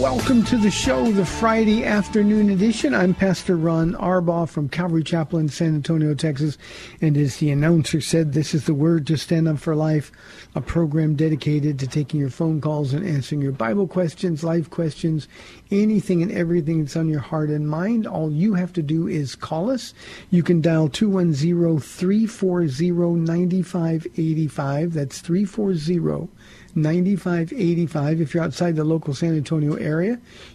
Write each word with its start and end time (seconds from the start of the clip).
Welcome 0.00 0.44
to 0.44 0.56
the 0.56 0.70
show, 0.70 1.12
the 1.12 1.26
Friday 1.26 1.84
afternoon 1.84 2.48
edition. 2.48 2.94
I'm 2.94 3.12
Pastor 3.12 3.54
Ron 3.54 3.92
Arbaugh 3.96 4.48
from 4.48 4.70
Calvary 4.70 5.04
Chapel 5.04 5.38
in 5.38 5.50
San 5.50 5.74
Antonio, 5.74 6.14
Texas. 6.14 6.56
And 7.02 7.18
as 7.18 7.36
the 7.36 7.50
announcer 7.50 8.00
said, 8.00 8.32
this 8.32 8.54
is 8.54 8.64
the 8.64 8.72
Word 8.72 9.06
to 9.08 9.18
Stand 9.18 9.46
Up 9.46 9.58
for 9.58 9.76
Life, 9.76 10.10
a 10.54 10.62
program 10.62 11.16
dedicated 11.16 11.78
to 11.78 11.86
taking 11.86 12.18
your 12.18 12.30
phone 12.30 12.62
calls 12.62 12.94
and 12.94 13.06
answering 13.06 13.42
your 13.42 13.52
Bible 13.52 13.86
questions, 13.86 14.42
life 14.42 14.70
questions, 14.70 15.28
anything 15.70 16.22
and 16.22 16.32
everything 16.32 16.80
that's 16.80 16.96
on 16.96 17.10
your 17.10 17.20
heart 17.20 17.50
and 17.50 17.68
mind. 17.68 18.06
All 18.06 18.32
you 18.32 18.54
have 18.54 18.72
to 18.72 18.82
do 18.82 19.06
is 19.06 19.34
call 19.34 19.70
us. 19.70 19.92
You 20.30 20.42
can 20.42 20.62
dial 20.62 20.88
210 20.88 21.78
340 21.78 23.20
9585. 23.20 24.94
That's 24.94 25.18
340 25.20 26.30
9585. 26.74 28.20
If 28.20 28.32
you're 28.32 28.44
outside 28.44 28.76
the 28.76 28.84
local 28.84 29.12
San 29.12 29.36
Antonio 29.36 29.74
area, 29.74 29.89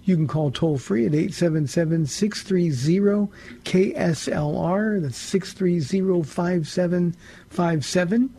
you 0.04 0.16
can 0.16 0.28
call 0.28 0.52
toll 0.52 0.78
free 0.78 1.06
at 1.06 1.14
877 1.14 2.06
630 2.06 3.32
KSLR. 3.64 5.02
That's 5.02 5.18
630 5.18 7.12
5757. 7.50 8.34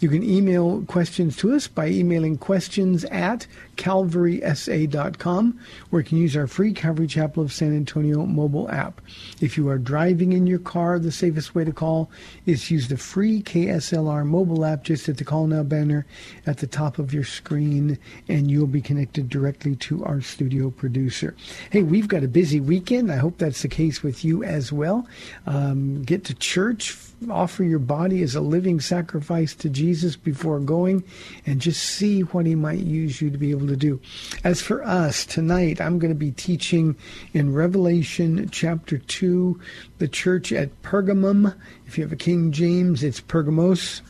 You 0.00 0.08
can 0.08 0.22
email 0.22 0.82
questions 0.86 1.36
to 1.36 1.52
us 1.54 1.68
by 1.68 1.88
emailing 1.88 2.38
questions 2.38 3.04
at 3.04 3.46
calvarysa.com, 3.76 5.60
or 5.90 6.00
you 6.00 6.04
can 6.04 6.18
use 6.18 6.36
our 6.36 6.46
free 6.46 6.72
Calvary 6.72 7.06
Chapel 7.06 7.42
of 7.42 7.52
San 7.52 7.74
Antonio 7.74 8.26
mobile 8.26 8.70
app. 8.70 9.00
If 9.40 9.56
you 9.56 9.68
are 9.68 9.78
driving 9.78 10.32
in 10.32 10.46
your 10.46 10.58
car, 10.58 10.98
the 10.98 11.12
safest 11.12 11.54
way 11.54 11.64
to 11.64 11.72
call 11.72 12.10
is 12.46 12.70
use 12.70 12.88
the 12.88 12.96
free 12.96 13.42
KSLR 13.42 14.26
mobile 14.26 14.64
app 14.64 14.84
just 14.84 15.08
at 15.08 15.18
the 15.18 15.24
Call 15.24 15.46
Now 15.46 15.62
banner 15.62 16.06
at 16.46 16.58
the 16.58 16.66
top 16.66 16.98
of 16.98 17.12
your 17.14 17.24
screen, 17.24 17.98
and 18.28 18.50
you'll 18.50 18.66
be 18.66 18.82
connected 18.82 19.28
directly 19.28 19.76
to 19.76 20.04
our 20.04 20.20
studio 20.20 20.70
producer. 20.70 21.34
Hey, 21.70 21.82
we've 21.82 22.08
got 22.08 22.24
a 22.24 22.28
busy 22.28 22.60
weekend. 22.60 23.12
I 23.12 23.16
hope 23.16 23.38
that's 23.38 23.62
the 23.62 23.68
case 23.68 24.02
with 24.02 24.24
you 24.24 24.42
as 24.42 24.72
well. 24.72 25.06
Um, 25.46 26.02
get 26.02 26.24
to 26.24 26.34
church, 26.34 26.96
offer 27.30 27.64
your 27.64 27.78
body 27.78 28.22
as 28.22 28.34
a 28.34 28.40
living 28.40 28.80
sacrifice 28.80 29.54
to 29.56 29.68
Jesus 29.68 30.16
before 30.16 30.58
going, 30.60 31.04
and 31.46 31.60
just 31.60 31.82
see 31.82 32.22
what 32.22 32.46
He 32.46 32.54
might 32.54 32.80
use 32.80 33.20
you 33.20 33.30
to 33.30 33.38
be 33.38 33.50
able 33.50 33.66
to 33.68 33.76
do. 33.76 34.00
As 34.44 34.60
for 34.60 34.84
us, 34.84 35.24
tonight 35.24 35.80
I'm 35.80 35.98
going 35.98 36.12
to 36.12 36.18
be 36.18 36.32
teaching 36.32 36.96
in 37.32 37.54
Revelation 37.54 38.48
chapter 38.50 38.98
2, 38.98 39.60
the 39.98 40.08
church 40.08 40.52
at 40.52 40.82
Pergamum. 40.82 41.54
If 41.86 41.98
you 41.98 42.04
have 42.04 42.12
a 42.12 42.16
King 42.16 42.52
James, 42.52 43.02
it's 43.02 43.20
Pergamos. 43.20 44.02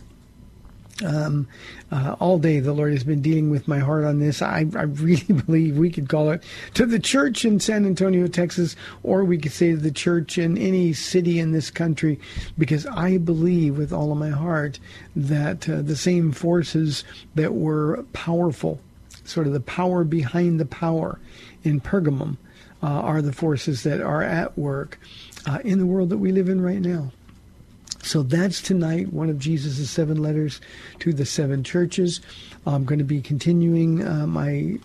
Um, 1.04 1.48
uh, 1.90 2.16
all 2.20 2.38
day 2.38 2.60
the 2.60 2.72
Lord 2.72 2.92
has 2.92 3.04
been 3.04 3.20
dealing 3.20 3.50
with 3.50 3.68
my 3.68 3.78
heart 3.78 4.04
on 4.04 4.18
this. 4.18 4.40
I, 4.40 4.66
I 4.74 4.82
really 4.82 5.22
believe 5.46 5.76
we 5.76 5.90
could 5.90 6.08
call 6.08 6.30
it 6.30 6.42
to 6.74 6.86
the 6.86 6.98
church 6.98 7.44
in 7.44 7.60
San 7.60 7.84
Antonio, 7.84 8.26
Texas, 8.26 8.76
or 9.02 9.24
we 9.24 9.38
could 9.38 9.52
say 9.52 9.72
to 9.72 9.76
the 9.76 9.90
church 9.90 10.38
in 10.38 10.56
any 10.56 10.92
city 10.92 11.38
in 11.38 11.52
this 11.52 11.70
country, 11.70 12.20
because 12.56 12.86
I 12.86 13.18
believe 13.18 13.78
with 13.78 13.92
all 13.92 14.12
of 14.12 14.18
my 14.18 14.30
heart 14.30 14.78
that 15.16 15.68
uh, 15.68 15.82
the 15.82 15.96
same 15.96 16.32
forces 16.32 17.04
that 17.34 17.54
were 17.54 18.04
powerful, 18.12 18.80
sort 19.24 19.46
of 19.46 19.52
the 19.52 19.60
power 19.60 20.04
behind 20.04 20.58
the 20.58 20.66
power 20.66 21.18
in 21.62 21.80
Pergamum, 21.80 22.36
uh, 22.82 22.86
are 22.86 23.22
the 23.22 23.32
forces 23.32 23.84
that 23.84 24.00
are 24.00 24.22
at 24.22 24.56
work 24.58 24.98
uh, 25.46 25.58
in 25.64 25.78
the 25.78 25.86
world 25.86 26.10
that 26.10 26.18
we 26.18 26.32
live 26.32 26.48
in 26.48 26.60
right 26.60 26.80
now. 26.80 27.12
So 28.02 28.24
that's 28.24 28.60
tonight, 28.60 29.12
one 29.12 29.30
of 29.30 29.38
Jesus' 29.38 29.88
seven 29.88 30.20
letters 30.20 30.60
to 30.98 31.12
the 31.12 31.24
seven 31.24 31.62
churches. 31.62 32.20
I'm 32.66 32.84
going 32.84 32.98
to 32.98 33.04
be 33.04 33.22
continuing 33.22 34.06
uh, 34.06 34.26
my 34.26 34.78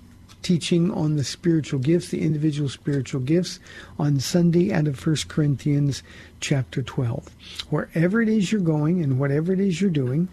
teaching 0.44 0.92
on 0.92 1.18
the 1.18 1.24
spiritual 1.24 1.80
gifts, 1.80 2.10
the 2.10 2.22
individual 2.22 2.70
spiritual 2.70 3.22
gifts, 3.22 3.60
on 3.98 4.20
Sunday 4.20 4.72
out 4.72 4.88
of 4.88 5.06
1 5.06 5.16
Corinthians 5.28 6.04
chapter 6.40 6.84
12. 6.84 7.28
Wherever 7.72 8.22
it 8.22 8.30
is 8.30 8.52
you're 8.52 8.62
going 8.62 9.04
and 9.04 9.20
whatever 9.20 9.52
it 9.52 9.60
is 9.60 9.82
you're 9.82 9.90
doing, 9.90 10.30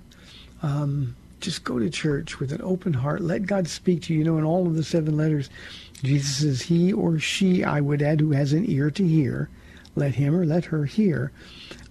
um, 0.62 1.16
just 1.40 1.64
go 1.64 1.78
to 1.78 1.88
church 1.88 2.38
with 2.38 2.52
an 2.52 2.60
open 2.62 2.92
heart. 2.92 3.22
Let 3.22 3.46
God 3.46 3.66
speak 3.66 4.02
to 4.02 4.12
you. 4.12 4.20
You 4.20 4.24
know, 4.24 4.38
in 4.38 4.44
all 4.44 4.66
of 4.66 4.76
the 4.76 4.84
seven 4.84 5.16
letters, 5.16 5.48
Jesus 6.02 6.36
says, 6.36 6.62
He 6.62 6.92
or 6.92 7.18
she, 7.18 7.64
I 7.64 7.80
would 7.80 8.02
add, 8.02 8.20
who 8.20 8.32
has 8.32 8.52
an 8.52 8.70
ear 8.70 8.90
to 8.90 9.08
hear, 9.08 9.48
let 9.96 10.14
him 10.14 10.34
or 10.34 10.44
let 10.44 10.66
her 10.66 10.84
hear 10.84 11.32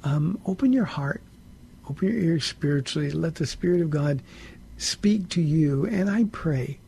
um, 0.04 0.40
open 0.46 0.74
your 0.74 0.86
heart, 0.86 1.22
open 1.90 2.10
your 2.10 2.18
ears 2.18 2.46
spiritually, 2.46 3.12
let 3.12 3.36
the 3.36 3.46
Spirit 3.46 3.82
of 3.82 3.90
God 3.90 4.22
speak 4.78 5.30
to 5.30 5.42
you. 5.42 5.86
And 5.86 6.10
I 6.10 6.26
pray 6.26 6.80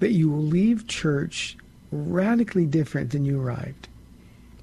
that 0.00 0.12
you 0.12 0.30
will 0.30 0.42
leave 0.42 0.86
church 0.86 1.56
radically 1.92 2.66
different 2.66 3.10
than 3.10 3.24
you 3.24 3.40
arrived. 3.40 3.88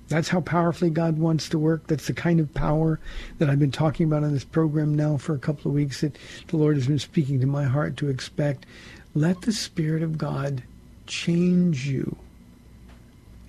That's 0.10 0.30
how 0.30 0.40
powerfully 0.40 0.90
God 0.90 1.18
wants 1.18 1.50
to 1.50 1.60
work. 1.60 1.88
That's 1.88 2.08
the 2.08 2.14
kind 2.14 2.40
of 2.40 2.54
power 2.54 3.00
that 3.40 3.50
I've 3.50 3.60
been 3.60 3.72
talking 3.72 4.06
about 4.06 4.24
on 4.24 4.34
this 4.34 4.46
program 4.46 4.96
now 4.96 5.18
for 5.18 5.36
a 5.36 5.40
couple 5.40 5.70
of 5.70 5.76
weeks 5.76 6.02
that 6.02 6.18
the 6.48 6.58
Lord 6.58 6.78
has 6.78 6.88
been 6.88 7.00
speaking 7.00 7.42
to 7.42 7.48
my 7.48 7.66
heart 7.66 7.98
to 7.98 8.10
expect. 8.10 8.66
Let 9.14 9.42
the 9.42 9.52
Spirit 9.52 10.04
of 10.04 10.18
God 10.18 10.64
change 11.08 11.88
you. 11.88 12.16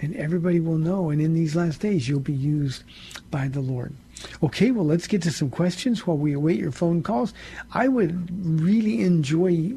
And 0.01 0.17
everybody 0.17 0.59
will 0.59 0.79
know. 0.79 1.11
And 1.11 1.21
in 1.21 1.35
these 1.35 1.55
last 1.55 1.81
days, 1.81 2.09
you'll 2.09 2.21
be 2.21 2.33
used 2.33 2.83
by 3.31 3.49
the 3.49 3.61
Lord. 3.61 3.95
Okay, 4.43 4.71
well, 4.71 4.85
let's 4.85 5.07
get 5.07 5.23
to 5.23 5.31
some 5.31 5.51
questions 5.51 6.07
while 6.07 6.17
we 6.17 6.33
await 6.33 6.59
your 6.59 6.73
phone 6.73 7.03
calls. 7.03 7.35
I 7.73 7.89
would 7.89 8.61
really 8.61 9.03
enjoy 9.03 9.73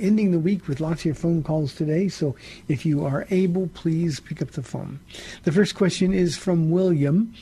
ending 0.00 0.32
the 0.32 0.38
week 0.38 0.66
with 0.66 0.80
lots 0.80 1.02
of 1.02 1.06
your 1.06 1.14
phone 1.14 1.42
calls 1.42 1.74
today. 1.74 2.08
So 2.08 2.34
if 2.68 2.84
you 2.84 3.04
are 3.04 3.26
able, 3.30 3.68
please 3.68 4.20
pick 4.20 4.42
up 4.42 4.52
the 4.52 4.62
phone. 4.62 5.00
The 5.44 5.52
first 5.52 5.74
question 5.74 6.12
is 6.12 6.36
from 6.36 6.70
William. 6.70 7.34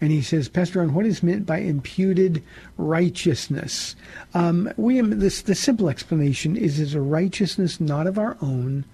And 0.00 0.10
he 0.10 0.20
says, 0.20 0.48
Pastor 0.48 0.80
Ron, 0.80 0.94
what 0.94 1.06
is 1.06 1.22
meant 1.22 1.46
by 1.46 1.58
imputed 1.58 2.42
righteousness? 2.76 3.94
Um, 4.34 4.72
William, 4.76 5.20
this, 5.20 5.42
the 5.42 5.54
simple 5.54 5.88
explanation 5.88 6.56
is 6.56 6.80
it's 6.80 6.94
a 6.94 7.00
righteousness 7.00 7.80
not 7.80 8.08
of 8.08 8.18
our 8.18 8.36
own, 8.42 8.84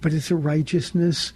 but 0.00 0.14
it's 0.14 0.30
a 0.30 0.36
righteousness 0.36 1.34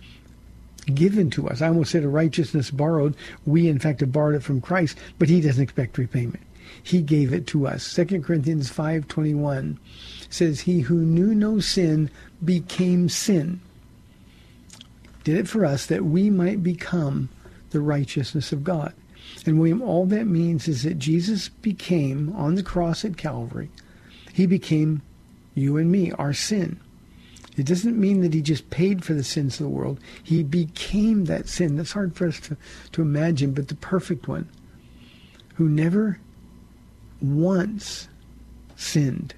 given 0.95 1.31
to 1.31 1.49
us. 1.49 1.63
I 1.63 1.69
almost 1.69 1.91
said 1.93 2.05
a 2.05 2.09
righteousness 2.09 2.71
borrowed. 2.71 3.17
We, 3.47 3.69
in 3.69 3.79
fact, 3.79 4.01
have 4.01 4.13
borrowed 4.13 4.35
it 4.35 4.43
from 4.43 4.61
Christ, 4.61 4.99
but 5.19 5.29
he 5.29 5.41
doesn't 5.41 5.63
expect 5.63 5.99
repayment. 5.99 6.43
He 6.83 7.03
gave 7.03 7.33
it 7.33 7.47
to 7.49 7.67
us. 7.67 7.95
2 7.95 8.23
Corinthians 8.23 8.71
5.21 8.71 9.79
says, 10.31 10.61
He 10.61 10.81
who 10.81 10.97
knew 10.97 11.35
no 11.35 11.61
sin 11.61 12.11
became 12.45 13.09
sin. 13.09 13.61
did 15.25 15.37
it 15.37 15.49
for 15.49 15.65
us 15.65 15.87
that 15.87 16.05
we 16.05 16.31
might 16.31 16.63
become 16.63 17.29
the 17.71 17.81
righteousness 17.81 18.53
of 18.53 18.65
God. 18.65 18.95
And 19.45 19.59
William, 19.59 19.83
all 19.83 20.07
that 20.07 20.27
means 20.27 20.69
is 20.69 20.83
that 20.85 20.99
Jesus 20.99 21.49
became 21.49 22.35
on 22.35 22.55
the 22.55 22.63
cross 22.63 23.05
at 23.05 23.17
Calvary, 23.17 23.71
he 24.33 24.47
became 24.47 25.03
you 25.55 25.77
and 25.77 25.91
me, 25.91 26.13
our 26.13 26.33
sin. 26.33 26.81
It 27.59 27.67
doesn't 27.67 27.99
mean 27.99 28.21
that 28.21 28.35
he 28.35 28.41
just 28.41 28.71
paid 28.71 29.05
for 29.05 29.15
the 29.15 29.25
sins 29.25 29.55
of 29.55 29.65
the 29.65 29.71
world. 29.71 29.99
He 30.23 30.45
became 30.45 31.25
that 31.25 31.49
sin. 31.49 31.77
That's 31.77 31.93
hard 31.93 32.15
for 32.15 32.29
us 32.29 32.39
to, 32.41 32.57
to 32.93 33.03
imagine, 33.03 33.53
but 33.53 33.67
the 33.69 33.75
perfect 33.75 34.29
one 34.29 34.49
who 35.55 35.69
never 35.69 36.21
once 37.21 38.09
sinned. 38.77 39.35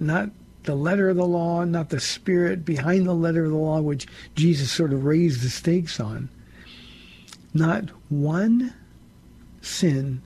Not 0.00 0.30
the 0.62 0.74
letter 0.74 1.10
of 1.10 1.16
the 1.16 1.26
law, 1.26 1.64
not 1.64 1.90
the 1.90 2.00
spirit 2.00 2.64
behind 2.64 3.06
the 3.06 3.14
letter 3.14 3.44
of 3.44 3.50
the 3.50 3.56
law, 3.56 3.80
which 3.80 4.06
Jesus 4.34 4.70
sort 4.70 4.92
of 4.92 5.04
raised 5.04 5.42
the 5.42 5.50
stakes 5.50 6.00
on. 6.00 6.30
Not 7.52 7.90
one 8.08 8.72
sin, 9.60 10.22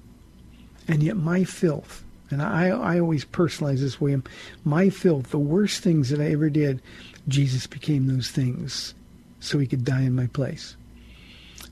and 0.87 1.03
yet 1.03 1.17
my 1.17 1.43
filth 1.43 2.05
and 2.31 2.43
I, 2.43 2.69
I 2.69 2.99
always 2.99 3.25
personalize 3.25 3.81
this, 3.81 4.01
William. 4.01 4.25
My 4.65 4.91
filth, 4.91 5.31
the 5.31 5.39
worst 5.39 5.83
things 5.83 6.11
that 6.11 6.21
I 6.21 6.33
ever 6.33 6.51
did, 6.51 6.83
Jesus 7.29 7.67
became 7.67 8.07
those 8.07 8.31
things 8.31 8.95
so 9.41 9.59
he 9.59 9.67
could 9.67 9.85
die 9.85 10.03
in 10.03 10.15
my 10.15 10.27
place. 10.29 10.77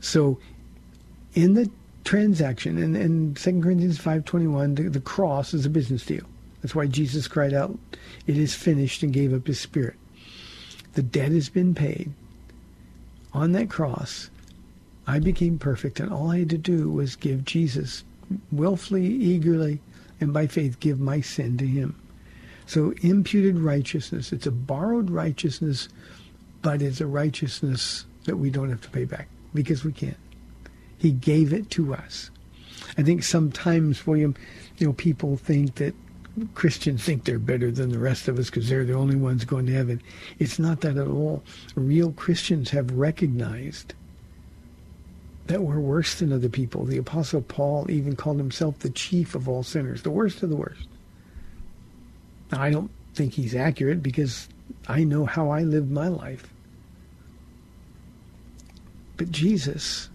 So 0.01 0.39
in 1.35 1.55
the 1.55 1.71
transaction, 2.05 2.79
in, 2.79 2.95
in 2.95 3.35
2 3.35 3.61
Corinthians 3.61 3.99
5.21, 3.99 4.77
the, 4.77 4.83
the 4.91 5.01
cross 5.01 5.55
is 5.55 5.67
a 5.67 5.71
business 5.71 6.05
deal. 6.05 6.25
That's 6.63 6.75
why 6.75 6.87
Jesus 6.87 7.29
cried 7.29 7.53
out, 7.53 7.77
it 8.27 8.39
is 8.39 8.55
finished, 8.55 9.03
and 9.03 9.13
gave 9.13 9.35
up 9.35 9.47
his 9.47 9.61
spirit. 9.61 9.97
The 10.95 11.03
debt 11.03 11.33
has 11.33 11.49
been 11.49 11.75
paid. 11.75 12.13
On 13.33 13.53
that 13.53 13.69
cross, 13.69 14.31
I 15.07 15.19
became 15.19 15.59
perfect, 15.59 16.01
and 16.01 16.13
all 16.13 16.31
I 16.31 16.39
had 16.39 16.51
to 16.51 16.59
do 16.59 16.91
was 16.91 17.17
give 17.17 17.45
Jesus 17.45 18.05
willfully, 18.51 19.05
eagerly, 19.05 19.81
and 20.21 20.33
by 20.33 20.47
faith 20.47 20.81
give 20.81 21.01
my 21.01 21.21
sin 21.21 21.57
to 21.59 21.67
him. 21.67 22.01
So 22.67 22.95
imputed 23.03 23.59
righteousness, 23.59 24.33
it's 24.33 24.47
a 24.47 24.51
borrowed 24.51 25.11
righteousness, 25.11 25.89
but 26.63 26.81
it's 26.81 27.01
a 27.01 27.07
righteousness 27.07 28.07
that 28.25 28.37
we 28.37 28.51
don't 28.51 28.71
have 28.71 28.81
to 28.83 28.91
pay 28.91 29.05
back 29.05 29.29
because 29.53 29.85
we 29.85 29.93
can't. 29.93 30.17
He 30.99 31.13
gave 31.13 31.53
it 31.53 31.71
to 31.71 31.95
us. 31.95 32.31
I 32.97 33.03
think 33.03 33.23
sometimes, 33.23 34.07
William, 34.07 34.35
you 34.79 34.87
know, 34.87 34.93
people 34.93 35.37
think 35.37 35.75
that 35.77 35.95
Christians 36.55 37.05
think 37.05 37.25
they're 37.25 37.39
better 37.39 37.71
than 37.71 37.91
the 37.91 37.99
rest 37.99 38.27
of 38.29 38.39
us 38.39 38.47
because 38.47 38.69
they're 38.69 38.85
the 38.85 38.95
only 38.95 39.17
ones 39.17 39.45
going 39.45 39.67
to 39.67 39.73
heaven. 39.73 40.03
It's 40.39 40.59
not 40.59 40.81
that 40.81 40.97
at 40.97 41.07
all. 41.07 41.45
Real 41.75 42.13
Christians 42.13 42.71
have 42.71 42.91
recognized 42.91 43.95
that 45.47 45.63
we're 45.63 45.79
worse 45.79 46.15
than 46.17 46.33
other 46.33 46.49
people. 46.49 46.85
The 46.85 46.97
Apostle 46.99 47.43
Paul 47.43 47.91
even 47.91 48.17
called 48.17 48.39
himself 48.39 48.79
the 48.79 48.91
chief 48.91 49.35
of 49.35 49.49
all 49.49 49.63
sinners, 49.63 50.03
the 50.03 50.11
worst 50.11 50.43
of 50.43 50.51
the 50.51 50.57
worst. 50.57 50.89
Now, 52.51 52.63
I 52.63 52.71
don't 52.71 52.91
think 53.15 53.35
he's 53.35 53.55
accurate 53.55 54.03
because 54.03 54.49
I 54.89 55.05
know 55.05 55.27
how 55.27 55.51
I 55.51 55.63
lived 55.63 55.91
my 55.91 56.09
life. 56.09 56.49
But 59.17 59.31
Jesus, 59.31 60.09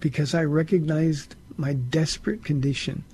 because 0.00 0.34
I 0.34 0.44
recognized 0.44 1.34
my 1.56 1.72
desperate 1.72 2.44
condition, 2.44 3.04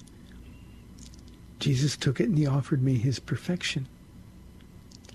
Jesus 1.60 1.96
took 1.96 2.20
it 2.20 2.28
and 2.28 2.36
he 2.36 2.46
offered 2.46 2.82
me 2.82 2.96
his 2.96 3.18
perfection. 3.18 3.88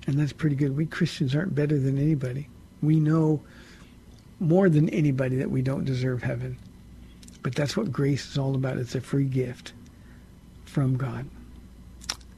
And 0.08 0.18
that's 0.18 0.34
pretty 0.34 0.56
good. 0.56 0.76
We 0.76 0.86
Christians 0.86 1.36
aren't 1.36 1.54
better 1.54 1.78
than 1.78 1.98
anybody. 1.98 2.50
We 2.82 3.00
know 3.00 3.42
more 4.40 4.70
than 4.70 4.90
anybody 4.90 5.36
that 5.38 5.52
we 5.52 5.62
don't 5.62 5.86
deserve 5.86 6.24
heaven. 6.24 6.58
But 7.42 7.56
that's 7.56 7.78
what 7.78 7.92
grace 7.92 8.32
is 8.32 8.38
all 8.38 8.56
about. 8.56 8.78
It's 8.78 8.96
a 8.96 9.02
free 9.02 9.26
gift 9.26 9.74
from 10.66 10.98
God. 10.98 11.26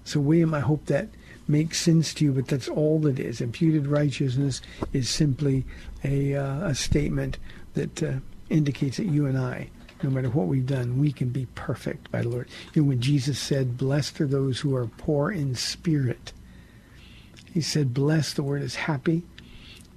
So, 0.03 0.19
William, 0.19 0.53
I 0.53 0.59
hope 0.59 0.85
that 0.85 1.09
makes 1.47 1.79
sense 1.79 2.13
to 2.15 2.25
you, 2.25 2.31
but 2.31 2.47
that's 2.47 2.67
all 2.67 3.05
it 3.07 3.19
is. 3.19 3.41
Imputed 3.41 3.87
righteousness 3.87 4.61
is 4.93 5.09
simply 5.09 5.65
a, 6.03 6.35
uh, 6.35 6.67
a 6.69 6.75
statement 6.75 7.37
that 7.73 8.01
uh, 8.03 8.13
indicates 8.49 8.97
that 8.97 9.05
you 9.05 9.25
and 9.25 9.37
I, 9.37 9.69
no 10.03 10.09
matter 10.09 10.29
what 10.29 10.47
we've 10.47 10.65
done, 10.65 10.99
we 10.99 11.11
can 11.11 11.29
be 11.29 11.47
perfect 11.55 12.11
by 12.11 12.21
the 12.21 12.29
Lord. 12.29 12.49
You 12.73 12.81
know, 12.81 12.89
when 12.89 13.01
Jesus 13.01 13.39
said, 13.39 13.77
Blessed 13.77 14.21
are 14.21 14.27
those 14.27 14.59
who 14.59 14.75
are 14.75 14.87
poor 14.87 15.31
in 15.31 15.55
spirit, 15.55 16.33
he 17.53 17.61
said, 17.61 17.93
Blessed, 17.93 18.37
the 18.37 18.43
word 18.43 18.61
is 18.61 18.75
happy 18.75 19.23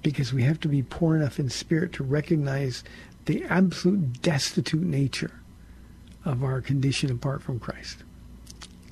because 0.05 0.31
we 0.31 0.43
have 0.43 0.59
to 0.59 0.67
be 0.67 0.83
poor 0.83 1.15
enough 1.15 1.39
in 1.39 1.49
spirit 1.49 1.91
to 1.91 2.03
recognize 2.03 2.83
the 3.25 3.43
absolute 3.45 4.21
destitute 4.21 4.83
nature 4.83 5.31
of 6.23 6.43
our 6.43 6.61
condition 6.61 7.09
apart 7.09 7.41
from 7.41 7.59
Christ. 7.59 8.03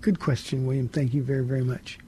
Good 0.01 0.19
question, 0.19 0.65
William. 0.65 0.87
Thank 0.87 1.13
you 1.13 1.21
very, 1.21 1.43
very 1.43 1.63
much. 1.63 1.99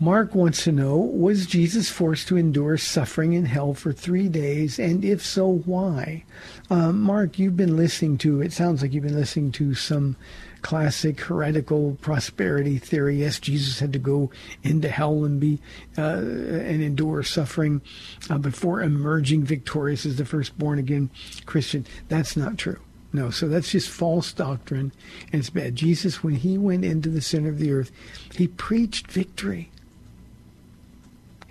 Mark 0.00 0.34
wants 0.34 0.64
to 0.64 0.72
know 0.72 0.96
Was 0.96 1.46
Jesus 1.46 1.88
forced 1.88 2.26
to 2.28 2.36
endure 2.36 2.76
suffering 2.76 3.32
in 3.32 3.44
hell 3.44 3.74
for 3.74 3.92
three 3.92 4.28
days? 4.28 4.80
And 4.80 5.04
if 5.04 5.24
so, 5.24 5.46
why? 5.48 6.24
Uh, 6.68 6.90
Mark, 6.90 7.38
you've 7.38 7.56
been 7.56 7.76
listening 7.76 8.18
to, 8.18 8.42
it 8.42 8.52
sounds 8.52 8.82
like 8.82 8.92
you've 8.92 9.04
been 9.04 9.14
listening 9.14 9.52
to 9.52 9.72
some 9.74 10.16
classic 10.64 11.20
heretical 11.20 11.96
prosperity 12.00 12.78
theory. 12.78 13.20
Yes, 13.20 13.38
Jesus 13.38 13.78
had 13.80 13.92
to 13.92 13.98
go 13.98 14.30
into 14.62 14.88
hell 14.88 15.24
and 15.24 15.38
be 15.38 15.60
uh, 15.98 16.16
and 16.16 16.82
endure 16.82 17.22
suffering 17.22 17.82
uh, 18.30 18.38
before 18.38 18.80
emerging 18.80 19.44
victorious 19.44 20.06
as 20.06 20.16
the 20.16 20.24
first 20.24 20.58
born 20.58 20.78
again 20.78 21.10
Christian. 21.44 21.86
That's 22.08 22.34
not 22.34 22.56
true. 22.56 22.80
No, 23.12 23.30
so 23.30 23.46
that's 23.46 23.70
just 23.70 23.90
false 23.90 24.32
doctrine, 24.32 24.90
and 25.32 25.40
it's 25.40 25.50
bad. 25.50 25.76
Jesus, 25.76 26.24
when 26.24 26.34
he 26.34 26.58
went 26.58 26.84
into 26.84 27.10
the 27.10 27.20
center 27.20 27.50
of 27.50 27.58
the 27.58 27.70
earth, 27.70 27.92
he 28.34 28.48
preached 28.48 29.06
victory. 29.12 29.70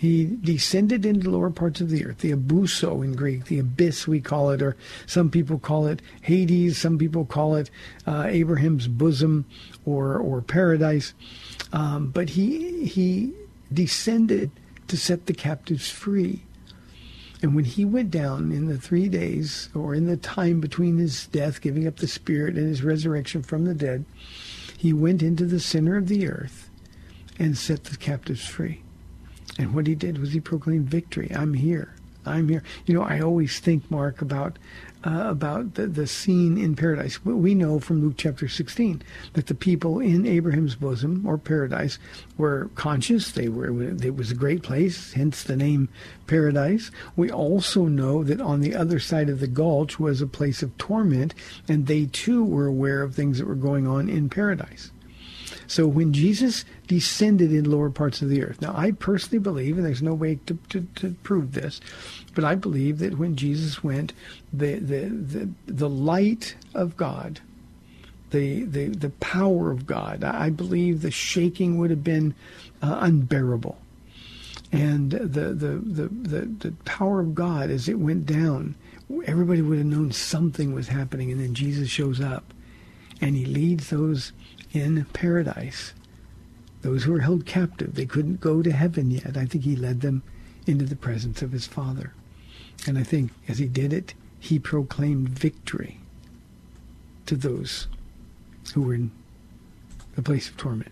He 0.04 0.26
descended 0.26 1.06
into 1.06 1.30
lower 1.30 1.50
parts 1.50 1.80
of 1.80 1.90
the 1.90 2.06
earth, 2.06 2.18
the 2.18 2.34
abuso 2.34 3.02
in 3.06 3.16
Greek, 3.16 3.46
the 3.46 3.60
abyss 3.60 4.06
we 4.06 4.20
call 4.20 4.50
it, 4.50 4.62
or 4.62 4.76
some 5.06 5.30
people 5.30 5.60
call 5.60 5.88
it 5.88 6.02
Hades, 6.20 6.78
some 6.78 6.98
people 6.98 7.24
call 7.24 7.56
it 7.56 7.70
uh, 8.06 8.26
Abraham's 8.28 8.90
bosom 8.90 9.46
or 9.86 10.18
or 10.18 10.42
paradise. 10.42 11.14
Um, 11.72 12.10
but 12.10 12.32
he 12.32 12.84
he 12.84 13.32
descended 13.72 14.52
to 14.90 14.98
set 14.98 15.28
the 15.28 15.34
captives 15.34 15.90
free. 15.90 16.44
And 17.42 17.56
when 17.56 17.64
he 17.64 17.86
went 17.86 18.12
down 18.12 18.52
in 18.52 18.66
the 18.66 18.78
three 18.78 19.08
days, 19.08 19.70
or 19.74 19.96
in 19.96 20.08
the 20.08 20.18
time 20.18 20.60
between 20.60 20.98
his 20.98 21.28
death, 21.28 21.62
giving 21.62 21.88
up 21.88 21.96
the 21.96 22.08
spirit, 22.08 22.58
and 22.58 22.68
his 22.68 22.84
resurrection 22.84 23.42
from 23.42 23.64
the 23.64 23.74
dead, 23.74 24.04
he 24.78 24.92
went 24.92 25.24
into 25.24 25.46
the 25.46 25.62
center 25.62 25.96
of 25.96 26.10
the 26.10 26.28
earth 26.28 26.70
and 27.40 27.58
set 27.58 27.86
the 27.86 27.96
captives 27.96 28.46
free. 28.46 28.82
And 29.58 29.74
what 29.74 29.88
he 29.88 29.96
did 29.96 30.18
was 30.18 30.34
he 30.34 30.40
proclaimed 30.40 30.90
victory. 30.90 31.32
I'm 31.34 31.54
here. 31.54 31.94
I'm 32.26 32.48
here. 32.48 32.64
You 32.86 32.94
know, 32.94 33.04
I 33.04 33.20
always 33.20 33.60
think, 33.60 33.90
Mark, 33.92 34.22
about 34.22 34.58
uh, 35.06 35.24
about 35.26 35.74
the, 35.74 35.86
the 35.86 36.08
scene 36.08 36.58
in 36.58 36.76
paradise. 36.76 37.24
We 37.26 37.54
know 37.54 37.80
from 37.80 38.02
Luke 38.02 38.14
chapter 38.16 38.48
16 38.48 39.02
that 39.34 39.48
the 39.48 39.54
people 39.54 40.00
in 40.00 40.26
Abraham's 40.26 40.76
bosom 40.76 41.26
or 41.28 41.38
paradise 41.38 42.00
were 42.38 42.70
conscious. 42.76 43.32
They 43.32 43.50
were. 43.50 43.92
It 44.02 44.16
was 44.16 44.32
a 44.32 44.36
great 44.36 44.64
place, 44.64 45.12
hence 45.12 45.44
the 45.44 45.58
name 45.58 45.90
paradise. 46.26 46.90
We 47.18 47.30
also 47.30 47.86
know 47.86 48.24
that 48.24 48.40
on 48.40 48.62
the 48.62 48.76
other 48.76 49.00
side 49.00 49.28
of 49.28 49.42
the 49.42 49.48
gulch 49.48 50.00
was 50.00 50.22
a 50.22 50.28
place 50.28 50.64
of 50.64 50.78
torment, 50.78 51.34
and 51.68 51.88
they 51.88 52.06
too 52.06 52.46
were 52.46 52.68
aware 52.68 53.02
of 53.02 53.14
things 53.14 53.40
that 53.40 53.48
were 53.48 53.56
going 53.56 53.86
on 53.86 54.08
in 54.08 54.30
paradise. 54.30 54.92
So 55.68 55.88
when 55.88 56.14
Jesus 56.14 56.66
descended 56.88 57.52
in 57.52 57.70
lower 57.70 57.90
parts 57.90 58.22
of 58.22 58.30
the 58.30 58.44
earth, 58.44 58.62
now 58.62 58.74
I 58.76 58.92
personally 58.92 59.40
believe, 59.40 59.78
and 59.78 59.86
there's 59.86 60.02
no 60.02 60.14
way 60.14 60.40
to, 60.46 60.58
to, 60.70 60.88
to 60.96 61.16
prove 61.24 61.54
this, 61.54 61.80
but 62.36 62.44
I 62.44 62.56
believe 62.56 63.00
that 63.00 63.18
when 63.18 63.36
Jesus 63.36 63.84
went, 63.84 64.14
the 64.52 64.76
the 64.76 65.10
the, 65.10 65.50
the 65.66 65.90
light 65.90 66.56
of 66.74 66.98
God, 66.98 67.40
the, 68.32 68.64
the 68.64 68.88
the 68.88 69.10
power 69.10 69.72
of 69.72 69.86
God, 69.86 70.24
I 70.24 70.50
believe 70.50 71.02
the 71.02 71.12
shaking 71.12 71.78
would 71.78 71.90
have 71.90 72.04
been 72.04 72.34
uh, 72.82 72.98
unbearable. 73.02 73.78
And 74.72 75.12
the, 75.12 75.20
the, 75.20 75.76
the, 75.76 76.08
the, 76.08 76.40
the 76.48 76.72
power 76.84 77.20
of 77.20 77.36
God 77.36 77.70
as 77.70 77.88
it 77.88 78.00
went 78.00 78.26
down, 78.26 78.74
everybody 79.26 79.62
would 79.62 79.78
have 79.78 79.86
known 79.86 80.12
something 80.12 80.74
was 80.74 80.88
happening. 80.88 81.32
And 81.32 81.40
then 81.40 81.54
Jesus 81.54 81.90
shows 81.90 82.20
up 82.20 82.44
and 83.22 83.36
he 83.36 83.46
leads 83.46 83.92
those 83.92 84.32
in 84.74 85.06
paradise. 85.14 85.94
Those 86.82 87.04
who 87.04 87.14
were 87.14 87.22
held 87.22 87.46
captive, 87.46 87.96
they 87.96 88.06
couldn't 88.06 88.42
go 88.42 88.62
to 88.62 88.72
heaven 88.72 89.10
yet. 89.10 89.38
I 89.38 89.46
think 89.46 89.64
he 89.64 89.76
led 89.76 90.02
them 90.02 90.22
into 90.68 90.84
the 90.84 90.98
presence 90.98 91.42
of 91.42 91.54
his 91.54 91.66
Father. 91.66 92.12
And 92.86 92.98
I 92.98 93.04
think 93.04 93.32
as 93.48 93.60
he 93.60 93.68
did 93.68 93.94
it, 93.94 94.14
he 94.40 94.60
proclaimed 94.60 95.30
victory 95.30 96.00
to 97.26 97.36
those 97.38 97.88
who 98.74 98.82
were 98.82 98.96
in 98.96 99.12
the 100.16 100.22
place 100.22 100.50
of 100.50 100.58
torment. 100.58 100.92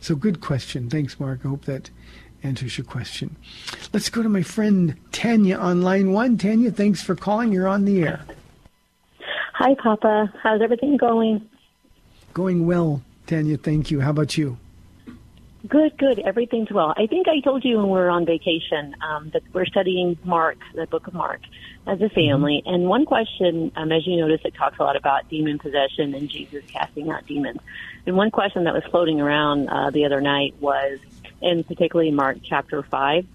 So 0.00 0.14
good 0.14 0.40
question. 0.40 0.88
Thanks, 0.88 1.18
Mark. 1.18 1.40
I 1.44 1.48
hope 1.48 1.64
that 1.64 1.90
answers 2.42 2.78
your 2.78 2.84
question. 2.84 3.36
Let's 3.92 4.08
go 4.08 4.22
to 4.22 4.28
my 4.28 4.42
friend 4.42 4.96
Tanya 5.10 5.56
on 5.56 5.82
line 5.82 6.12
one. 6.12 6.38
Tanya, 6.38 6.70
thanks 6.70 7.02
for 7.02 7.16
calling. 7.16 7.52
You're 7.52 7.68
on 7.68 7.84
the 7.84 8.02
air. 8.02 8.20
Hi, 9.54 9.74
Papa. 9.74 10.32
How's 10.42 10.62
everything 10.62 10.96
going? 10.96 11.49
Going 12.32 12.66
well, 12.66 13.02
Tanya. 13.26 13.56
Thank 13.56 13.90
you. 13.90 14.00
How 14.00 14.10
about 14.10 14.36
you? 14.36 14.58
Good, 15.68 15.98
good. 15.98 16.18
Everything's 16.20 16.70
well. 16.70 16.94
I 16.96 17.06
think 17.06 17.28
I 17.28 17.40
told 17.40 17.64
you 17.64 17.76
when 17.76 17.86
we 17.86 17.92
were 17.92 18.08
on 18.08 18.24
vacation 18.24 18.96
um, 19.02 19.30
that 19.30 19.42
we're 19.52 19.66
studying 19.66 20.16
Mark, 20.24 20.56
the 20.74 20.86
book 20.86 21.06
of 21.06 21.12
Mark, 21.12 21.40
as 21.86 22.00
a 22.00 22.08
family. 22.08 22.62
And 22.64 22.84
one 22.84 23.04
question, 23.04 23.70
um, 23.76 23.92
as 23.92 24.06
you 24.06 24.16
notice, 24.16 24.40
it 24.44 24.54
talks 24.54 24.78
a 24.78 24.82
lot 24.82 24.96
about 24.96 25.28
demon 25.28 25.58
possession 25.58 26.14
and 26.14 26.30
Jesus 26.30 26.64
casting 26.68 27.10
out 27.10 27.26
demons. 27.26 27.60
And 28.06 28.16
one 28.16 28.30
question 28.30 28.64
that 28.64 28.72
was 28.72 28.84
floating 28.90 29.20
around 29.20 29.68
uh, 29.68 29.90
the 29.90 30.06
other 30.06 30.22
night 30.22 30.54
was, 30.60 30.98
in 31.42 31.62
particularly 31.64 32.10
Mark 32.10 32.38
chapter 32.42 32.82
5, 32.82 33.26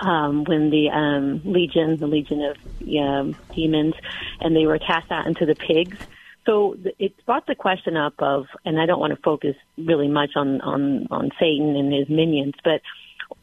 um, 0.00 0.42
when 0.44 0.70
the 0.70 0.90
um, 0.90 1.40
legion, 1.44 1.96
the 1.98 2.08
legion 2.08 2.42
of 2.42 2.56
um, 2.98 3.36
demons, 3.54 3.94
and 4.40 4.56
they 4.56 4.66
were 4.66 4.78
cast 4.78 5.10
out 5.12 5.28
into 5.28 5.46
the 5.46 5.54
pigs. 5.54 5.96
So 6.46 6.76
it 6.98 7.12
brought 7.24 7.46
the 7.46 7.54
question 7.54 7.96
up 7.96 8.14
of, 8.18 8.46
and 8.64 8.80
I 8.80 8.86
don't 8.86 9.00
want 9.00 9.14
to 9.14 9.22
focus 9.22 9.56
really 9.78 10.08
much 10.08 10.30
on 10.36 10.60
on 10.60 11.06
on 11.10 11.30
Satan 11.40 11.76
and 11.76 11.92
his 11.92 12.08
minions, 12.08 12.54
but 12.62 12.80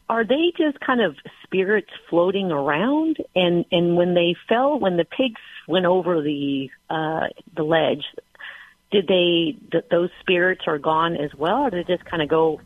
are 0.09 0.25
they 0.25 0.51
just 0.57 0.79
kind 0.79 1.01
of 1.01 1.15
spirits 1.43 1.89
floating 2.09 2.51
around? 2.51 3.17
And 3.35 3.65
and 3.71 3.95
when 3.95 4.13
they 4.13 4.35
fell, 4.47 4.79
when 4.79 4.97
the 4.97 5.05
pigs 5.05 5.41
went 5.67 5.85
over 5.85 6.21
the 6.21 6.69
uh, 6.89 7.27
the 7.55 7.63
ledge, 7.63 8.03
did 8.91 9.07
they 9.07 9.57
th- 9.71 9.85
those 9.89 10.09
spirits 10.19 10.63
are 10.67 10.77
gone 10.77 11.15
as 11.15 11.33
well, 11.35 11.63
or 11.63 11.69
did 11.69 11.87
they 11.87 11.95
just 11.95 12.05
kind 12.09 12.21
of 12.21 12.29
go 12.29 12.59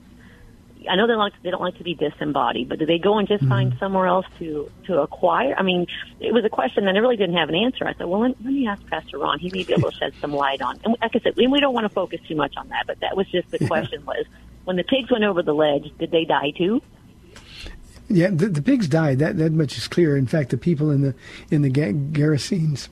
I 0.89 0.95
know 0.95 1.07
they 1.07 1.13
like 1.13 1.33
they 1.43 1.51
don't 1.51 1.61
like 1.61 1.77
to 1.77 1.83
be 1.83 1.95
disembodied, 1.95 2.69
but 2.69 2.79
do 2.79 2.85
they 2.85 2.97
go 2.97 3.17
and 3.17 3.27
just 3.27 3.45
find 3.45 3.71
mm-hmm. 3.71 3.79
somewhere 3.79 4.07
else 4.07 4.25
to 4.39 4.71
to 4.85 5.01
acquire? 5.01 5.55
I 5.57 5.63
mean, 5.63 5.87
it 6.19 6.33
was 6.33 6.45
a 6.45 6.49
question 6.49 6.85
that 6.85 6.95
I 6.95 6.99
really 6.99 7.17
didn't 7.17 7.35
have 7.35 7.49
an 7.49 7.55
answer. 7.55 7.87
I 7.87 7.93
said, 7.93 8.07
well, 8.07 8.21
let, 8.21 8.31
let 8.43 8.53
me 8.53 8.67
ask 8.67 8.85
Pastor 8.87 9.19
Ron. 9.19 9.39
He 9.39 9.49
may 9.51 9.63
be 9.63 9.73
able 9.73 9.91
to 9.91 9.97
shed 9.97 10.13
some 10.21 10.33
light 10.33 10.61
on. 10.61 10.79
And 10.83 10.97
like 11.01 11.15
I 11.15 11.19
said, 11.19 11.35
we 11.35 11.47
we 11.47 11.59
don't 11.59 11.73
want 11.73 11.85
to 11.85 11.89
focus 11.93 12.19
too 12.27 12.35
much 12.35 12.55
on 12.57 12.69
that, 12.69 12.85
but 12.87 12.99
that 13.01 13.15
was 13.15 13.27
just 13.27 13.49
the 13.51 13.65
question 13.67 14.05
was 14.05 14.25
when 14.65 14.75
the 14.75 14.83
pigs 14.83 15.11
went 15.11 15.23
over 15.23 15.41
the 15.41 15.53
ledge, 15.53 15.91
did 15.99 16.11
they 16.11 16.25
die 16.25 16.51
too? 16.51 16.81
Yeah, 18.07 18.29
the, 18.29 18.47
the 18.47 18.61
pigs 18.61 18.87
died. 18.87 19.19
That 19.19 19.37
that 19.37 19.51
much 19.51 19.77
is 19.77 19.87
clear. 19.87 20.15
In 20.15 20.27
fact, 20.27 20.51
the 20.51 20.57
people 20.57 20.91
in 20.91 21.01
the 21.01 21.15
in 21.49 21.61
the 21.61 21.69
Ga- 21.69 21.93
Gerasenes, 21.93 22.89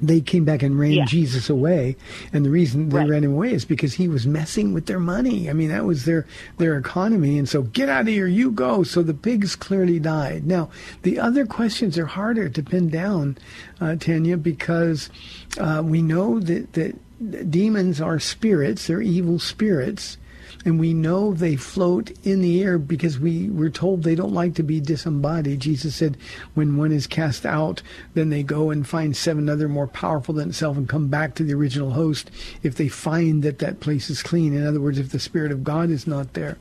they 0.00 0.20
came 0.20 0.44
back 0.44 0.62
and 0.62 0.78
ran 0.78 0.92
Yeah. 0.92 1.04
Jesus 1.04 1.48
away, 1.50 1.96
and 2.32 2.44
the 2.44 2.50
reason 2.50 2.88
they 2.88 2.96
Right. 2.98 3.08
ran 3.08 3.24
him 3.24 3.32
away 3.32 3.52
is 3.52 3.64
because 3.64 3.94
he 3.94 4.08
was 4.08 4.26
messing 4.26 4.72
with 4.72 4.86
their 4.86 4.98
money. 5.00 5.48
I 5.48 5.52
mean, 5.52 5.68
that 5.68 5.84
was 5.84 6.04
their 6.04 6.26
their 6.58 6.76
economy, 6.76 7.38
and 7.38 7.48
so 7.48 7.62
get 7.62 7.88
out 7.88 8.02
of 8.02 8.06
here, 8.08 8.26
you 8.26 8.50
go. 8.50 8.82
So 8.82 9.02
the 9.02 9.14
pigs 9.14 9.56
clearly 9.56 9.98
died. 9.98 10.46
Now, 10.46 10.68
the 11.02 11.18
other 11.18 11.46
questions 11.46 11.98
are 11.98 12.06
harder 12.06 12.48
to 12.48 12.62
pin 12.62 12.88
down, 12.88 13.36
uh, 13.80 13.96
Tanya, 13.96 14.36
because 14.36 15.10
uh, 15.58 15.82
we 15.84 16.02
know 16.02 16.40
that 16.40 16.72
that 16.74 17.50
demons 17.50 18.00
are 18.00 18.18
spirits; 18.18 18.86
they're 18.86 19.00
evil 19.02 19.38
spirits 19.38 20.16
and 20.64 20.80
we 20.80 20.94
know 20.94 21.32
they 21.32 21.56
float 21.56 22.10
in 22.24 22.40
the 22.40 22.62
air 22.62 22.78
because 22.78 23.18
we 23.18 23.50
were 23.50 23.70
told 23.70 24.02
they 24.02 24.14
don't 24.14 24.32
like 24.32 24.54
to 24.54 24.62
be 24.62 24.80
disembodied. 24.80 25.60
Jesus 25.60 25.94
said, 25.94 26.16
when 26.54 26.76
one 26.76 26.92
is 26.92 27.06
cast 27.06 27.44
out, 27.44 27.82
then 28.14 28.30
they 28.30 28.42
go 28.42 28.70
and 28.70 28.86
find 28.86 29.16
seven 29.16 29.48
other 29.48 29.68
more 29.68 29.86
powerful 29.86 30.34
than 30.34 30.48
itself 30.50 30.76
and 30.76 30.88
come 30.88 31.08
back 31.08 31.34
to 31.34 31.44
the 31.44 31.54
original 31.54 31.90
host 31.90 32.30
if 32.62 32.76
they 32.76 32.88
find 32.88 33.42
that 33.42 33.58
that 33.58 33.80
place 33.80 34.08
is 34.08 34.22
clean. 34.22 34.54
In 34.54 34.66
other 34.66 34.80
words, 34.80 34.98
if 34.98 35.10
the 35.10 35.18
Spirit 35.18 35.52
of 35.52 35.64
God 35.64 35.90
is 35.90 36.06
not 36.06 36.32
there. 36.32 36.56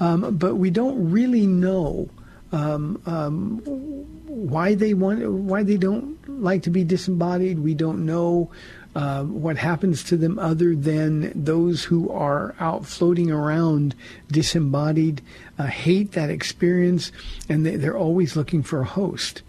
Um, 0.00 0.36
but 0.36 0.56
we 0.56 0.70
don't 0.70 1.10
really 1.10 1.46
know 1.46 2.08
um, 2.52 3.00
um, 3.06 3.58
why 4.26 4.74
they 4.74 4.94
want, 4.94 5.30
why 5.30 5.62
they 5.62 5.76
don't 5.76 6.16
like 6.40 6.62
to 6.62 6.70
be 6.70 6.84
disembodied. 6.84 7.58
We 7.58 7.74
don't 7.74 8.06
know 8.06 8.50
uh, 8.98 9.22
what 9.22 9.56
happens 9.56 10.02
to 10.02 10.16
them 10.16 10.40
other 10.40 10.74
than 10.74 11.30
those 11.32 11.84
who 11.84 12.10
are 12.10 12.56
out 12.58 12.84
floating 12.84 13.30
around 13.30 13.94
disembodied 14.28 15.22
uh, 15.56 15.66
hate 15.66 16.10
that 16.12 16.30
experience, 16.30 17.12
and 17.48 17.64
they, 17.64 17.76
they're 17.76 17.96
always 17.96 18.34
looking 18.34 18.60
for 18.60 18.80
a 18.80 18.84
host. 18.84 19.42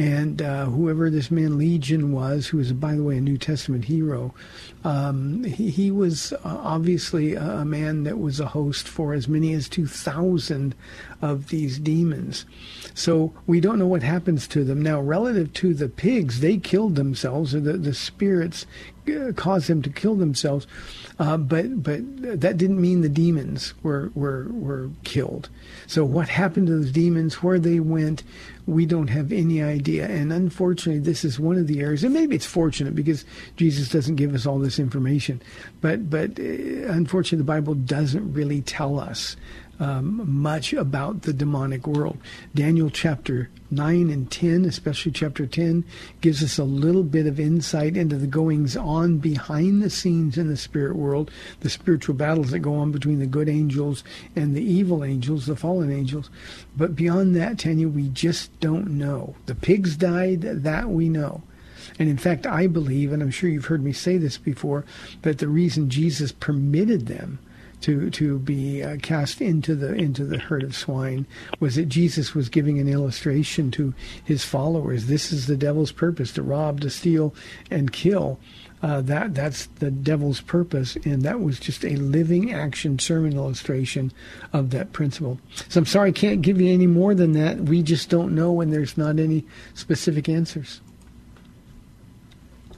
And 0.00 0.40
uh, 0.40 0.66
whoever 0.66 1.10
this 1.10 1.30
man 1.30 1.58
Legion 1.58 2.12
was, 2.12 2.46
who 2.46 2.56
was, 2.56 2.72
by 2.72 2.94
the 2.94 3.02
way, 3.02 3.18
a 3.18 3.20
New 3.20 3.36
Testament 3.36 3.84
hero, 3.84 4.34
um, 4.82 5.44
he, 5.44 5.68
he 5.68 5.90
was 5.90 6.32
uh, 6.32 6.38
obviously 6.44 7.34
a, 7.34 7.42
a 7.42 7.64
man 7.66 8.04
that 8.04 8.18
was 8.18 8.40
a 8.40 8.46
host 8.46 8.88
for 8.88 9.12
as 9.12 9.28
many 9.28 9.52
as 9.52 9.68
2,000 9.68 10.74
of 11.20 11.48
these 11.48 11.78
demons. 11.78 12.46
So 12.94 13.34
we 13.46 13.60
don't 13.60 13.78
know 13.78 13.86
what 13.86 14.02
happens 14.02 14.48
to 14.48 14.64
them. 14.64 14.80
Now, 14.80 15.00
relative 15.00 15.52
to 15.54 15.74
the 15.74 15.88
pigs, 15.88 16.40
they 16.40 16.56
killed 16.56 16.94
themselves, 16.94 17.54
or 17.54 17.60
the, 17.60 17.74
the 17.74 17.92
spirits 17.92 18.64
caused 19.36 19.68
them 19.68 19.82
to 19.82 19.90
kill 19.90 20.14
themselves. 20.14 20.66
Uh, 21.18 21.36
but 21.36 21.82
but 21.82 22.00
that 22.40 22.56
didn't 22.56 22.80
mean 22.80 23.00
the 23.00 23.08
demons 23.08 23.74
were, 23.82 24.10
were 24.14 24.48
were 24.50 24.90
killed. 25.04 25.48
So 25.86 26.04
what 26.04 26.28
happened 26.28 26.68
to 26.68 26.76
those 26.76 26.92
demons, 26.92 27.42
where 27.42 27.58
they 27.58 27.80
went, 27.80 28.22
we 28.66 28.86
don't 28.86 29.08
have 29.08 29.32
any 29.32 29.62
idea. 29.62 30.06
And 30.06 30.32
unfortunately, 30.32 31.00
this 31.00 31.24
is 31.24 31.38
one 31.38 31.56
of 31.56 31.66
the 31.66 31.80
areas. 31.80 32.04
And 32.04 32.14
maybe 32.14 32.36
it's 32.36 32.46
fortunate 32.46 32.94
because 32.94 33.24
Jesus 33.56 33.88
doesn't 33.88 34.16
give 34.16 34.34
us 34.34 34.46
all 34.46 34.58
this 34.58 34.78
information. 34.78 35.42
But 35.80 36.08
but 36.08 36.38
uh, 36.38 36.42
unfortunately, 36.92 37.38
the 37.38 37.44
Bible 37.44 37.74
doesn't 37.74 38.32
really 38.32 38.62
tell 38.62 38.98
us 38.98 39.36
um, 39.80 40.22
much 40.30 40.74
about 40.74 41.22
the 41.22 41.32
demonic 41.32 41.86
world. 41.86 42.18
Daniel 42.54 42.90
chapter 42.90 43.48
9 43.70 44.10
and 44.10 44.30
10, 44.30 44.66
especially 44.66 45.10
chapter 45.10 45.46
10, 45.46 45.84
gives 46.20 46.44
us 46.44 46.58
a 46.58 46.64
little 46.64 47.02
bit 47.02 47.26
of 47.26 47.40
insight 47.40 47.96
into 47.96 48.16
the 48.16 48.26
goings 48.26 48.76
on 48.76 49.16
behind 49.18 49.82
the 49.82 49.88
scenes 49.88 50.36
in 50.36 50.48
the 50.48 50.56
spirit 50.56 50.96
world, 50.96 51.30
the 51.60 51.70
spiritual 51.70 52.14
battles 52.14 52.50
that 52.50 52.58
go 52.58 52.74
on 52.74 52.92
between 52.92 53.20
the 53.20 53.26
good 53.26 53.48
angels 53.48 54.04
and 54.36 54.54
the 54.54 54.62
evil 54.62 55.02
angels, 55.02 55.46
the 55.46 55.56
fallen 55.56 55.90
angels. 55.90 56.28
But 56.76 56.94
beyond 56.94 57.34
that, 57.36 57.58
Tanya, 57.58 57.88
we 57.88 58.08
just 58.08 58.58
don't 58.60 58.90
know. 58.90 59.34
The 59.46 59.54
pigs 59.54 59.96
died, 59.96 60.42
that 60.42 60.90
we 60.90 61.08
know. 61.08 61.42
And 61.98 62.08
in 62.08 62.18
fact, 62.18 62.46
I 62.46 62.66
believe, 62.66 63.12
and 63.12 63.22
I'm 63.22 63.30
sure 63.30 63.48
you've 63.48 63.66
heard 63.66 63.82
me 63.82 63.92
say 63.92 64.18
this 64.18 64.36
before, 64.36 64.84
that 65.22 65.38
the 65.38 65.48
reason 65.48 65.88
Jesus 65.88 66.32
permitted 66.32 67.06
them 67.06 67.38
to 67.82 68.10
to 68.10 68.38
be 68.38 68.82
uh, 68.82 68.96
cast 69.02 69.40
into 69.40 69.74
the 69.74 69.94
into 69.94 70.24
the 70.24 70.38
herd 70.38 70.62
of 70.62 70.76
swine 70.76 71.26
was 71.58 71.76
that 71.76 71.86
Jesus 71.86 72.34
was 72.34 72.48
giving 72.48 72.78
an 72.78 72.88
illustration 72.88 73.70
to 73.72 73.94
his 74.24 74.44
followers. 74.44 75.06
This 75.06 75.32
is 75.32 75.46
the 75.46 75.56
devil's 75.56 75.92
purpose: 75.92 76.32
to 76.32 76.42
rob, 76.42 76.80
to 76.82 76.90
steal, 76.90 77.34
and 77.70 77.92
kill. 77.92 78.38
Uh, 78.82 79.02
that 79.02 79.34
that's 79.34 79.66
the 79.66 79.90
devil's 79.90 80.40
purpose, 80.40 80.96
and 81.04 81.22
that 81.22 81.40
was 81.40 81.60
just 81.60 81.84
a 81.84 81.96
living 81.96 82.52
action 82.52 82.98
sermon 82.98 83.34
illustration 83.34 84.10
of 84.52 84.70
that 84.70 84.92
principle. 84.92 85.38
So 85.68 85.80
I'm 85.80 85.86
sorry 85.86 86.08
I 86.10 86.12
can't 86.12 86.40
give 86.40 86.60
you 86.60 86.72
any 86.72 86.86
more 86.86 87.14
than 87.14 87.32
that. 87.32 87.60
We 87.60 87.82
just 87.82 88.08
don't 88.08 88.34
know, 88.34 88.60
and 88.60 88.72
there's 88.72 88.96
not 88.96 89.18
any 89.18 89.44
specific 89.74 90.28
answers. 90.28 90.80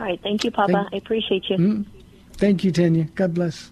All 0.00 0.06
right, 0.06 0.21
thank 0.23 0.42
you, 0.42 0.50
Papa. 0.50 0.73
Thank- 0.73 0.94
I 0.94 0.97
appreciate 0.97 1.49
you. 1.49 1.87
Thank 2.32 2.64
you, 2.64 2.73
Tanya. 2.73 3.04
God 3.14 3.35
bless. 3.35 3.72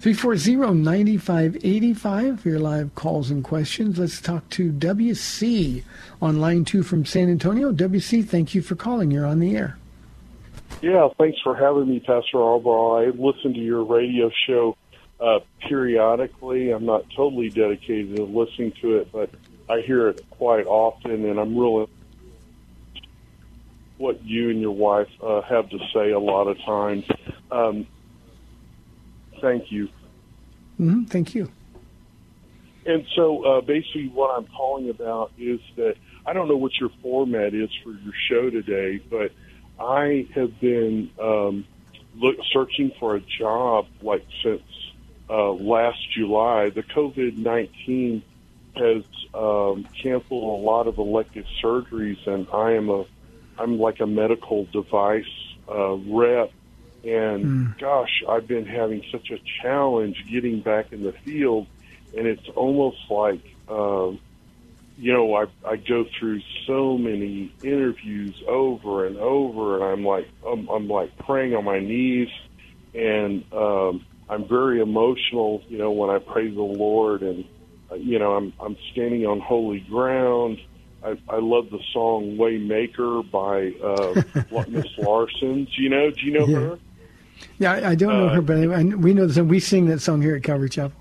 340-9585 0.00 2.40
for 2.40 2.48
your 2.48 2.58
live 2.58 2.94
calls 2.94 3.30
and 3.30 3.44
questions. 3.44 3.98
Let's 3.98 4.18
talk 4.18 4.48
to 4.50 4.72
WC 4.72 5.84
on 6.22 6.40
line 6.40 6.64
two 6.64 6.82
from 6.82 7.04
San 7.04 7.28
Antonio. 7.28 7.70
WC, 7.70 8.26
thank 8.26 8.54
you 8.54 8.62
for 8.62 8.76
calling. 8.76 9.10
You're 9.10 9.26
on 9.26 9.40
the 9.40 9.54
air. 9.54 9.76
Yeah, 10.80 11.08
thanks 11.18 11.38
for 11.42 11.54
having 11.54 11.86
me, 11.86 12.00
Pastor 12.00 12.38
Arbaugh. 12.38 13.06
I 13.06 13.10
listen 13.10 13.52
to 13.52 13.60
your 13.60 13.84
radio 13.84 14.30
show 14.46 14.74
uh, 15.20 15.40
periodically. 15.68 16.70
I'm 16.70 16.86
not 16.86 17.04
totally 17.14 17.50
dedicated 17.50 18.16
to 18.16 18.24
listening 18.24 18.72
to 18.80 18.96
it, 18.96 19.12
but 19.12 19.28
I 19.68 19.82
hear 19.82 20.08
it 20.08 20.24
quite 20.30 20.66
often, 20.66 21.26
and 21.26 21.38
I'm 21.38 21.58
really 21.58 21.88
what 23.98 24.24
you 24.24 24.48
and 24.48 24.62
your 24.62 24.70
wife 24.70 25.10
uh, 25.22 25.42
have 25.42 25.68
to 25.68 25.78
say 25.92 26.12
a 26.12 26.18
lot 26.18 26.46
of 26.46 26.56
times. 26.64 27.04
Um, 27.50 27.86
thank 29.40 29.70
you. 29.70 29.88
hmm 30.76 31.04
Thank 31.04 31.34
you. 31.34 31.50
And 32.86 33.04
so 33.14 33.44
uh, 33.44 33.60
basically, 33.60 34.08
what 34.08 34.36
I'm 34.36 34.46
calling 34.46 34.88
about 34.88 35.32
is 35.38 35.60
that 35.76 35.96
I 36.26 36.32
don't 36.32 36.48
know 36.48 36.56
what 36.56 36.72
your 36.80 36.90
format 37.02 37.54
is 37.54 37.68
for 37.84 37.90
your 37.90 38.14
show 38.28 38.50
today, 38.50 39.02
but 39.10 39.32
I 39.78 40.26
have 40.34 40.58
been 40.60 41.10
um, 41.20 41.66
look, 42.16 42.36
searching 42.52 42.92
for 42.98 43.16
a 43.16 43.20
job 43.20 43.86
like 44.02 44.24
since 44.42 44.62
uh, 45.28 45.50
last 45.52 45.98
July. 46.16 46.70
The 46.70 46.82
COVID 46.82 47.36
19 47.36 48.22
has 48.76 49.02
um, 49.34 49.86
canceled 50.02 50.60
a 50.60 50.62
lot 50.62 50.86
of 50.86 50.98
elective 50.98 51.44
surgeries, 51.62 52.26
and 52.26 52.46
I 52.52 52.72
am 52.72 52.88
a 52.88 53.04
I'm 53.58 53.78
like 53.78 54.00
a 54.00 54.06
medical 54.06 54.64
device 54.66 55.24
uh, 55.68 55.96
rep. 55.96 56.50
And 57.04 57.50
gosh, 57.80 58.22
I've 58.28 58.46
been 58.46 58.66
having 58.66 59.02
such 59.10 59.30
a 59.30 59.38
challenge 59.62 60.16
getting 60.30 60.60
back 60.60 60.92
in 60.92 61.02
the 61.02 61.14
field 61.24 61.66
and 62.16 62.26
it's 62.26 62.46
almost 62.56 62.98
like 63.08 63.42
um, 63.68 64.20
you 64.96 65.12
know 65.12 65.34
I 65.34 65.44
I 65.66 65.76
go 65.76 66.04
through 66.18 66.40
so 66.66 66.98
many 66.98 67.54
interviews 67.62 68.34
over 68.48 69.06
and 69.06 69.16
over, 69.16 69.76
and 69.76 69.84
I'm 69.84 70.04
like 70.04 70.28
I'm, 70.46 70.68
I'm 70.68 70.88
like 70.88 71.16
praying 71.18 71.54
on 71.54 71.64
my 71.64 71.78
knees, 71.78 72.28
and 72.94 73.44
um, 73.52 74.04
I'm 74.28 74.48
very 74.48 74.80
emotional. 74.80 75.62
You 75.68 75.78
know 75.78 75.90
when 75.90 76.10
I 76.10 76.18
praise 76.18 76.54
the 76.54 76.62
Lord, 76.62 77.22
and 77.22 77.44
uh, 77.90 77.96
you 77.96 78.18
know 78.18 78.32
I'm 78.32 78.52
I'm 78.60 78.76
standing 78.92 79.24
on 79.26 79.40
holy 79.40 79.80
ground. 79.90 80.58
I, 81.02 81.10
I 81.30 81.38
love 81.38 81.70
the 81.70 81.80
song 81.94 82.36
"Waymaker" 82.38 83.30
by 83.30 83.70
uh, 83.82 84.64
Miss 84.68 84.86
Larson. 84.98 85.64
Do 85.64 85.82
you 85.82 85.88
know? 85.88 86.10
Do 86.10 86.26
you 86.26 86.32
know 86.32 86.46
Yeah. 86.48 86.56
her? 86.56 86.78
Yeah, 87.58 87.72
I, 87.72 87.90
I 87.90 87.94
don't 87.94 88.12
know 88.12 88.28
Uh, 88.28 88.34
her, 88.34 88.42
but 88.42 88.56
I, 88.58 88.62
I, 88.64 88.82
we 88.82 89.14
know 89.14 89.26
the 89.26 89.34
song. 89.34 89.48
We 89.48 89.60
sing 89.60 89.86
that 89.86 90.00
song 90.00 90.22
here 90.22 90.36
at 90.36 90.42
Calvary 90.42 90.70
Chapel. 90.70 90.92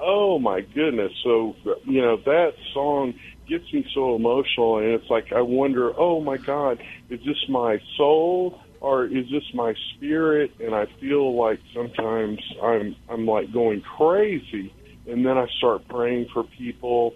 Oh 0.00 0.38
my 0.38 0.60
goodness! 0.60 1.12
So 1.24 1.56
you 1.84 2.00
know 2.00 2.16
that 2.24 2.54
song 2.72 3.14
gets 3.48 3.72
me 3.72 3.86
so 3.94 4.14
emotional, 4.14 4.78
and 4.78 4.88
it's 4.88 5.10
like 5.10 5.32
I 5.32 5.40
wonder, 5.40 5.92
oh 5.98 6.20
my 6.20 6.36
God, 6.36 6.82
is 7.10 7.20
this 7.24 7.48
my 7.48 7.80
soul 7.96 8.60
or 8.80 9.06
is 9.06 9.28
this 9.30 9.42
my 9.54 9.74
spirit? 9.94 10.52
And 10.60 10.74
I 10.74 10.86
feel 11.00 11.34
like 11.34 11.60
sometimes 11.74 12.38
I'm 12.62 12.94
I'm 13.08 13.26
like 13.26 13.52
going 13.52 13.80
crazy, 13.80 14.72
and 15.08 15.26
then 15.26 15.36
I 15.36 15.46
start 15.58 15.88
praying 15.88 16.28
for 16.32 16.44
people 16.44 17.14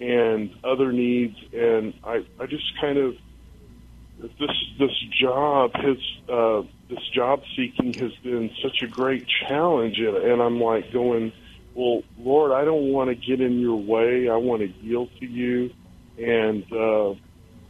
and 0.00 0.50
other 0.64 0.92
needs, 0.92 1.36
and 1.52 1.92
I 2.04 2.24
I 2.40 2.46
just 2.46 2.64
kind 2.80 2.98
of 2.98 3.14
this 4.18 4.30
this 4.78 5.04
job 5.20 5.72
has 5.74 5.96
uh, 6.28 6.62
this 6.88 7.06
job 7.14 7.42
seeking 7.56 7.94
has 7.94 8.12
been 8.22 8.50
such 8.62 8.82
a 8.82 8.86
great 8.86 9.26
challenge, 9.46 9.98
and, 9.98 10.16
and 10.16 10.42
I'm 10.42 10.60
like 10.60 10.92
going, 10.92 11.32
well, 11.74 12.02
Lord, 12.18 12.52
I 12.52 12.64
don't 12.64 12.92
want 12.92 13.10
to 13.10 13.14
get 13.14 13.40
in 13.40 13.58
your 13.58 13.76
way. 13.76 14.28
I 14.28 14.36
want 14.36 14.62
to 14.62 14.68
yield 14.84 15.10
to 15.20 15.26
you, 15.26 15.70
and 16.18 16.64
uh, 16.72 17.14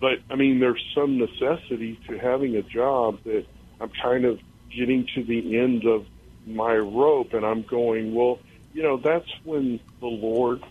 but 0.01 0.19
I 0.31 0.37
mean, 0.37 0.61
there's 0.61 0.85
some 0.95 1.19
necessity 1.19 1.99
to 2.09 2.19
having 2.19 2.57
a 2.57 2.63
job 2.63 3.23
that 3.25 3.47
I'm 3.81 3.91
kind 4.03 4.25
of 4.25 4.39
getting 4.77 5.07
to 5.15 5.25
the 5.25 5.59
end 5.59 5.87
of 5.87 6.07
my 6.47 6.75
rope, 6.77 7.33
and 7.33 7.45
I'm 7.45 7.63
going, 7.63 8.15
well, 8.15 8.39
you 8.73 8.83
know, 8.83 8.99
that's 8.99 9.29
when 9.45 9.81
the 10.01 10.07
Lord 10.07 10.63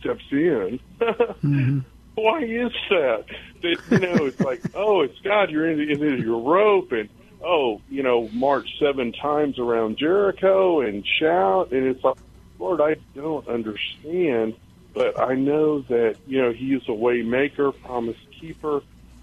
steps 0.00 0.24
in. 0.30 0.80
Why 2.20 2.42
is 2.42 2.72
that? 2.90 3.24
That 3.62 3.76
you 3.90 3.98
know, 3.98 4.26
it's 4.26 4.40
like, 4.40 4.60
oh, 4.74 5.02
it's 5.02 5.18
God. 5.20 5.50
You're 5.50 5.70
in 5.70 5.80
of 5.80 6.18
your 6.20 6.40
rope, 6.40 6.92
and 6.92 7.08
oh, 7.44 7.80
you 7.88 8.02
know, 8.02 8.28
march 8.32 8.68
seven 8.78 9.12
times 9.12 9.58
around 9.58 9.98
Jericho 9.98 10.80
and 10.80 11.04
shout, 11.18 11.72
and 11.72 11.86
it's 11.86 12.02
like, 12.04 12.16
Lord, 12.58 12.80
I 12.80 12.96
don't 13.14 13.46
understand, 13.48 14.54
but 14.94 15.20
I 15.20 15.34
know 15.34 15.80
that 15.82 16.16
you 16.26 16.42
know 16.42 16.52
He 16.52 16.74
is 16.74 16.82
a 16.88 16.94
way 16.94 17.22
maker, 17.22 17.72
promise 17.72 18.16
keeper, 18.40 18.82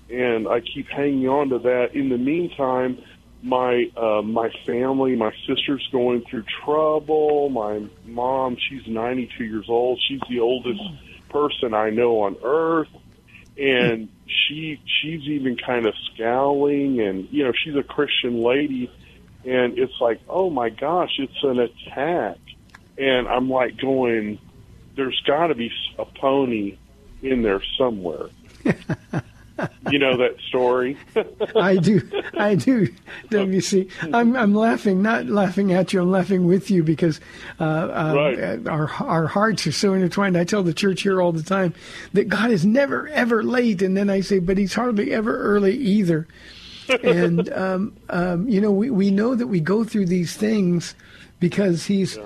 and 0.10 0.48
I 0.48 0.62
keep 0.62 0.88
hanging 0.88 1.28
on 1.28 1.50
to 1.50 1.60
that. 1.60 1.96
In 1.96 2.10
the 2.10 2.18
meantime, 2.18 3.04
my 3.44 3.92
uh, 3.96 4.22
my 4.22 4.50
family, 4.66 5.16
my 5.16 5.32
sister's 5.48 5.88
going 5.92 6.24
through 6.30 6.44
trouble. 6.64 7.50
My 7.50 7.86
mom, 8.06 8.58
she's 8.58 8.88
92 8.88 9.44
years 9.44 9.66
old. 9.70 10.00
She's 10.08 10.22
the 10.30 10.40
oldest 10.40 10.82
person 11.30 11.74
I 11.74 11.90
know 11.90 12.22
on 12.22 12.38
earth, 12.44 12.90
and 13.58 14.10
she 14.28 14.80
she's 15.02 15.22
even 15.24 15.58
kind 15.58 15.86
of 15.86 15.94
scowling, 16.14 17.02
and 17.02 17.28
you 17.32 17.44
know 17.44 17.52
she's 17.64 17.76
a 17.76 17.84
Christian 17.84 18.44
lady, 18.44 18.92
and 19.46 19.78
it's 19.78 20.00
like, 20.00 20.20
oh 20.30 20.50
my 20.50 20.70
gosh, 20.70 21.12
it's 21.18 21.44
an 21.44 21.60
attack, 21.60 22.38
and 22.98 23.28
I'm 23.28 23.50
like 23.50 23.78
going, 23.78 24.40
there's 24.96 25.22
got 25.26 25.48
to 25.48 25.56
be 25.56 25.72
a 25.98 26.06
pony 26.06 26.78
in 27.22 27.42
there 27.42 27.62
somewhere. 27.78 28.30
you 29.92 30.00
know 30.00 30.18
that 30.18 30.38
story. 30.48 30.98
I 31.56 31.78
do, 31.78 32.02
I 32.38 32.56
do. 32.56 32.88
WC, 33.30 33.90
I'm 34.14 34.36
I'm 34.36 34.54
laughing, 34.54 35.02
not 35.02 35.26
laughing 35.28 35.74
at 35.74 35.94
you. 35.94 36.02
I'm 36.02 36.12
laughing 36.12 36.46
with 36.46 36.70
you 36.70 36.84
because 36.84 37.20
uh, 37.60 37.90
um, 37.94 38.16
Right. 38.16 38.68
our 38.68 38.90
our 39.04 39.28
hearts 39.28 39.66
are 39.68 39.72
so 39.72 39.94
intertwined. 39.94 40.38
I 40.38 40.44
tell 40.44 40.64
the 40.64 40.74
church 40.74 41.02
here 41.02 41.22
all 41.22 41.32
the 41.32 41.44
time 41.44 41.74
that 42.14 42.28
God 42.30 42.52
is 42.52 42.66
never 42.66 43.08
ever 43.10 43.44
late, 43.44 43.82
and 43.82 43.96
then 43.98 44.10
I 44.10 44.22
say, 44.22 44.40
but 44.40 44.58
He's 44.58 44.74
hardly 44.74 45.12
ever 45.14 45.38
early 45.38 45.76
either. 45.76 46.28
and 47.04 47.52
um, 47.52 47.98
um, 48.10 48.48
you 48.48 48.62
know, 48.62 48.72
we 48.72 48.90
we 48.90 49.12
know 49.12 49.36
that 49.36 49.48
we 49.48 49.60
go 49.60 49.84
through 49.84 50.06
these 50.06 50.36
things 50.38 50.96
because 51.40 51.86
He's 51.86 52.18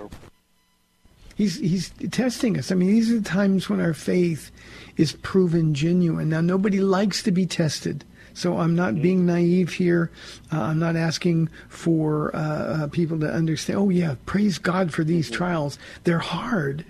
He's 1.41 1.57
he's 1.57 1.91
testing 2.11 2.59
us. 2.59 2.71
I 2.71 2.75
mean, 2.75 2.89
these 2.89 3.11
are 3.11 3.17
the 3.17 3.27
times 3.27 3.67
when 3.67 3.81
our 3.81 3.95
faith 3.95 4.51
is 4.95 5.13
proven 5.13 5.73
genuine. 5.73 6.29
Now, 6.29 6.41
nobody 6.41 6.79
likes 6.79 7.23
to 7.23 7.31
be 7.31 7.47
tested. 7.47 8.05
So 8.33 8.57
I'm 8.57 8.75
not 8.75 9.01
being 9.01 9.25
naive 9.25 9.73
here. 9.73 10.11
Uh, 10.51 10.61
I'm 10.61 10.79
not 10.79 10.95
asking 10.95 11.49
for 11.69 12.35
uh, 12.35 12.39
uh, 12.39 12.87
people 12.87 13.19
to 13.19 13.31
understand. 13.31 13.79
Oh 13.79 13.89
yeah, 13.89 14.15
praise 14.25 14.57
God 14.57 14.93
for 14.93 15.03
these 15.03 15.29
trials. 15.29 15.77
They're 16.03 16.19
hard, 16.19 16.85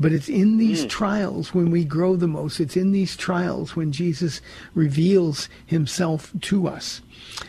but 0.00 0.12
it's 0.12 0.28
in 0.28 0.58
these 0.58 0.84
trials 0.86 1.54
when 1.54 1.70
we 1.70 1.84
grow 1.84 2.16
the 2.16 2.26
most. 2.28 2.60
It's 2.60 2.76
in 2.76 2.92
these 2.92 3.16
trials 3.16 3.76
when 3.76 3.92
Jesus 3.92 4.40
reveals 4.74 5.48
Himself 5.66 6.32
to 6.42 6.68
us. 6.68 7.00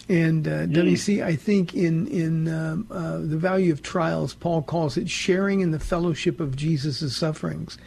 And 0.10 0.48
uh, 0.48 0.66
WC, 0.68 1.24
I 1.24 1.36
think 1.36 1.74
in 1.74 2.08
in 2.08 2.48
um, 2.48 2.88
uh, 2.92 3.18
the 3.20 3.38
value 3.38 3.72
of 3.72 3.82
trials, 3.82 4.34
Paul 4.34 4.62
calls 4.62 4.98
it 4.98 5.10
sharing 5.10 5.62
in 5.62 5.72
the 5.72 5.80
fellowship 5.80 6.40
of 6.40 6.56
Jesus' 6.56 7.16
sufferings. 7.16 7.78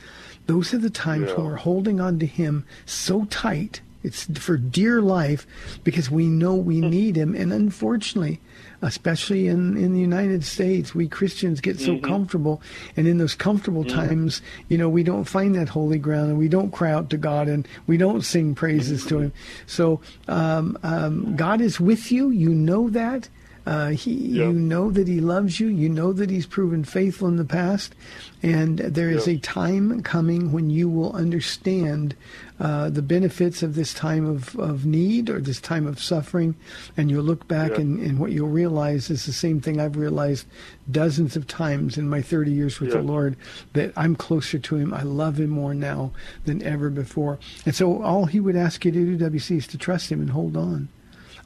Those 0.47 0.75
are 0.75 0.79
the 0.79 0.91
times 0.91 1.33
when 1.33 1.47
we're 1.47 1.57
holding 1.57 2.01
on 2.01 2.19
to 2.19 2.27
Him 2.27 2.65
so 2.87 3.25
tight. 3.27 3.81
It's 4.03 4.25
for 4.39 4.57
dear 4.57 5.03
life 5.03 5.47
because 5.85 6.11
we 6.11 6.27
know 6.27 6.55
we 6.55 6.81
need 6.81 7.17
Him. 7.17 7.35
And 7.35 7.53
unfortunately, 7.53 8.41
especially 8.83 9.47
in, 9.47 9.77
in 9.77 9.93
the 9.93 10.01
United 10.01 10.45
States, 10.45 10.95
we 10.95 11.07
Christians 11.07 11.61
get 11.61 11.79
so 11.79 11.99
comfortable. 11.99 12.63
And 12.97 13.07
in 13.07 13.19
those 13.19 13.35
comfortable 13.35 13.85
times, 13.85 14.41
you 14.69 14.79
know, 14.79 14.89
we 14.89 15.03
don't 15.03 15.25
find 15.25 15.55
that 15.55 15.69
holy 15.69 15.99
ground 15.99 16.31
and 16.31 16.39
we 16.39 16.49
don't 16.49 16.71
cry 16.71 16.91
out 16.93 17.11
to 17.11 17.19
God 17.19 17.49
and 17.49 17.69
we 17.87 17.97
don't 17.97 18.23
sing 18.23 18.55
praises 18.55 19.05
to 19.07 19.19
Him. 19.19 19.33
So 19.67 20.01
um, 20.29 20.79
um, 20.83 21.37
God 21.37 21.61
is 21.61 21.79
with 21.79 22.11
you. 22.11 22.31
You 22.31 22.51
know 22.51 22.89
that. 22.91 23.29
Uh, 23.67 23.91
he, 23.91 24.13
Yeah. 24.13 24.47
You 24.47 24.53
know 24.53 24.91
that 24.91 25.07
He 25.07 25.21
loves 25.21 25.61
you. 25.61 25.69
You 25.69 25.89
know 25.89 26.13
that 26.13 26.31
He's 26.31 26.47
proven 26.47 26.83
faithful 26.85 27.29
in 27.29 27.37
the 27.37 27.45
past. 27.45 27.95
And 28.43 28.79
there 28.79 29.11
is 29.11 29.27
Yeah. 29.27 29.35
a 29.35 29.39
time 29.39 30.03
coming 30.03 30.51
when 30.51 30.71
you 30.71 30.89
will 30.89 31.13
understand 31.13 32.15
uh, 32.59 32.91
the 32.91 33.01
benefits 33.03 33.63
of 33.63 33.75
this 33.75 33.95
time 33.95 34.27
of, 34.27 34.55
of 34.59 34.85
need 34.85 35.31
or 35.31 35.41
this 35.41 35.61
time 35.61 35.87
of 35.87 36.03
suffering. 36.03 36.55
And 36.97 37.11
you'll 37.11 37.25
look 37.25 37.47
back 37.49 37.73
Yeah. 37.73 37.81
and, 37.81 38.01
and 38.01 38.19
what 38.19 38.33
you'll 38.33 38.49
realize 38.49 39.11
is 39.11 39.25
the 39.27 39.33
same 39.33 39.61
thing 39.61 39.81
I've 39.81 39.97
realized 39.97 40.47
dozens 40.91 41.37
of 41.37 41.47
times 41.47 41.97
in 41.99 42.09
my 42.09 42.21
30 42.23 42.51
years 42.53 42.81
with 42.81 42.93
the 42.93 43.03
Lord 43.03 43.37
that 43.75 43.93
I'm 43.97 44.17
closer 44.17 44.59
to 44.59 44.77
Him. 44.77 44.93
I 44.95 45.03
love 45.03 45.39
Him 45.41 45.51
more 45.51 45.75
now 45.75 46.13
than 46.45 46.63
ever 46.63 46.91
before. 46.91 47.39
And 47.67 47.75
so 47.75 48.03
all 48.03 48.25
He 48.27 48.41
would 48.41 48.57
ask 48.57 48.85
you 48.85 48.91
to 48.93 49.17
do, 49.17 49.31
WC, 49.31 49.57
is 49.59 49.67
to 49.69 49.79
trust 49.79 50.11
Him 50.11 50.21
and 50.21 50.31
hold 50.31 50.57
on. 50.57 50.89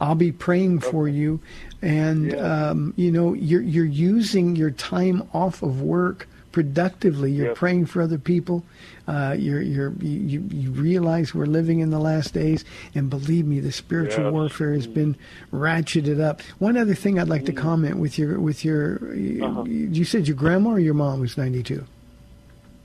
I'll 0.05 0.15
be 0.15 0.33
praying 0.33 0.81
for 0.81 1.09
you. 1.09 1.41
And, 1.81 2.33
yeah. 2.33 2.69
um, 2.69 2.93
you 2.97 3.11
know, 3.11 3.33
you're, 3.33 3.63
you're 3.63 3.85
using 3.85 4.55
your 4.55 4.71
time 4.71 5.27
off 5.33 5.63
of 5.63 5.81
work 5.81 6.29
productively. 6.53 7.33
You're 7.33 7.49
yep. 7.49 7.57
praying 7.57 7.87
for 7.87 8.03
other 8.03 8.19
people. 8.19 8.65
Uh, 9.09 9.35
you're, 9.39 9.63
you're, 9.63 9.93
you, 10.01 10.45
you 10.51 10.71
realize 10.73 11.35
we're 11.35 11.47
living 11.47 11.81
in 11.81 11.89
the 11.89 11.99
last 11.99 12.35
days. 12.35 12.67
And 12.95 13.09
believe 13.09 13.47
me, 13.47 13.61
the 13.61 13.73
spiritual 13.73 14.25
yep. 14.25 14.33
warfare 14.35 14.75
has 14.75 14.87
been 14.87 15.17
ratcheted 15.53 16.21
up. 16.21 16.43
One 16.59 16.77
other 16.77 16.95
thing 16.95 17.19
I'd 17.19 17.29
like 17.29 17.47
to 17.47 17.53
mm. 17.53 17.57
comment 17.57 17.97
with 17.97 18.19
your, 18.19 18.39
with 18.39 18.63
your, 18.63 18.97
uh-huh. 18.97 19.65
you 19.65 20.05
said 20.05 20.29
your 20.29 20.37
grandma 20.37 20.73
or 20.73 20.81
your 20.81 20.95
mom 20.95 21.21
was 21.21 21.39
92? 21.39 21.85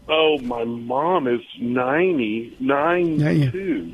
Oh, 0.08 0.40
my 0.40 0.64
mom 0.64 1.28
is 1.28 1.42
ninety 1.60 2.58
nine 2.60 3.20
two. 3.52 3.94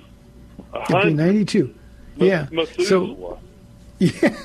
Okay, 0.73 1.11
92. 1.11 1.75
Mas- 2.17 2.27
yeah. 2.27 2.47
Methuselah. 2.51 3.37
So, 3.37 3.39
yeah. 3.99 4.37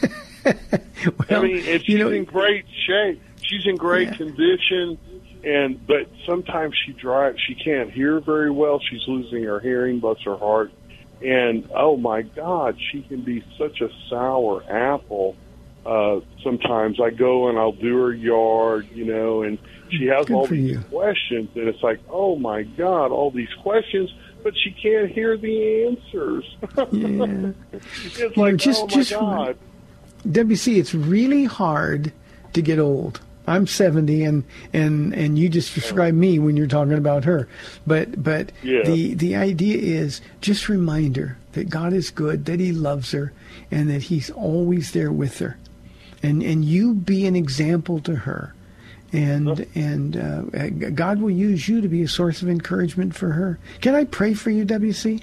well, 0.44 1.40
I 1.40 1.42
mean, 1.42 1.56
if 1.56 1.82
she's 1.82 1.98
know, 1.98 2.10
in 2.10 2.24
great 2.24 2.64
shape, 2.86 3.20
she's 3.42 3.66
in 3.66 3.76
great 3.76 4.08
yeah. 4.08 4.16
condition, 4.16 4.98
and 5.44 5.86
but 5.86 6.08
sometimes 6.26 6.74
she 6.86 6.92
drives, 6.92 7.38
she 7.46 7.54
can't 7.54 7.90
hear 7.90 8.20
very 8.20 8.50
well. 8.50 8.80
She's 8.80 9.06
losing 9.06 9.44
her 9.44 9.60
hearing, 9.60 10.00
but 10.00 10.20
her 10.22 10.36
heart. 10.36 10.72
And 11.22 11.68
oh 11.74 11.96
my 11.96 12.22
God, 12.22 12.78
she 12.90 13.02
can 13.02 13.22
be 13.22 13.44
such 13.58 13.80
a 13.80 13.88
sour 14.08 14.62
apple. 14.68 15.36
Uh, 15.84 16.20
sometimes 16.42 17.00
I 17.00 17.10
go 17.10 17.48
and 17.48 17.58
I'll 17.58 17.72
do 17.72 17.96
her 18.02 18.12
yard, 18.12 18.88
you 18.92 19.04
know, 19.06 19.42
and 19.42 19.58
she 19.90 20.06
has 20.06 20.26
Good 20.26 20.34
all 20.34 20.46
these 20.46 20.72
you. 20.72 20.80
questions, 20.90 21.50
and 21.54 21.68
it's 21.68 21.82
like, 21.82 22.00
oh 22.10 22.36
my 22.36 22.62
God, 22.62 23.10
all 23.10 23.30
these 23.30 23.52
questions 23.62 24.10
but 24.42 24.54
she 24.56 24.70
can't 24.72 25.10
hear 25.10 25.36
the 25.36 25.86
answers. 25.86 26.56
yeah. 26.92 27.50
it's 27.72 28.36
like, 28.36 28.56
just- 28.56 28.82
oh 28.82 28.86
my 28.86 28.92
just- 28.94 29.10
God. 29.12 29.56
WC, 30.28 30.76
it's 30.76 30.94
really 30.94 31.44
hard 31.44 32.12
to 32.52 32.60
get 32.62 32.78
old. 32.78 33.20
I'm 33.46 33.66
70, 33.66 34.22
and 34.22 34.44
and 34.72 35.12
and 35.14 35.38
you 35.38 35.48
just 35.48 35.74
describe 35.74 36.14
me 36.14 36.38
when 36.38 36.56
you're 36.56 36.66
talking 36.68 36.92
about 36.92 37.24
her. 37.24 37.48
But 37.86 38.22
but 38.22 38.52
Yeah. 38.62 38.82
the 38.84 39.14
the 39.14 39.34
idea 39.34 39.78
is 39.78 40.20
just 40.40 40.68
remind 40.68 41.16
her 41.16 41.38
that 41.52 41.70
God 41.70 41.92
is 41.94 42.10
good, 42.10 42.44
that 42.44 42.60
He 42.60 42.70
loves 42.70 43.10
her, 43.12 43.32
and 43.70 43.88
that 43.90 44.02
He's 44.04 44.30
always 44.30 44.92
there 44.92 45.10
with 45.10 45.38
her, 45.38 45.56
and 46.22 46.42
and 46.42 46.64
you 46.64 46.92
be 46.94 47.26
an 47.26 47.34
example 47.34 47.98
to 48.00 48.14
her. 48.16 48.54
And 49.12 49.66
and 49.74 50.16
uh, 50.16 50.68
God 50.90 51.20
will 51.20 51.30
use 51.30 51.68
you 51.68 51.80
to 51.80 51.88
be 51.88 52.02
a 52.02 52.08
source 52.08 52.42
of 52.42 52.48
encouragement 52.48 53.14
for 53.14 53.32
her. 53.32 53.58
Can 53.80 53.94
I 53.94 54.04
pray 54.04 54.34
for 54.34 54.50
you, 54.50 54.64
WC? 54.64 55.22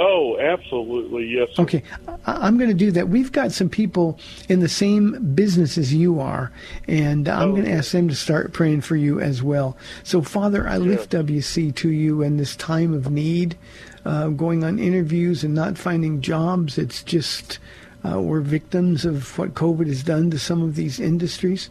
Oh, 0.00 0.38
absolutely, 0.38 1.26
yes. 1.26 1.48
sir. 1.54 1.62
Okay, 1.62 1.82
I- 2.06 2.46
I'm 2.46 2.56
going 2.56 2.70
to 2.70 2.74
do 2.74 2.92
that. 2.92 3.08
We've 3.08 3.32
got 3.32 3.50
some 3.50 3.68
people 3.68 4.18
in 4.48 4.60
the 4.60 4.68
same 4.68 5.34
business 5.34 5.76
as 5.76 5.92
you 5.92 6.20
are, 6.20 6.52
and 6.86 7.28
I'm 7.28 7.50
going 7.50 7.64
to 7.64 7.72
ask 7.72 7.90
them 7.90 8.08
to 8.08 8.14
start 8.14 8.52
praying 8.52 8.82
for 8.82 8.94
you 8.94 9.18
as 9.18 9.42
well. 9.42 9.76
So, 10.04 10.22
Father, 10.22 10.68
I 10.68 10.78
lift 10.78 11.10
WC 11.10 11.74
to 11.76 11.88
you 11.88 12.22
in 12.22 12.36
this 12.36 12.54
time 12.54 12.94
of 12.94 13.10
need, 13.10 13.56
uh, 14.04 14.28
going 14.28 14.62
on 14.62 14.78
interviews 14.78 15.42
and 15.42 15.52
not 15.52 15.76
finding 15.76 16.20
jobs. 16.20 16.78
It's 16.78 17.02
just 17.02 17.58
uh, 18.04 18.20
we're 18.20 18.40
victims 18.40 19.04
of 19.04 19.36
what 19.36 19.54
COVID 19.54 19.88
has 19.88 20.04
done 20.04 20.30
to 20.30 20.38
some 20.38 20.62
of 20.62 20.76
these 20.76 21.00
industries. 21.00 21.70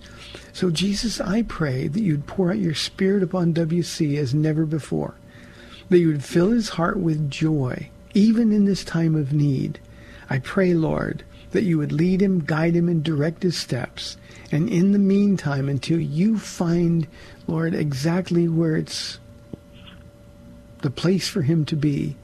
So, 0.58 0.72
Jesus, 0.72 1.22
I 1.22 1.44
pray 1.44 1.88
that 1.88 2.02
you'd 2.02 2.26
pour 2.26 2.50
out 2.50 2.58
your 2.58 2.74
Spirit 2.74 3.22
upon 3.22 3.54
WC 3.54 4.18
as 4.18 4.34
never 4.34 4.66
before 4.66 5.14
that 5.90 6.00
you 6.00 6.08
would 6.08 6.24
fill 6.24 6.50
his 6.50 6.70
heart 6.70 6.98
with 6.98 7.30
joy, 7.30 7.92
even 8.16 8.52
in 8.52 8.66
this 8.66 8.84
time 8.84 9.14
of 9.14 9.32
need. 9.32 9.78
I 10.32 10.40
pray, 10.40 10.74
Lord, 10.74 11.24
that 11.52 11.62
you 11.62 11.78
would 11.78 11.92
lead 11.92 12.24
him, 12.24 12.44
guide 12.44 12.74
him, 12.74 12.90
and 12.90 13.04
direct 13.04 13.44
his 13.44 13.56
steps. 13.56 14.18
And 14.52 14.68
in 14.68 14.94
the 14.94 14.98
meantime, 14.98 15.70
until 15.70 16.00
you 16.00 16.40
find, 16.40 17.06
Lord, 17.46 17.76
exactly 17.76 18.48
where 18.48 18.78
it's 18.78 19.20
the 20.82 20.90
place 20.90 21.30
for 21.30 21.44
him 21.44 21.66
to 21.66 21.76
be, 21.76 22.16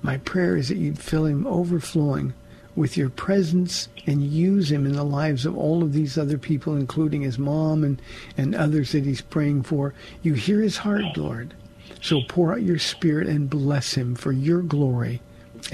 my 0.00 0.16
prayer 0.16 0.56
is 0.56 0.70
that 0.70 0.78
you'd 0.78 0.98
fill 0.98 1.26
him 1.26 1.46
overflowing 1.46 2.32
with 2.78 2.96
your 2.96 3.10
presence 3.10 3.88
and 4.06 4.22
use 4.22 4.70
him 4.70 4.86
in 4.86 4.92
the 4.92 5.04
lives 5.04 5.44
of 5.44 5.58
all 5.58 5.82
of 5.82 5.92
these 5.92 6.16
other 6.16 6.38
people, 6.38 6.76
including 6.76 7.22
his 7.22 7.38
mom 7.38 7.82
and, 7.82 8.00
and 8.36 8.54
others 8.54 8.92
that 8.92 9.04
he's 9.04 9.20
praying 9.20 9.64
for. 9.64 9.92
You 10.22 10.34
hear 10.34 10.62
his 10.62 10.78
heart, 10.78 11.16
Lord. 11.16 11.54
So 12.00 12.20
pour 12.28 12.52
out 12.52 12.62
your 12.62 12.78
spirit 12.78 13.26
and 13.26 13.50
bless 13.50 13.94
him 13.94 14.14
for 14.14 14.30
your 14.30 14.62
glory. 14.62 15.20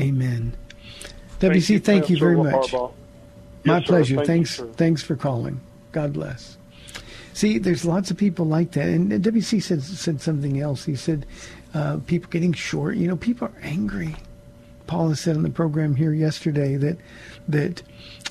Amen. 0.00 0.56
WC, 1.40 1.84
thank 1.84 2.08
you, 2.08 2.18
very 2.18 2.36
much. 2.36 2.72
Arbaugh. 2.72 2.92
My 3.64 3.80
sir. 3.80 3.86
pleasure. 3.86 4.16
Thank 4.16 4.26
thanks. 4.26 4.56
sir. 4.56 4.66
thanks 4.74 5.02
for 5.02 5.16
calling. 5.16 5.60
God 5.92 6.14
bless. 6.14 6.56
See, 7.34 7.58
there's 7.58 7.84
lots 7.84 8.10
of 8.10 8.16
people 8.16 8.46
like 8.46 8.72
that, 8.72 8.88
and 8.88 9.10
WC 9.10 9.62
said 9.62 9.82
said 9.82 10.20
something 10.20 10.60
else. 10.60 10.84
He 10.84 10.94
said 10.94 11.26
uh, 11.74 11.98
people 12.06 12.30
getting 12.30 12.52
short. 12.52 12.96
You 12.96 13.08
know, 13.08 13.16
people 13.16 13.48
are 13.48 13.60
angry. 13.60 14.16
Paula 14.86 15.16
said 15.16 15.36
on 15.36 15.42
the 15.42 15.50
program 15.50 15.96
here 15.96 16.12
yesterday 16.12 16.76
that 16.76 16.98
that 17.48 17.82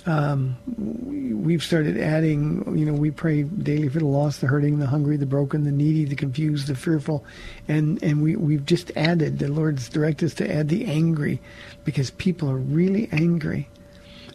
um, 0.05 0.57
we- 0.77 1.33
we've 1.33 1.63
started 1.63 1.97
adding. 1.97 2.77
You 2.77 2.85
know, 2.85 2.93
we 2.93 3.09
pray 3.11 3.43
daily 3.43 3.87
for 3.89 3.99
the 3.99 4.05
lost, 4.05 4.41
the 4.41 4.47
hurting, 4.47 4.79
the 4.79 4.87
hungry, 4.87 5.17
the 5.17 5.25
broken, 5.25 5.63
the 5.63 5.71
needy, 5.71 6.05
the 6.05 6.15
confused, 6.15 6.67
the 6.67 6.75
fearful, 6.75 7.23
and 7.67 8.01
and 8.03 8.21
we 8.21 8.35
we've 8.35 8.65
just 8.65 8.91
added. 8.95 9.39
The 9.39 9.47
Lord's 9.47 9.87
directed 9.89 10.25
us 10.25 10.33
to 10.35 10.51
add 10.51 10.69
the 10.69 10.85
angry, 10.85 11.39
because 11.85 12.11
people 12.11 12.49
are 12.49 12.57
really 12.57 13.07
angry. 13.11 13.69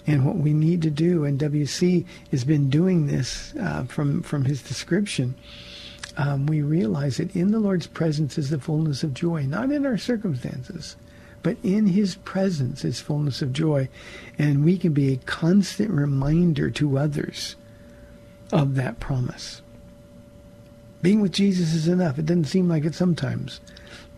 And 0.07 0.25
what 0.25 0.37
we 0.37 0.55
need 0.55 0.81
to 0.83 0.91
do, 0.91 1.27
and 1.27 1.39
WC 1.39 2.07
has 2.31 2.43
been 2.43 2.71
doing 2.71 3.07
this 3.09 3.55
uh, 3.61 3.85
from 3.85 4.23
from 4.23 4.47
his 4.47 4.63
description. 4.63 5.35
Um, 6.17 6.47
we 6.47 6.63
realize 6.63 7.19
that 7.19 7.37
in 7.37 7.51
the 7.53 7.61
Lord's 7.61 7.87
presence 7.87 8.39
is 8.39 8.49
the 8.51 8.59
fullness 8.59 9.05
of 9.05 9.13
joy, 9.15 9.43
not 9.45 9.71
in 9.71 9.85
our 9.87 9.99
circumstances, 9.99 10.97
but 11.49 11.57
in 11.63 11.87
His 11.87 12.17
presence 12.17 12.85
is 12.85 13.01
fullness 13.01 13.41
of 13.41 13.55
joy, 13.55 13.89
and 14.39 14.67
we 14.67 14.77
can 14.77 14.93
be 14.93 15.15
a 15.15 15.17
constant 15.17 15.91
reminder 15.91 16.69
to 16.73 16.99
others 16.99 17.57
of 18.53 18.75
that 18.75 19.01
promise. 19.01 19.63
Being 21.01 21.23
with 21.23 21.33
Jesus 21.33 21.73
is 21.73 21.89
enough. 21.89 22.19
It 22.19 22.27
doesn't 22.27 22.45
seem 22.45 22.69
like 22.69 22.85
it 22.85 22.95
sometimes, 22.95 23.63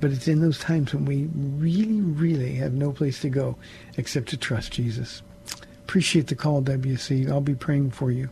but 0.00 0.10
it's 0.10 0.26
in 0.26 0.40
those 0.40 0.58
times 0.58 0.92
when 0.92 1.04
we 1.04 1.28
really, 1.32 2.00
really 2.00 2.56
have 2.56 2.72
no 2.72 2.90
place 2.90 3.20
to 3.20 3.28
go 3.28 3.54
except 3.96 4.28
to 4.30 4.36
trust 4.36 4.72
Jesus. 4.72 5.22
Appreciate 5.84 6.26
the 6.26 6.34
call, 6.34 6.62
WC. 6.62 7.30
I'll 7.30 7.40
be 7.40 7.54
praying 7.54 7.92
for 7.92 8.10
you. 8.10 8.28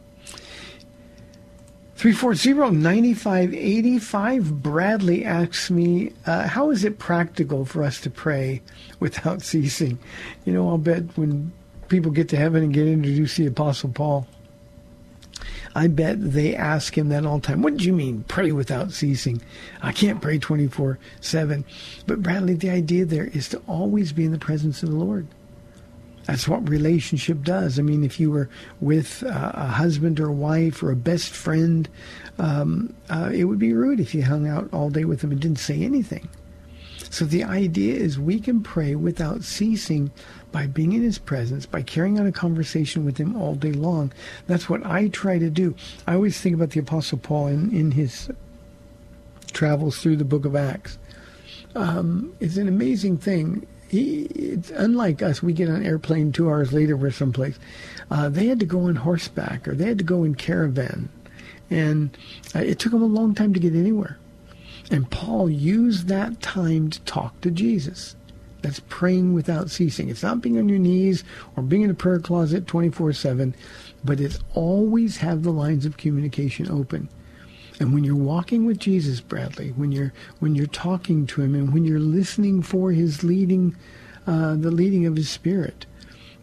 340-9585. 1.99 4.63
Bradley 4.63 5.25
asks 5.25 5.69
me, 5.69 6.13
uh, 6.27 6.47
how 6.47 6.71
is 6.71 6.85
it 6.85 7.01
practical 7.01 7.65
for 7.65 7.83
us 7.83 8.01
to 8.01 8.11
pray 8.11 8.63
without 9.01 9.43
ceasing? 9.49 9.99
You 10.45 10.53
know, 10.53 10.69
I'll 10.69 10.79
bet 10.79 11.17
when 11.17 11.51
people 11.89 12.13
get 12.13 12.29
to 12.29 12.37
heaven 12.37 12.63
and 12.63 12.73
get 12.73 12.87
introduced 12.87 13.35
to 13.37 13.43
the 13.43 13.51
Apostle 13.51 13.91
Paul, 13.91 14.29
I 15.75 15.89
bet 15.89 16.19
they 16.21 16.55
ask 16.55 16.97
him 16.97 17.09
that 17.09 17.27
all 17.27 17.39
the 17.39 17.49
time. 17.49 17.63
What 17.63 17.77
do 17.77 17.85
you 17.85 17.93
mean, 17.93 18.25
pray 18.29 18.53
without 18.53 18.93
ceasing? 18.93 19.43
I 19.83 19.91
can't 19.91 20.23
pray 20.23 20.39
24-7. 20.39 21.65
But 22.07 22.23
Bradley, 22.23 22.55
the 22.55 22.71
idea 22.71 23.07
there 23.07 23.27
is 23.27 23.49
to 23.49 23.61
always 23.67 24.13
be 24.13 24.25
in 24.25 24.31
the 24.31 24.39
presence 24.39 24.85
of 24.85 24.91
the 24.91 24.97
Lord. 24.97 25.27
That's 26.29 26.47
what 26.47 26.69
relationship 26.69 27.43
does. 27.43 27.79
I 27.79 27.83
mean, 27.83 28.05
if 28.05 28.21
you 28.21 28.31
were 28.31 28.51
with 28.83 29.25
uh, 29.25 29.53
a 29.55 29.67
husband 29.67 30.21
or 30.21 30.31
wife 30.31 30.83
or 30.83 30.91
a 30.91 30.97
best 30.97 31.31
friend, 31.31 31.89
um, 32.39 32.95
uh, 33.09 33.31
it 33.33 33.45
would 33.45 33.59
be 33.59 33.73
rude 33.73 33.99
if 33.99 34.15
you 34.15 34.23
hung 34.23 34.47
out 34.47 34.69
all 34.71 34.91
day 34.91 35.07
with 35.07 35.23
them 35.23 35.33
and 35.33 35.41
didn't 35.41 35.59
say 35.59 35.81
anything. 35.83 36.29
So 37.09 37.25
the 37.25 37.45
idea 37.45 37.95
is 37.95 38.19
we 38.19 38.41
can 38.41 38.63
pray 38.63 38.95
without 38.95 39.43
ceasing 39.43 40.11
by 40.53 40.67
being 40.67 40.93
in 40.93 41.01
his 41.01 41.17
presence, 41.17 41.65
by 41.65 41.81
carrying 41.81 42.21
on 42.21 42.27
a 42.27 42.33
conversation 42.33 43.07
with 43.07 43.17
him 43.17 43.35
all 43.35 43.55
day 43.55 43.73
long. 43.73 44.13
That's 44.47 44.69
what 44.69 44.85
I 44.85 45.09
try 45.09 45.39
to 45.39 45.49
do. 45.49 45.75
I 46.07 46.13
always 46.13 46.39
think 46.39 46.55
about 46.55 46.73
the 46.73 46.81
Apostle 46.81 47.17
Paul 47.17 47.47
in, 47.47 47.75
in 47.75 47.93
his 47.93 48.31
travels 49.55 49.99
through 49.99 50.17
the 50.17 50.27
book 50.27 50.45
of 50.45 50.55
Acts. 50.55 50.99
Um, 51.75 52.35
it's 52.39 52.59
an 52.59 52.69
amazing 52.69 53.17
thing. 53.17 53.67
He, 53.89 54.23
it's 54.25 54.71
unlike 54.71 55.23
us. 55.23 55.43
We 55.43 55.53
get 55.53 55.69
on 55.69 55.77
an 55.77 55.87
airplane 55.87 56.31
two 56.31 56.49
hours 56.49 56.73
later. 56.73 56.97
We're 56.97 57.11
someplace. 57.11 57.59
Uh, 58.11 58.29
they 58.29 58.47
had 58.47 58.61
to 58.61 58.67
go 58.67 58.83
on 58.83 58.97
horseback 58.97 59.67
or 59.67 59.75
they 59.75 59.87
had 59.87 59.99
to 59.99 60.05
go 60.05 60.25
in 60.25 60.35
caravan, 60.35 61.09
and 61.71 62.17
uh, 62.55 62.61
it 62.61 62.79
took 62.79 62.93
them 62.93 63.03
a 63.03 63.07
long 63.07 63.35
time 63.35 63.55
to 63.55 63.61
get 63.61 63.75
anywhere. 63.75 64.19
And 64.91 65.11
Paul 65.11 65.51
used 65.51 66.09
that 66.09 66.41
time 66.41 66.91
to 66.91 67.01
talk 67.01 67.41
to 67.43 67.51
Jesus. 67.51 68.15
That's 68.63 68.81
praying 68.89 69.35
without 69.35 69.71
ceasing. 69.71 70.09
It's 70.09 70.23
not 70.23 70.41
being 70.41 70.59
on 70.59 70.69
your 70.69 70.79
knees 70.79 71.25
or 71.57 71.63
being 71.63 71.83
in 71.83 71.91
a 71.91 71.95
prayer 71.95 72.19
closet 72.19 72.67
24 72.67 73.13
7, 73.13 73.55
but 74.05 74.21
it's 74.21 74.39
always 74.55 75.19
have 75.19 75.43
the 75.43 75.53
lines 75.53 75.87
of 75.87 75.97
communication 75.97 76.71
open. 76.71 77.09
And 77.81 77.95
when 77.95 78.05
you're 78.05 78.17
walking 78.17 78.67
with 78.67 78.79
Jesus, 78.79 79.21
Bradley, 79.21 79.71
when 79.71 79.93
you're 79.93 80.13
when 80.41 80.55
you're 80.55 80.67
talking 80.67 81.27
to 81.29 81.43
him, 81.43 81.55
and 81.55 81.73
when 81.73 81.85
you're 81.85 82.01
listening 82.01 82.63
for 82.63 82.91
his 82.93 83.23
leading, 83.23 83.77
uh, 84.27 84.57
the 84.57 84.71
leading 84.71 85.07
of 85.07 85.17
his 85.17 85.29
spirit, 85.29 85.87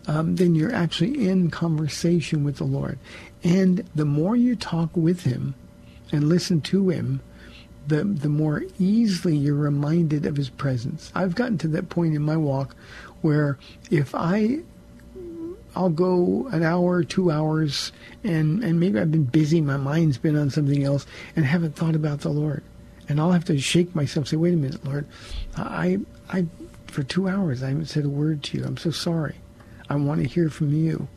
um, 0.07 0.35
then 0.35 0.55
you're 0.55 0.73
actually 0.73 1.27
in 1.27 1.49
conversation 1.49 2.43
with 2.43 2.57
the 2.57 2.63
Lord. 2.63 2.99
And 3.43 3.83
the 3.93 4.05
more 4.05 4.35
you 4.35 4.55
talk 4.55 4.95
with 4.95 5.23
him 5.23 5.55
and 6.11 6.29
listen 6.29 6.61
to 6.61 6.89
him, 6.89 7.21
the 7.87 8.03
the 8.03 8.29
more 8.29 8.63
easily 8.79 9.35
you're 9.35 9.55
reminded 9.55 10.25
of 10.25 10.37
his 10.37 10.49
presence. 10.49 11.11
I've 11.13 11.35
gotten 11.35 11.57
to 11.59 11.67
that 11.69 11.89
point 11.89 12.15
in 12.15 12.21
my 12.21 12.37
walk 12.37 12.75
where 13.21 13.57
if 13.91 14.15
I 14.15 14.59
I'll 15.75 15.89
go 15.89 16.47
an 16.51 16.63
hour, 16.63 17.03
two 17.03 17.31
hours, 17.31 17.91
and, 18.23 18.63
and 18.63 18.79
maybe 18.79 18.99
I've 18.99 19.11
been 19.11 19.25
busy, 19.25 19.61
my 19.61 19.77
mind's 19.77 20.17
been 20.17 20.37
on 20.37 20.49
something 20.49 20.83
else, 20.83 21.05
and 21.35 21.45
haven't 21.45 21.75
thought 21.75 21.95
about 21.95 22.21
the 22.21 22.29
Lord. 22.29 22.63
And 23.09 23.19
I'll 23.19 23.31
have 23.31 23.45
to 23.45 23.59
shake 23.59 23.93
myself, 23.93 24.27
say, 24.27 24.37
wait 24.37 24.53
a 24.53 24.57
minute, 24.57 24.83
Lord, 24.85 25.05
I, 25.57 25.99
I, 26.29 26.45
for 26.87 27.03
two 27.03 27.27
hours, 27.27 27.61
I 27.61 27.69
haven't 27.69 27.87
said 27.87 28.05
a 28.05 28.09
word 28.09 28.41
to 28.43 28.57
you. 28.57 28.65
I'm 28.65 28.77
so 28.77 28.91
sorry. 28.91 29.35
I 29.89 29.95
want 29.95 30.21
to 30.21 30.27
hear 30.27 30.49
from 30.49 30.73
you. 30.73 31.07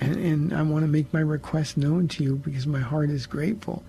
And, 0.00 0.16
and 0.16 0.52
I 0.54 0.62
want 0.62 0.84
to 0.84 0.88
make 0.88 1.12
my 1.12 1.20
request 1.20 1.76
known 1.76 2.08
to 2.08 2.24
you 2.24 2.36
because 2.36 2.66
my 2.66 2.80
heart 2.80 3.10
is 3.10 3.26
grateful. 3.26 3.82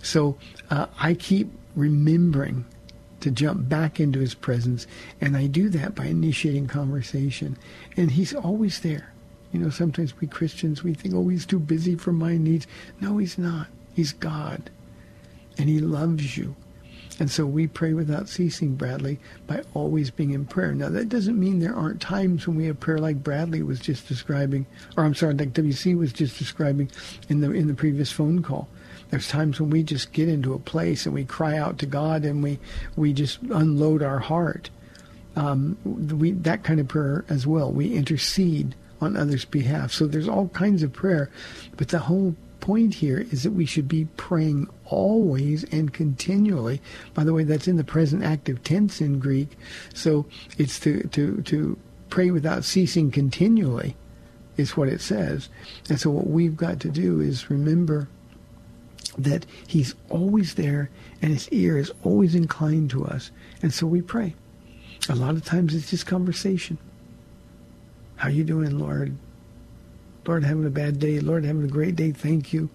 So 0.00 0.38
uh, 0.70 0.86
I 0.98 1.12
keep 1.14 1.50
remembering 1.76 2.64
to 3.20 3.30
jump 3.30 3.68
back 3.68 4.00
into 4.00 4.18
his 4.18 4.32
presence, 4.32 4.86
and 5.20 5.36
I 5.36 5.46
do 5.46 5.68
that 5.70 5.94
by 5.94 6.06
initiating 6.06 6.68
conversation. 6.68 7.58
And 7.96 8.12
he's 8.12 8.34
always 8.34 8.80
there. 8.80 9.12
You 9.52 9.60
know, 9.60 9.70
sometimes 9.70 10.18
we 10.20 10.26
Christians, 10.26 10.84
we 10.84 10.94
think, 10.94 11.14
oh, 11.14 11.28
he's 11.28 11.46
too 11.46 11.58
busy 11.58 11.96
for 11.96 12.12
my 12.12 12.36
needs. 12.36 12.66
No, 13.00 13.18
he's 13.18 13.36
not. 13.36 13.66
He's 13.94 14.12
God. 14.12 14.70
And 15.58 15.68
he 15.68 15.80
loves 15.80 16.36
you. 16.36 16.54
And 17.20 17.30
so 17.30 17.44
we 17.44 17.66
pray 17.66 17.92
without 17.92 18.30
ceasing, 18.30 18.76
Bradley, 18.76 19.18
by 19.46 19.62
always 19.74 20.10
being 20.10 20.30
in 20.30 20.46
prayer. 20.46 20.72
Now, 20.74 20.88
that 20.88 21.10
doesn't 21.10 21.38
mean 21.38 21.58
there 21.58 21.74
aren't 21.74 22.00
times 22.00 22.46
when 22.46 22.56
we 22.56 22.64
have 22.64 22.80
prayer 22.80 22.96
like 22.96 23.22
Bradley 23.22 23.62
was 23.62 23.78
just 23.78 24.08
describing, 24.08 24.64
or 24.96 25.04
I'm 25.04 25.14
sorry, 25.14 25.34
like 25.34 25.52
WC 25.52 25.98
was 25.98 26.14
just 26.14 26.38
describing 26.38 26.90
in 27.28 27.42
the 27.42 27.50
in 27.50 27.66
the 27.66 27.74
previous 27.74 28.10
phone 28.10 28.42
call. 28.42 28.68
There's 29.10 29.28
times 29.28 29.60
when 29.60 29.68
we 29.68 29.82
just 29.82 30.12
get 30.12 30.30
into 30.30 30.54
a 30.54 30.58
place 30.58 31.04
and 31.04 31.14
we 31.14 31.24
cry 31.24 31.58
out 31.58 31.78
to 31.80 31.86
God 31.86 32.24
and 32.24 32.42
we 32.42 32.58
we 32.96 33.12
just 33.12 33.42
unload 33.42 34.02
our 34.02 34.20
heart. 34.20 34.70
Um, 35.36 35.76
we 35.84 36.32
that 36.32 36.64
kind 36.64 36.80
of 36.80 36.88
prayer 36.88 37.26
as 37.28 37.46
well. 37.46 37.70
We 37.70 37.92
intercede 37.92 38.74
on 39.00 39.16
others' 39.16 39.44
behalf. 39.44 39.92
So 39.92 40.06
there's 40.06 40.28
all 40.28 40.48
kinds 40.48 40.82
of 40.82 40.92
prayer, 40.92 41.30
but 41.76 41.88
the 41.88 42.00
whole 42.00 42.34
point 42.60 42.94
here 42.94 43.26
is 43.30 43.42
that 43.42 43.52
we 43.52 43.64
should 43.64 43.88
be 43.88 44.04
praying 44.16 44.68
always 44.84 45.64
and 45.72 45.92
continually. 45.92 46.80
By 47.14 47.24
the 47.24 47.32
way, 47.32 47.44
that's 47.44 47.68
in 47.68 47.76
the 47.76 47.84
present 47.84 48.22
active 48.22 48.62
tense 48.62 49.00
in 49.00 49.18
Greek. 49.18 49.56
So 49.94 50.26
it's 50.58 50.78
to, 50.80 51.02
to, 51.08 51.42
to 51.42 51.78
pray 52.10 52.30
without 52.30 52.64
ceasing 52.64 53.10
continually 53.10 53.96
is 54.56 54.76
what 54.76 54.88
it 54.88 55.00
says. 55.00 55.48
And 55.88 55.98
so 55.98 56.10
what 56.10 56.26
we've 56.26 56.56
got 56.56 56.80
to 56.80 56.90
do 56.90 57.20
is 57.20 57.50
remember 57.50 58.08
that 59.18 59.46
he's 59.66 59.94
always 60.08 60.54
there 60.54 60.90
and 61.22 61.32
his 61.32 61.48
ear 61.50 61.78
is 61.78 61.92
always 62.02 62.34
inclined 62.34 62.90
to 62.90 63.04
us. 63.04 63.30
And 63.62 63.72
so 63.72 63.86
we 63.86 64.02
pray. 64.02 64.34
A 65.08 65.14
lot 65.14 65.34
of 65.34 65.44
times 65.44 65.74
it's 65.74 65.90
just 65.90 66.06
conversation. 66.06 66.78
How 68.20 68.28
you 68.28 68.44
doing, 68.44 68.78
Lord? 68.78 69.16
Lord, 70.26 70.44
having 70.44 70.66
a 70.66 70.70
bad 70.70 70.98
day. 70.98 71.20
Lord, 71.20 71.42
having 71.46 71.64
a 71.64 71.68
great 71.68 71.96
day. 71.96 72.12
Thank 72.12 72.52
you. 72.52 72.68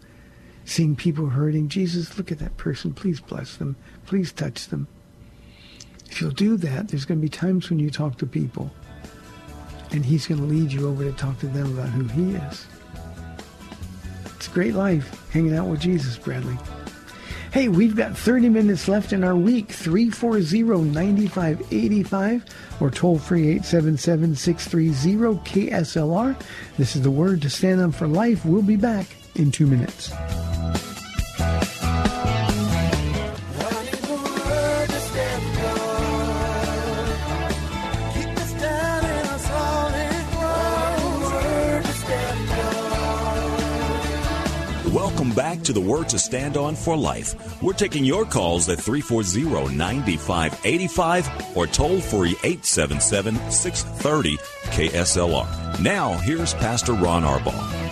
Seeing 0.66 0.96
people 0.96 1.28
hurting. 1.28 1.70
Jesus, 1.70 2.18
look 2.18 2.32
at 2.32 2.40
that 2.40 2.58
person. 2.58 2.96
Please 2.96 3.22
bless 3.22 3.58
them. 3.58 3.76
Please 4.08 4.32
touch 4.32 4.70
them. 4.70 4.88
If 6.10 6.20
you'll 6.20 6.32
do 6.32 6.58
that, 6.58 6.88
there's 6.88 7.06
going 7.06 7.20
to 7.20 7.22
be 7.22 7.30
times 7.30 7.70
when 7.70 7.78
you 7.78 7.92
talk 7.92 8.18
to 8.18 8.26
people 8.26 8.72
and 9.92 10.04
he's 10.04 10.26
going 10.26 10.42
to 10.42 10.48
lead 10.48 10.72
you 10.72 10.88
over 10.88 11.04
to 11.04 11.12
talk 11.12 11.38
to 11.42 11.48
them 11.48 11.78
about 11.78 11.90
who 11.90 12.06
he 12.06 12.36
is. 12.38 12.66
It's 14.38 14.48
a 14.48 14.52
great 14.52 14.74
life 14.74 15.30
hanging 15.30 15.56
out 15.56 15.68
with 15.68 15.80
Jesus, 15.80 16.18
Bradley. 16.18 16.58
Hey, 17.56 17.70
we've 17.70 17.96
got 17.96 18.18
30 18.18 18.50
minutes 18.50 18.90
left 18.90 19.14
in 19.14 19.24
our 19.24 19.38
week. 19.38 19.70
340-9585 19.70 22.42
or 22.82 22.92
toll 22.92 23.18
free 23.18 23.58
877-630-KSLR. 23.60 26.42
This 26.78 26.98
is 26.98 27.02
the 27.02 27.12
word 27.12 27.42
to 27.44 27.50
stand 27.50 27.80
on 27.80 27.94
for 27.94 28.10
life. 28.10 28.44
We'll 28.44 28.62
be 28.62 28.76
back 28.76 29.08
in 29.36 29.54
two 29.54 29.68
minutes. 29.68 30.12
Back 45.36 45.62
to 45.64 45.74
the 45.74 45.82
Word 45.82 46.08
to 46.10 46.18
Stand 46.18 46.58
On 46.58 46.76
for 46.76 46.96
Life. 46.96 47.62
We're 47.62 47.74
taking 47.74 48.06
your 48.06 48.26
calls 48.26 48.70
at 48.70 48.80
340 48.80 49.76
9585 49.76 51.58
or 51.58 51.68
toll 51.68 52.00
free 52.00 52.32
877 52.44 53.52
630 53.52 54.38
KSLR. 54.72 55.82
Now, 55.82 56.14
here's 56.14 56.54
Pastor 56.56 56.94
Ron 56.94 57.24
Arbaugh. 57.24 57.86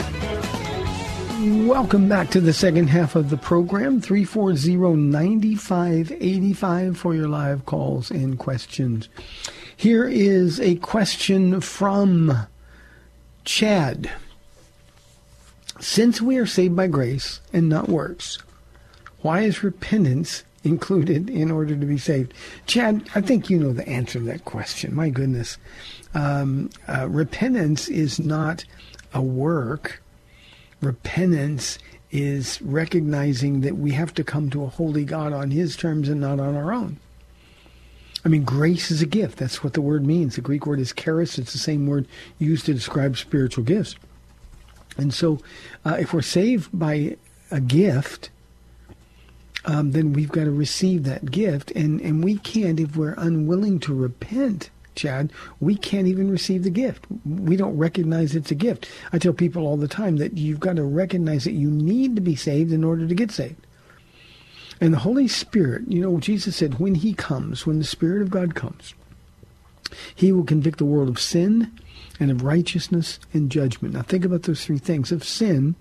Welcome 1.67 2.07
back 2.07 2.29
to 2.29 2.39
the 2.39 2.53
second 2.53 2.87
half 2.87 3.17
of 3.17 3.29
the 3.29 3.35
program, 3.35 3.99
340-9585 3.99 6.95
for 6.95 7.13
your 7.13 7.27
live 7.27 7.65
calls 7.65 8.09
and 8.09 8.39
questions. 8.39 9.09
Here 9.75 10.07
is 10.07 10.61
a 10.61 10.75
question 10.75 11.59
from 11.59 12.47
Chad. 13.43 14.09
Since 15.83 16.21
we 16.21 16.37
are 16.37 16.45
saved 16.45 16.77
by 16.77 16.87
grace 16.87 17.41
and 17.51 17.67
not 17.67 17.89
works, 17.89 18.37
why 19.21 19.41
is 19.41 19.65
repentance 19.65 20.45
included 20.63 21.29
in 21.29 21.51
order 21.51 21.75
to 21.75 21.85
be 21.85 21.97
saved? 21.97 22.33
Chad, 22.65 23.09
I 23.15 23.19
think 23.19 23.49
you 23.49 23.59
know 23.59 23.73
the 23.73 23.87
answer 23.87 24.19
to 24.19 24.25
that 24.25 24.45
question. 24.45 24.95
My 24.95 25.09
goodness. 25.09 25.57
Um, 26.13 26.69
uh, 26.87 27.09
repentance 27.09 27.89
is 27.89 28.17
not 28.17 28.63
a 29.13 29.21
work. 29.21 30.01
Repentance 30.79 31.79
is 32.11 32.61
recognizing 32.61 33.59
that 33.59 33.75
we 33.75 33.91
have 33.91 34.13
to 34.13 34.23
come 34.23 34.49
to 34.51 34.63
a 34.63 34.69
holy 34.69 35.03
God 35.03 35.33
on 35.33 35.51
His 35.51 35.75
terms 35.75 36.07
and 36.07 36.21
not 36.21 36.39
on 36.39 36.55
our 36.55 36.71
own. 36.71 36.97
I 38.23 38.29
mean, 38.29 38.45
grace 38.45 38.89
is 38.89 39.01
a 39.01 39.05
gift. 39.05 39.37
That's 39.37 39.65
what 39.65 39.73
the 39.73 39.81
word 39.81 40.05
means. 40.05 40.35
The 40.35 40.41
Greek 40.41 40.65
word 40.65 40.79
is 40.79 40.93
charis. 40.93 41.37
It's 41.37 41.51
the 41.51 41.59
same 41.59 41.87
word 41.87 42.07
used 42.39 42.67
to 42.67 42.73
describe 42.73 43.17
spiritual 43.17 43.65
gifts. 43.65 43.97
And 44.97 45.13
so, 45.13 45.39
uh, 45.85 45.97
if 45.99 46.13
we're 46.13 46.21
saved 46.21 46.69
by 46.77 47.17
a 47.51 47.59
gift, 47.59 48.29
um, 49.65 49.91
then 49.91 50.13
we've 50.13 50.31
got 50.31 50.45
to 50.45 50.51
receive 50.51 51.03
that 51.03 51.31
gift. 51.31 51.71
And, 51.71 52.01
and 52.01 52.23
we 52.23 52.37
can't, 52.37 52.79
if 52.79 52.95
we're 52.95 53.15
unwilling 53.17 53.79
to 53.81 53.93
repent, 53.93 54.69
Chad, 54.95 55.31
we 55.59 55.75
can't 55.75 56.07
even 56.07 56.29
receive 56.29 56.63
the 56.63 56.69
gift. 56.69 57.05
We 57.25 57.55
don't 57.55 57.77
recognize 57.77 58.35
it's 58.35 58.51
a 58.51 58.55
gift. 58.55 58.87
I 59.11 59.17
tell 59.17 59.33
people 59.33 59.65
all 59.65 59.77
the 59.77 59.87
time 59.87 60.17
that 60.17 60.37
you've 60.37 60.59
got 60.59 60.75
to 60.75 60.83
recognize 60.83 61.45
that 61.45 61.53
you 61.53 61.69
need 61.69 62.15
to 62.15 62.21
be 62.21 62.35
saved 62.35 62.71
in 62.71 62.83
order 62.83 63.07
to 63.07 63.15
get 63.15 63.31
saved. 63.31 63.65
And 64.79 64.93
the 64.93 64.99
Holy 64.99 65.27
Spirit, 65.27 65.83
you 65.87 66.01
know, 66.01 66.19
Jesus 66.19 66.55
said, 66.55 66.79
when 66.79 66.95
He 66.95 67.13
comes, 67.13 67.65
when 67.65 67.79
the 67.79 67.85
Spirit 67.85 68.21
of 68.21 68.29
God 68.29 68.53
comes, 68.53 68.93
He 70.13 70.31
will 70.31 70.43
convict 70.43 70.77
the 70.77 70.85
world 70.85 71.09
of 71.09 71.19
sin 71.19 71.71
and 72.19 72.31
of 72.31 72.43
righteousness 72.43 73.19
and 73.33 73.49
judgment. 73.49 73.93
Now 73.93 74.01
think 74.01 74.25
about 74.25 74.43
those 74.43 74.65
three 74.65 74.77
things. 74.77 75.11
Of 75.11 75.23
sin, 75.23 75.75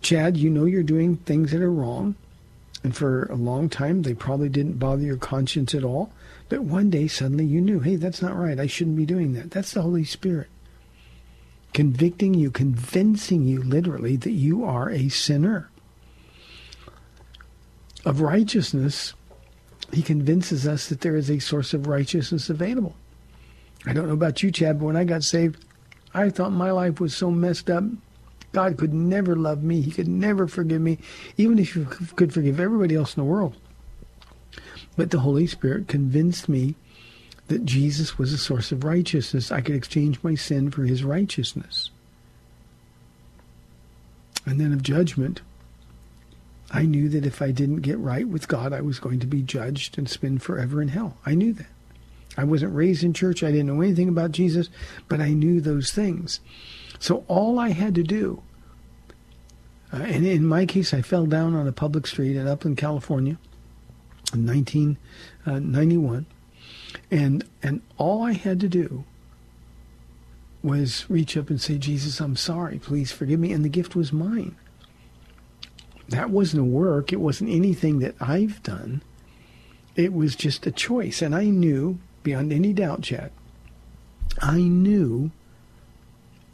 Chad, 0.00 0.36
you 0.36 0.50
know 0.50 0.64
you're 0.64 0.82
doing 0.82 1.16
things 1.16 1.52
that 1.52 1.62
are 1.62 1.72
wrong. 1.72 2.14
And 2.84 2.94
for 2.94 3.24
a 3.24 3.34
long 3.34 3.68
time, 3.68 4.02
they 4.02 4.14
probably 4.14 4.48
didn't 4.48 4.78
bother 4.78 5.02
your 5.02 5.16
conscience 5.16 5.74
at 5.74 5.82
all. 5.82 6.12
But 6.48 6.62
one 6.62 6.90
day, 6.90 7.08
suddenly 7.08 7.44
you 7.44 7.60
knew, 7.60 7.80
hey, 7.80 7.96
that's 7.96 8.22
not 8.22 8.36
right. 8.36 8.60
I 8.60 8.66
shouldn't 8.66 8.96
be 8.96 9.04
doing 9.04 9.32
that. 9.34 9.50
That's 9.50 9.72
the 9.72 9.82
Holy 9.82 10.04
Spirit. 10.04 10.48
Convicting 11.74 12.34
you, 12.34 12.50
convincing 12.50 13.44
you 13.44 13.62
literally 13.62 14.16
that 14.16 14.30
you 14.30 14.64
are 14.64 14.90
a 14.90 15.08
sinner. 15.08 15.70
Of 18.04 18.20
righteousness, 18.20 19.12
he 19.92 20.02
convinces 20.02 20.66
us 20.66 20.88
that 20.88 21.00
there 21.00 21.16
is 21.16 21.30
a 21.30 21.40
source 21.40 21.74
of 21.74 21.86
righteousness 21.88 22.48
available. 22.48 22.94
I 23.86 23.92
don't 23.92 24.06
know 24.06 24.14
about 24.14 24.42
you, 24.42 24.50
Chad, 24.50 24.78
but 24.78 24.86
when 24.86 24.96
I 24.96 25.04
got 25.04 25.22
saved, 25.22 25.64
I 26.14 26.30
thought 26.30 26.52
my 26.52 26.70
life 26.70 27.00
was 27.00 27.16
so 27.16 27.30
messed 27.30 27.70
up. 27.70 27.84
God 28.52 28.78
could 28.78 28.94
never 28.94 29.36
love 29.36 29.62
me. 29.62 29.80
He 29.82 29.90
could 29.90 30.08
never 30.08 30.46
forgive 30.48 30.80
me, 30.80 30.98
even 31.36 31.58
if 31.58 31.74
He 31.74 31.84
could 31.84 32.32
forgive 32.32 32.60
everybody 32.60 32.94
else 32.94 33.16
in 33.16 33.22
the 33.22 33.30
world. 33.30 33.56
But 34.96 35.10
the 35.10 35.20
Holy 35.20 35.46
Spirit 35.46 35.86
convinced 35.86 36.48
me 36.48 36.74
that 37.48 37.64
Jesus 37.64 38.18
was 38.18 38.32
a 38.32 38.38
source 38.38 38.72
of 38.72 38.84
righteousness. 38.84 39.52
I 39.52 39.60
could 39.60 39.74
exchange 39.74 40.18
my 40.22 40.34
sin 40.34 40.70
for 40.70 40.84
His 40.84 41.04
righteousness. 41.04 41.90
And 44.44 44.60
then 44.60 44.72
of 44.72 44.82
judgment, 44.82 45.42
I 46.70 46.82
knew 46.82 47.08
that 47.10 47.26
if 47.26 47.40
I 47.40 47.50
didn't 47.50 47.82
get 47.82 47.98
right 47.98 48.26
with 48.26 48.48
God, 48.48 48.72
I 48.72 48.80
was 48.80 48.98
going 48.98 49.20
to 49.20 49.26
be 49.26 49.42
judged 49.42 49.98
and 49.98 50.08
spend 50.08 50.42
forever 50.42 50.82
in 50.82 50.88
hell. 50.88 51.18
I 51.24 51.34
knew 51.34 51.52
that. 51.54 51.66
I 52.38 52.44
wasn't 52.44 52.72
raised 52.72 53.02
in 53.02 53.12
church. 53.14 53.42
I 53.42 53.50
didn't 53.50 53.66
know 53.66 53.82
anything 53.82 54.08
about 54.08 54.30
Jesus, 54.30 54.70
but 55.08 55.20
I 55.20 55.30
knew 55.30 55.60
those 55.60 55.90
things. 55.90 56.38
So 57.00 57.24
all 57.26 57.58
I 57.58 57.70
had 57.70 57.96
to 57.96 58.04
do, 58.04 58.42
uh, 59.92 59.96
and 59.96 60.24
in 60.24 60.46
my 60.46 60.64
case, 60.64 60.94
I 60.94 61.02
fell 61.02 61.26
down 61.26 61.56
on 61.56 61.66
a 61.66 61.72
public 61.72 62.06
street 62.06 62.36
in 62.36 62.46
Upland, 62.46 62.76
California, 62.76 63.38
in 64.32 64.46
1991, 64.46 66.26
uh, 66.26 66.98
and 67.10 67.44
and 67.60 67.82
all 67.96 68.22
I 68.22 68.32
had 68.34 68.60
to 68.60 68.68
do 68.68 69.04
was 70.62 71.10
reach 71.10 71.36
up 71.36 71.50
and 71.50 71.60
say, 71.60 71.76
Jesus, 71.76 72.20
I'm 72.20 72.36
sorry. 72.36 72.78
Please 72.78 73.10
forgive 73.10 73.40
me. 73.40 73.52
And 73.52 73.64
the 73.64 73.68
gift 73.68 73.96
was 73.96 74.12
mine. 74.12 74.54
That 76.08 76.30
wasn't 76.30 76.62
a 76.62 76.64
work. 76.64 77.12
It 77.12 77.20
wasn't 77.20 77.50
anything 77.50 77.98
that 77.98 78.14
I've 78.20 78.62
done. 78.62 79.02
It 79.96 80.12
was 80.12 80.36
just 80.36 80.66
a 80.68 80.70
choice. 80.70 81.20
And 81.20 81.34
I 81.34 81.46
knew 81.46 81.98
beyond 82.22 82.52
any 82.52 82.72
doubt, 82.72 83.02
Chad, 83.02 83.30
I 84.40 84.60
knew 84.60 85.30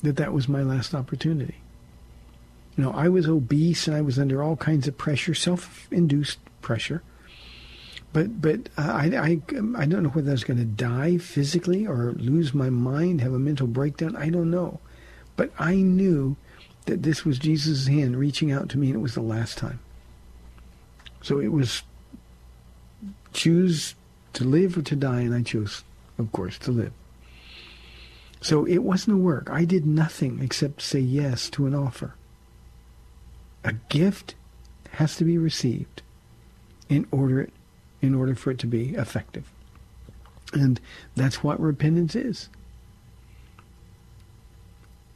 that 0.02 0.16
that 0.16 0.32
was 0.32 0.48
my 0.48 0.62
last 0.62 0.94
opportunity. 0.94 1.56
You 2.76 2.84
know, 2.84 2.90
I 2.90 3.08
was 3.08 3.28
obese 3.28 3.86
and 3.86 3.96
I 3.96 4.00
was 4.00 4.18
under 4.18 4.42
all 4.42 4.56
kinds 4.56 4.88
of 4.88 4.98
pressure, 4.98 5.34
self-induced 5.34 6.38
pressure. 6.60 7.02
But 8.12 8.40
but 8.40 8.68
uh, 8.78 8.92
I 8.92 9.06
I 9.16 9.40
I 9.76 9.86
don't 9.86 10.04
know 10.04 10.08
whether 10.10 10.30
I 10.30 10.32
was 10.32 10.44
going 10.44 10.58
to 10.58 10.64
die 10.64 11.18
physically 11.18 11.84
or 11.86 12.12
lose 12.12 12.54
my 12.54 12.70
mind, 12.70 13.20
have 13.20 13.32
a 13.32 13.38
mental 13.40 13.66
breakdown. 13.66 14.14
I 14.14 14.30
don't 14.30 14.50
know, 14.50 14.78
but 15.36 15.50
I 15.58 15.74
knew 15.74 16.36
that 16.86 17.02
this 17.02 17.24
was 17.24 17.38
Jesus' 17.38 17.88
hand 17.88 18.16
reaching 18.16 18.52
out 18.52 18.68
to 18.68 18.78
me, 18.78 18.88
and 18.88 18.96
it 18.96 19.02
was 19.02 19.14
the 19.14 19.20
last 19.20 19.58
time. 19.58 19.80
So 21.22 21.40
it 21.40 21.50
was 21.50 21.82
choose 23.32 23.96
to 24.34 24.44
live 24.44 24.76
or 24.76 24.82
to 24.82 24.96
die, 24.96 25.22
and 25.22 25.34
I 25.34 25.42
chose, 25.42 25.84
of 26.18 26.30
course, 26.32 26.58
to 26.58 26.70
live. 26.70 26.92
So 28.40 28.66
it 28.66 28.78
wasn't 28.78 29.16
a 29.16 29.20
work. 29.20 29.48
I 29.50 29.64
did 29.64 29.86
nothing 29.86 30.40
except 30.42 30.82
say 30.82 31.00
yes 31.00 31.48
to 31.50 31.66
an 31.66 31.74
offer. 31.74 32.14
A 33.64 33.72
gift 33.88 34.34
has 34.92 35.16
to 35.16 35.24
be 35.24 35.38
received 35.38 36.02
in 36.88 37.06
order 37.10 37.48
in 38.02 38.14
order 38.14 38.34
for 38.34 38.50
it 38.50 38.58
to 38.58 38.66
be 38.66 38.94
effective. 38.94 39.50
And 40.52 40.78
that's 41.16 41.42
what 41.42 41.58
repentance 41.58 42.14
is. 42.14 42.50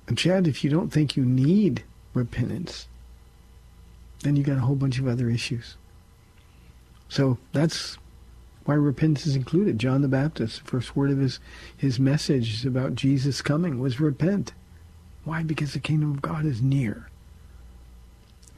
And 0.06 0.16
Chad, 0.16 0.48
if 0.48 0.64
you 0.64 0.70
don't 0.70 0.90
think 0.90 1.16
you 1.16 1.24
need 1.24 1.84
repentance, 2.14 2.88
then 4.20 4.36
you 4.36 4.42
got 4.42 4.56
a 4.56 4.60
whole 4.60 4.74
bunch 4.74 4.98
of 4.98 5.06
other 5.06 5.28
issues. 5.28 5.76
So 7.10 7.36
that's 7.52 7.98
why 8.68 8.74
repentance 8.74 9.26
is 9.26 9.34
included. 9.34 9.78
John 9.78 10.02
the 10.02 10.08
Baptist, 10.08 10.62
the 10.62 10.70
first 10.70 10.94
word 10.94 11.10
of 11.10 11.16
his, 11.16 11.40
his 11.74 11.98
message 11.98 12.66
about 12.66 12.94
Jesus 12.94 13.40
coming 13.40 13.80
was 13.80 13.98
repent. 13.98 14.52
Why? 15.24 15.42
Because 15.42 15.72
the 15.72 15.78
kingdom 15.78 16.12
of 16.12 16.20
God 16.20 16.44
is 16.44 16.60
near. 16.60 17.08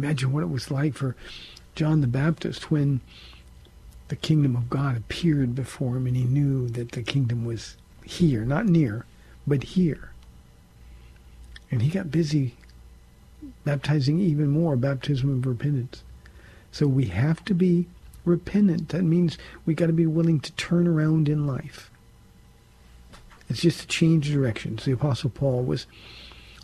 Imagine 0.01 0.33
what 0.33 0.43
it 0.43 0.51
was 0.51 0.69
like 0.69 0.95
for 0.95 1.15
John 1.77 2.01
the 2.01 2.09
Baptist 2.09 2.73
when 2.73 3.03
the 4.09 4.17
kingdom 4.17 4.57
of 4.57 4.69
God 4.69 4.97
appeared 4.97 5.55
before 5.55 5.97
him 5.99 6.09
and 6.09 6.17
he 6.17 6.25
knew 6.25 6.69
that 6.71 6.91
the 6.91 7.05
kingdom 7.05 7.45
was 7.45 7.77
here, 8.05 8.45
not 8.45 8.67
near, 8.67 9.07
but 9.47 9.63
here. 9.63 10.11
And 11.71 11.83
he 11.83 11.89
got 11.89 12.11
busy 12.11 12.57
baptizing 13.65 14.19
even 14.19 14.49
more, 14.49 14.75
baptism 14.75 15.39
of 15.39 15.47
repentance. 15.47 16.03
So 16.73 16.89
we 16.89 17.05
have 17.05 17.45
to 17.45 17.55
be 17.55 17.87
repentant. 18.25 18.91
That 18.91 19.03
means 19.03 19.39
we 19.67 19.75
got 19.75 19.87
to 19.87 19.93
be 19.93 20.07
willing 20.07 20.41
to 20.41 20.53
turn 20.53 20.87
around 20.87 21.29
in 21.29 21.47
life. 21.47 21.91
It's 23.49 23.63
just 23.63 23.83
a 23.83 23.87
change 23.87 24.31
directions. 24.31 24.85
The 24.85 24.93
Apostle 24.93 25.31
Paul 25.31 25.65
was 25.65 25.87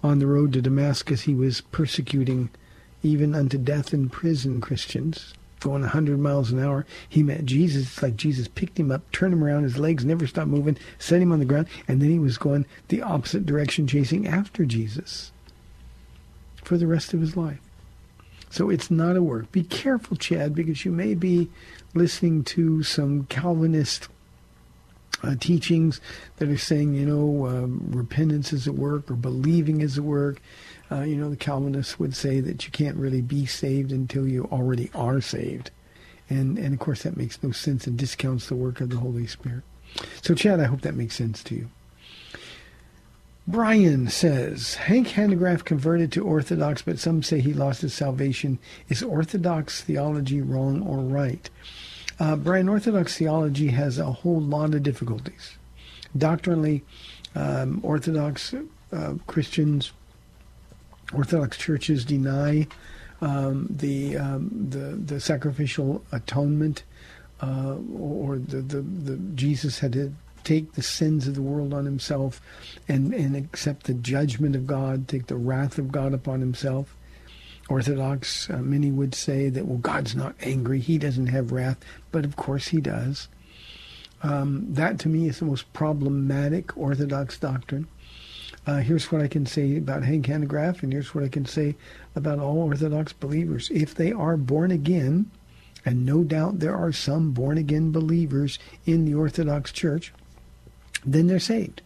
on 0.03 0.21
the 0.21 0.27
road 0.27 0.53
to 0.53 0.63
Damascus. 0.63 1.23
He 1.23 1.35
was 1.35 1.61
persecuting 1.61 2.51
even 3.03 3.35
unto 3.35 3.59
death 3.59 3.93
in 3.93 4.09
prison 4.09 4.61
Christians, 4.61 5.35
going 5.61 5.83
100 5.83 6.19
miles 6.19 6.53
an 6.53 6.63
hour. 6.63 6.87
He 7.09 7.23
met 7.23 7.45
Jesus. 7.45 7.85
It's 7.85 8.03
like 8.03 8.17
Jesus 8.17 8.49
picked 8.49 8.79
him 8.79 8.91
up, 8.91 9.11
turned 9.11 9.33
him 9.33 9.43
around. 9.43 9.65
His 9.65 9.79
legs 9.79 10.05
never 10.05 10.27
stopped 10.27 10.49
moving, 10.49 10.79
set 10.99 11.21
him 11.21 11.33
on 11.33 11.39
the 11.41 11.45
ground, 11.45 11.67
and 11.89 12.01
then 12.01 12.11
he 12.11 12.19
was 12.19 12.39
going 12.39 12.67
the 12.89 13.03
opposite 13.03 13.47
direction, 13.47 13.87
chasing 13.87 14.27
after 14.27 14.65
Jesus 14.65 15.33
for 16.63 16.77
the 16.77 16.87
rest 16.87 17.15
of 17.15 17.21
his 17.21 17.37
life. 17.37 17.61
So 18.57 18.71
it's 18.71 18.91
not 18.91 19.17
a 19.17 19.23
work. 19.23 19.53
Be 19.53 19.65
careful, 19.65 20.17
Chad, 20.17 20.55
because 20.55 20.87
you 20.87 20.91
may 20.91 21.13
be 21.13 21.51
listening 21.93 22.43
to 22.45 22.83
some 22.83 23.25
Calvinist 23.25 24.09
uh, 25.23 25.35
teachings 25.39 26.01
that 26.39 26.49
are 26.49 26.57
saying, 26.57 26.95
you 26.95 27.05
know, 27.05 27.49
um, 27.49 27.83
repentance 27.93 28.55
is 28.55 28.67
a 28.67 28.73
work 28.73 29.11
or 29.11 29.15
believing 29.15 29.83
is 29.83 29.99
a 29.99 30.03
work. 30.03 30.41
Uh, 30.91 31.03
you 31.03 31.17
know, 31.17 31.29
the 31.29 31.37
Calvinists 31.37 31.99
would 31.99 32.17
say 32.17 32.41
that 32.41 32.65
you 32.65 32.71
can't 32.71 32.97
really 32.97 33.21
be 33.21 33.45
saved 33.45 33.93
until 33.93 34.27
you 34.27 34.49
already 34.51 34.91
are 34.95 35.21
saved. 35.21 35.71
And, 36.31 36.57
and 36.57 36.73
of 36.73 36.81
course, 36.81 37.03
that 37.03 37.19
makes 37.19 37.43
no 37.43 37.51
sense 37.51 37.87
and 37.87 37.99
discounts 37.99 38.49
the 38.49 38.55
work 38.55 38.81
of 38.81 38.89
the 38.89 38.97
Holy 38.97 39.27
Spirit. 39.27 39.65
So, 40.23 40.35
Chad, 40.35 40.61
I 40.61 40.65
hope 40.65 40.81
that 40.81 40.95
makes 40.95 41.15
sense 41.15 41.43
to 41.43 41.55
you. 41.57 41.69
Brian 43.49 44.09
says 44.09 44.75
Hank 44.75 45.09
Hanegraaff 45.09 45.65
converted 45.65 46.11
to 46.13 46.25
Orthodox, 46.25 46.83
but 46.83 46.99
some 46.99 47.23
say 47.23 47.41
he 47.41 47.55
lost 47.55 47.83
his 47.83 47.95
salvation. 47.95 48.59
Is 48.89 49.05
Orthodox 49.05 49.83
theology 49.83 50.41
wrong 50.41 50.83
or 50.83 50.99
right? 50.99 51.49
Uh, 52.19 52.35
Brian, 52.35 52.69
Orthodox 52.69 53.17
theology 53.17 53.69
has 53.69 53.99
a 53.99 54.11
whole 54.11 54.41
lot 54.41 54.75
of 54.75 54.83
difficulties. 54.83 55.57
Doctrinally, 56.17 56.83
um, 57.37 57.81
Orthodox 57.85 58.53
uh, 58.93 59.15
Christians, 59.29 59.93
Orthodox 61.13 61.57
churches 61.57 62.05
deny 62.05 62.67
um, 63.21 63.69
the, 63.71 64.17
um, 64.17 64.51
the 64.71 65.15
the 65.15 65.21
sacrificial 65.21 66.05
atonement, 66.13 66.83
uh, 67.41 67.77
or 67.99 68.39
the, 68.39 68.61
the, 68.61 68.81
the 68.83 69.17
Jesus 69.35 69.79
had 69.79 70.15
take 70.47 70.73
the 70.73 70.83
sins 70.83 71.27
of 71.27 71.35
the 71.35 71.43
world 71.43 71.75
on 71.75 71.85
himself 71.85 72.41
and, 72.89 73.13
and 73.13 73.37
accept 73.37 73.85
the 73.85 73.95
judgment 73.95 74.55
of 74.55 74.67
God, 74.67 75.09
take 75.09 75.27
the 75.27 75.37
wrath 75.37 75.77
of 75.77 75.91
God 75.93 76.15
upon 76.15 76.41
himself. 76.41 76.97
Orthodox, 77.69 78.49
uh, 78.49 78.59
many 78.59 78.93
would 78.93 79.13
say 79.15 79.49
that, 79.51 79.67
well, 79.67 79.79
God's 79.79 80.15
not 80.15 80.37
angry. 80.41 80.79
He 80.79 80.99
doesn't 80.99 81.27
have 81.27 81.51
wrath. 81.51 81.79
But 82.13 82.25
of 82.25 82.37
course 82.37 82.69
he 82.69 82.81
does. 82.81 83.27
Um, 84.23 84.73
that 84.75 85.01
to 85.01 85.09
me 85.09 85.29
is 85.29 85.41
the 85.41 85.47
most 85.47 85.71
problematic 85.73 86.77
Orthodox 86.77 87.39
doctrine. 87.39 87.89
Uh, 88.67 88.79
here's 88.79 89.11
what 89.11 89.21
I 89.21 89.29
can 89.29 89.47
say 89.47 89.77
about 89.77 90.05
Hank 90.05 90.27
Hanegraaff, 90.27 90.83
and 90.83 90.93
here's 90.93 91.15
what 91.15 91.25
I 91.25 91.29
can 91.29 91.45
say 91.45 91.75
about 92.15 92.39
all 92.39 92.59
Orthodox 92.59 93.13
believers. 93.13 93.69
If 93.71 93.95
they 93.95 94.13
are 94.13 94.37
born 94.37 94.71
again, 94.71 95.31
and 95.85 96.07
no 96.07 96.25
doubt 96.25 96.61
there 96.61 96.77
are 96.77 96.93
some 96.93 97.33
born 97.33 97.59
again 97.59 97.93
believers 97.93 98.59
in 98.87 99.05
the 99.05 99.15
Orthodox 99.15 99.71
Church, 99.71 100.13
then 101.05 101.27
they're 101.27 101.39
saved. 101.39 101.83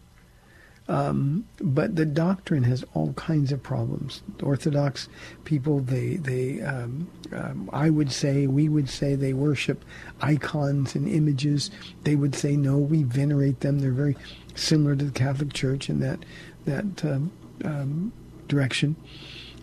Um, 0.87 1.45
but 1.61 1.95
the 1.95 2.05
doctrine 2.05 2.63
has 2.63 2.83
all 2.93 3.13
kinds 3.13 3.53
of 3.53 3.63
problems. 3.63 4.23
Orthodox 4.43 5.07
people, 5.45 5.79
they, 5.79 6.15
they, 6.15 6.61
um, 6.61 7.07
um, 7.31 7.69
I 7.71 7.89
would 7.89 8.11
say, 8.11 8.45
we 8.45 8.67
would 8.67 8.89
say 8.89 9.15
they 9.15 9.31
worship 9.31 9.85
icons 10.21 10.95
and 10.95 11.07
images. 11.07 11.71
They 12.03 12.15
would 12.15 12.35
say, 12.35 12.57
no, 12.57 12.77
we 12.77 13.03
venerate 13.03 13.61
them. 13.61 13.79
They're 13.79 13.91
very 13.91 14.17
similar 14.55 14.97
to 14.97 15.05
the 15.05 15.11
Catholic 15.11 15.53
Church 15.53 15.89
in 15.89 15.99
that 16.01 16.19
that 16.65 17.05
um, 17.05 17.31
um, 17.63 18.11
direction. 18.47 18.95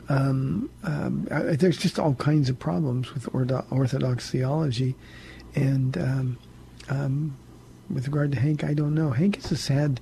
Um, 0.08 0.70
uh, 0.82 1.10
there's 1.56 1.76
just 1.76 1.98
all 1.98 2.14
kinds 2.14 2.48
of 2.48 2.58
problems 2.58 3.12
with 3.12 3.28
Orthodox 3.34 4.30
theology, 4.30 4.94
and 5.54 5.98
with 7.90 8.06
regard 8.06 8.32
to 8.32 8.40
Hank, 8.40 8.64
I 8.64 8.74
don't 8.74 8.94
know. 8.94 9.10
Hank 9.10 9.38
is 9.38 9.50
a 9.50 9.56
sad 9.56 10.00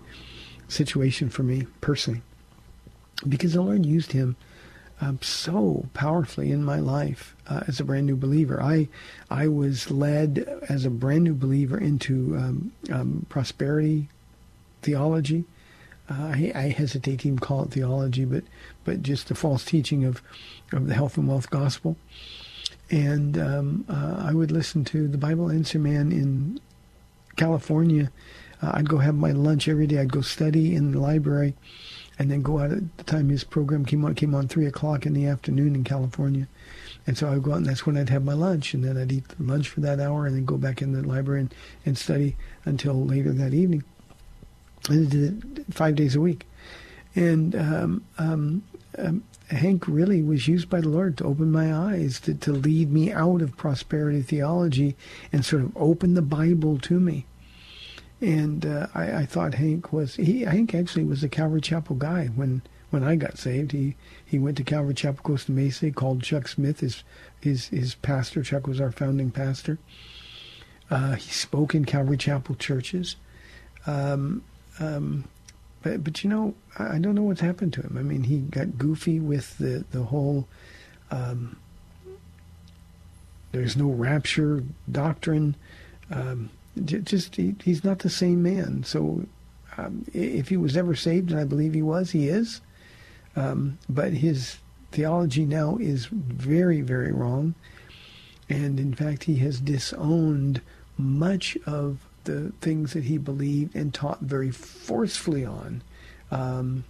situation 0.68 1.28
for 1.28 1.42
me 1.42 1.66
personally 1.80 2.22
because 3.26 3.52
the 3.52 3.62
Lord 3.62 3.86
used 3.86 4.12
him 4.12 4.36
um, 5.00 5.18
so 5.22 5.86
powerfully 5.94 6.50
in 6.50 6.64
my 6.64 6.80
life 6.80 7.36
uh, 7.48 7.60
as 7.68 7.80
a 7.80 7.84
brand 7.84 8.06
new 8.06 8.16
believer. 8.16 8.62
I 8.62 8.88
I 9.30 9.48
was 9.48 9.90
led 9.90 10.38
as 10.68 10.84
a 10.84 10.90
brand 10.90 11.24
new 11.24 11.34
believer 11.34 11.78
into 11.78 12.36
um, 12.36 12.72
um, 12.90 13.26
prosperity 13.28 14.08
theology. 14.82 15.44
Uh, 16.08 16.14
I, 16.14 16.52
I, 16.54 16.68
hesitate 16.68 17.20
to 17.20 17.28
even 17.28 17.40
call 17.40 17.64
it 17.64 17.72
theology, 17.72 18.24
but 18.24 18.44
but 18.84 19.02
just 19.02 19.28
the 19.28 19.34
false 19.34 19.64
teaching 19.64 20.04
of 20.04 20.22
of 20.72 20.86
the 20.86 20.94
health 20.94 21.18
and 21.18 21.28
wealth 21.28 21.50
gospel. 21.50 21.96
And 22.88 23.36
um, 23.36 23.84
uh, 23.88 24.22
I 24.24 24.32
would 24.32 24.52
listen 24.52 24.84
to 24.86 25.08
the 25.08 25.18
Bible 25.18 25.50
Answer 25.50 25.80
Man 25.80 26.12
in 26.12 26.60
California, 27.36 28.10
uh, 28.62 28.72
I'd 28.74 28.88
go 28.88 28.98
have 28.98 29.14
my 29.14 29.32
lunch 29.32 29.68
every 29.68 29.86
day. 29.86 29.98
I'd 29.98 30.12
go 30.12 30.22
study 30.22 30.74
in 30.74 30.92
the 30.92 30.98
library, 30.98 31.54
and 32.18 32.30
then 32.30 32.42
go 32.42 32.58
out 32.58 32.72
at 32.72 32.96
the 32.96 33.04
time 33.04 33.28
his 33.28 33.44
program 33.44 33.84
came 33.84 34.04
on. 34.04 34.14
Came 34.14 34.34
on 34.34 34.48
three 34.48 34.66
o'clock 34.66 35.06
in 35.06 35.12
the 35.12 35.26
afternoon 35.26 35.74
in 35.74 35.84
California, 35.84 36.48
and 37.06 37.16
so 37.16 37.30
I'd 37.30 37.42
go 37.42 37.52
out, 37.52 37.58
and 37.58 37.66
that's 37.66 37.86
when 37.86 37.96
I'd 37.96 38.08
have 38.08 38.24
my 38.24 38.32
lunch, 38.32 38.74
and 38.74 38.82
then 38.82 38.96
I'd 38.96 39.12
eat 39.12 39.24
lunch 39.38 39.68
for 39.68 39.80
that 39.80 40.00
hour, 40.00 40.26
and 40.26 40.34
then 40.34 40.44
go 40.44 40.56
back 40.56 40.80
in 40.82 40.92
the 40.92 41.02
library 41.02 41.40
and, 41.40 41.54
and 41.84 41.98
study 41.98 42.36
until 42.64 43.04
later 43.04 43.32
that 43.32 43.54
evening. 43.54 43.84
And 44.88 45.06
I 45.06 45.10
did 45.10 45.58
it 45.58 45.74
five 45.74 45.94
days 45.94 46.16
a 46.16 46.20
week, 46.20 46.46
and 47.14 47.54
um, 47.54 48.04
um, 48.18 48.62
um, 48.98 49.22
Hank 49.48 49.86
really 49.86 50.22
was 50.22 50.48
used 50.48 50.68
by 50.68 50.80
the 50.80 50.88
Lord 50.88 51.16
to 51.18 51.24
open 51.24 51.52
my 51.52 51.72
eyes, 51.72 52.18
to, 52.20 52.34
to 52.34 52.52
lead 52.52 52.90
me 52.90 53.12
out 53.12 53.42
of 53.42 53.56
prosperity 53.56 54.22
theology 54.22 54.96
and 55.32 55.44
sort 55.44 55.62
of 55.62 55.76
open 55.76 56.14
the 56.14 56.22
Bible 56.22 56.78
to 56.78 56.98
me. 56.98 57.26
And 58.20 58.66
uh, 58.66 58.88
I, 58.94 59.12
I 59.18 59.26
thought 59.26 59.54
Hank 59.54 59.92
was, 59.92 60.16
he, 60.16 60.42
Hank 60.42 60.74
actually 60.74 61.04
was 61.04 61.22
a 61.22 61.28
Calvary 61.28 61.60
Chapel 61.60 61.94
guy 61.96 62.26
when, 62.26 62.62
when 62.90 63.04
I 63.04 63.14
got 63.14 63.38
saved. 63.38 63.72
He, 63.72 63.94
he 64.24 64.38
went 64.38 64.56
to 64.56 64.64
Calvary 64.64 64.94
Chapel 64.94 65.22
Costa 65.22 65.52
Mesa, 65.52 65.90
called 65.92 66.22
Chuck 66.22 66.48
Smith 66.48 66.80
his, 66.80 67.04
his, 67.40 67.68
his 67.68 67.94
pastor. 67.94 68.42
Chuck 68.42 68.66
was 68.66 68.80
our 68.80 68.90
founding 68.90 69.30
pastor. 69.30 69.78
Uh, 70.90 71.14
he 71.14 71.30
spoke 71.30 71.74
in 71.74 71.84
Calvary 71.84 72.16
Chapel 72.16 72.54
churches. 72.56 73.16
Um, 73.86 74.42
um, 74.80 75.24
but 75.86 76.02
but 76.02 76.24
you 76.24 76.30
know, 76.30 76.54
I 76.80 76.98
don't 76.98 77.14
know 77.14 77.22
what's 77.22 77.40
happened 77.40 77.72
to 77.74 77.82
him. 77.82 77.96
I 77.96 78.02
mean, 78.02 78.24
he 78.24 78.38
got 78.38 78.76
goofy 78.76 79.20
with 79.20 79.56
the 79.58 79.84
the 79.92 80.02
whole. 80.02 80.48
Um, 81.12 81.60
there's 83.52 83.76
no 83.76 83.90
rapture 83.90 84.64
doctrine. 84.90 85.54
Um, 86.10 86.50
just 86.84 87.36
he, 87.36 87.54
he's 87.62 87.84
not 87.84 88.00
the 88.00 88.10
same 88.10 88.42
man. 88.42 88.82
So 88.82 89.26
um, 89.76 90.04
if 90.12 90.48
he 90.48 90.56
was 90.56 90.76
ever 90.76 90.96
saved, 90.96 91.30
and 91.30 91.38
I 91.38 91.44
believe 91.44 91.74
he 91.74 91.82
was, 91.82 92.10
he 92.10 92.28
is. 92.28 92.60
Um, 93.36 93.78
but 93.88 94.12
his 94.12 94.56
theology 94.90 95.44
now 95.44 95.76
is 95.76 96.06
very, 96.06 96.80
very 96.80 97.12
wrong. 97.12 97.54
And 98.48 98.80
in 98.80 98.92
fact, 98.92 99.24
he 99.24 99.36
has 99.36 99.60
disowned 99.60 100.60
much 100.98 101.56
of 101.64 102.05
the 102.26 102.52
things 102.60 102.92
that 102.92 103.04
he 103.04 103.18
believed 103.18 103.74
and 103.74 103.92
taught 103.92 104.20
very 104.20 104.50
forcefully 104.50 105.44
on 105.44 105.82
um, 106.30 106.84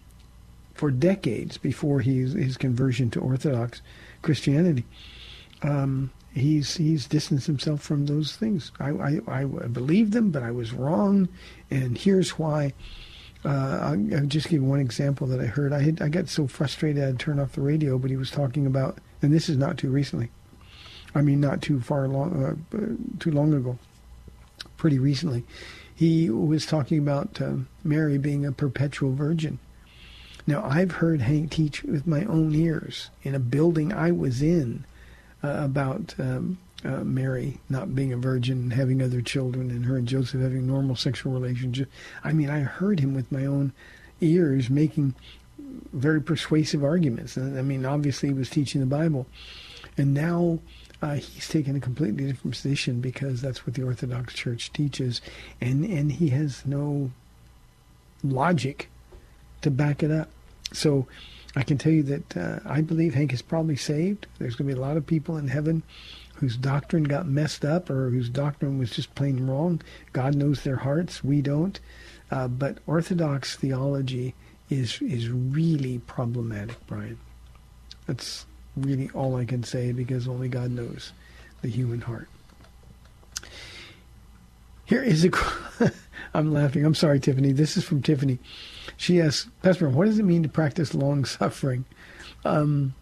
for 0.74 0.90
decades 0.90 1.56
before 1.56 2.00
his, 2.00 2.32
his 2.32 2.56
conversion 2.56 3.10
to 3.10 3.20
Orthodox 3.20 3.80
Christianity. 4.22 4.84
um, 5.62 6.10
he's 6.34 6.76
he's 6.76 7.06
distanced 7.06 7.46
himself 7.46 7.80
from 7.80 8.06
those 8.06 8.36
things. 8.36 8.70
I, 8.78 8.90
I, 8.90 9.20
I 9.26 9.44
believed 9.44 10.12
them, 10.12 10.30
but 10.30 10.42
I 10.42 10.50
was 10.50 10.72
wrong, 10.72 11.28
and 11.70 11.96
here's 11.96 12.38
why. 12.38 12.74
Uh, 13.44 13.78
I'll, 13.80 14.14
I'll 14.16 14.26
just 14.26 14.48
give 14.48 14.62
one 14.62 14.80
example 14.80 15.26
that 15.28 15.40
I 15.40 15.46
heard. 15.46 15.72
I 15.72 15.80
had 15.80 16.02
I 16.02 16.08
got 16.08 16.28
so 16.28 16.46
frustrated 16.46 17.02
I 17.02 17.06
had 17.06 17.18
to 17.18 17.24
turn 17.24 17.38
off 17.40 17.52
the 17.52 17.60
radio, 17.60 17.96
but 17.96 18.10
he 18.10 18.16
was 18.16 18.30
talking 18.30 18.66
about, 18.66 18.98
and 19.22 19.32
this 19.32 19.48
is 19.48 19.56
not 19.56 19.78
too 19.78 19.90
recently. 19.90 20.30
I 21.14 21.22
mean, 21.22 21.40
not 21.40 21.62
too 21.62 21.80
far 21.80 22.08
long, 22.08 22.44
uh, 22.44 23.20
too 23.20 23.30
long 23.30 23.54
ago. 23.54 23.78
Pretty 24.76 24.98
recently, 24.98 25.44
he 25.94 26.28
was 26.28 26.66
talking 26.66 26.98
about 26.98 27.40
uh, 27.40 27.54
Mary 27.82 28.18
being 28.18 28.44
a 28.44 28.52
perpetual 28.52 29.12
virgin. 29.12 29.58
Now, 30.46 30.64
I've 30.64 30.92
heard 30.92 31.22
Hank 31.22 31.50
teach 31.50 31.82
with 31.82 32.06
my 32.06 32.24
own 32.24 32.54
ears 32.54 33.10
in 33.22 33.34
a 33.34 33.40
building 33.40 33.92
I 33.92 34.12
was 34.12 34.42
in 34.42 34.84
uh, 35.42 35.64
about 35.64 36.14
um, 36.18 36.58
uh, 36.84 37.02
Mary 37.02 37.58
not 37.68 37.94
being 37.94 38.12
a 38.12 38.16
virgin 38.16 38.58
and 38.58 38.72
having 38.72 39.02
other 39.02 39.22
children 39.22 39.70
and 39.70 39.86
her 39.86 39.96
and 39.96 40.06
Joseph 40.06 40.40
having 40.40 40.66
normal 40.66 40.94
sexual 40.94 41.32
relationships. 41.32 41.90
I 42.22 42.32
mean, 42.32 42.50
I 42.50 42.60
heard 42.60 43.00
him 43.00 43.14
with 43.14 43.32
my 43.32 43.44
own 43.44 43.72
ears 44.20 44.70
making 44.70 45.14
very 45.92 46.20
persuasive 46.20 46.84
arguments. 46.84 47.36
I 47.36 47.62
mean, 47.62 47.84
obviously 47.84 48.28
he 48.28 48.34
was 48.34 48.50
teaching 48.50 48.80
the 48.80 48.86
Bible. 48.86 49.26
And 49.96 50.14
now 50.14 50.60
uh, 51.02 51.14
he's 51.14 51.48
taken 51.48 51.76
a 51.76 51.80
completely 51.80 52.24
different 52.24 52.54
position 52.54 53.00
because 53.00 53.40
that's 53.40 53.66
what 53.66 53.74
the 53.74 53.82
Orthodox 53.82 54.34
Church 54.34 54.72
teaches, 54.72 55.20
and 55.60 55.84
and 55.84 56.12
he 56.12 56.30
has 56.30 56.64
no 56.64 57.10
logic 58.24 58.88
to 59.62 59.70
back 59.70 60.02
it 60.02 60.10
up. 60.10 60.30
So 60.72 61.06
I 61.54 61.62
can 61.62 61.78
tell 61.78 61.92
you 61.92 62.02
that 62.04 62.36
uh, 62.36 62.60
I 62.64 62.80
believe 62.80 63.14
Hank 63.14 63.32
is 63.32 63.42
probably 63.42 63.76
saved. 63.76 64.26
There's 64.38 64.56
going 64.56 64.68
to 64.68 64.74
be 64.74 64.78
a 64.78 64.84
lot 64.84 64.96
of 64.96 65.06
people 65.06 65.36
in 65.36 65.48
heaven 65.48 65.82
whose 66.36 66.56
doctrine 66.56 67.04
got 67.04 67.26
messed 67.26 67.64
up 67.64 67.88
or 67.88 68.10
whose 68.10 68.28
doctrine 68.28 68.78
was 68.78 68.90
just 68.90 69.14
plain 69.14 69.46
wrong. 69.46 69.80
God 70.12 70.34
knows 70.34 70.62
their 70.62 70.76
hearts. 70.76 71.24
We 71.24 71.40
don't. 71.40 71.80
Uh, 72.30 72.48
but 72.48 72.78
Orthodox 72.86 73.56
theology 73.56 74.34
is 74.68 75.00
is 75.00 75.30
really 75.30 75.98
problematic, 76.00 76.76
Brian. 76.86 77.18
That's 78.06 78.46
really 78.76 79.10
all 79.14 79.36
I 79.36 79.44
can 79.44 79.62
say 79.62 79.92
because 79.92 80.28
only 80.28 80.48
God 80.48 80.70
knows 80.70 81.12
the 81.62 81.68
human 81.68 82.00
heart. 82.00 82.28
Here 84.84 85.02
is 85.02 85.24
a. 85.24 85.30
I'm 86.34 86.52
laughing. 86.52 86.84
I'm 86.84 86.94
sorry, 86.94 87.18
Tiffany. 87.18 87.52
This 87.52 87.76
is 87.76 87.84
from 87.84 88.02
Tiffany. 88.02 88.38
She 88.96 89.20
asks, 89.20 89.48
Pastor, 89.62 89.88
what 89.88 90.04
does 90.06 90.18
it 90.18 90.24
mean 90.24 90.42
to 90.42 90.48
practice 90.48 90.94
long 90.94 91.24
suffering? 91.24 91.84
Um, 92.44 92.94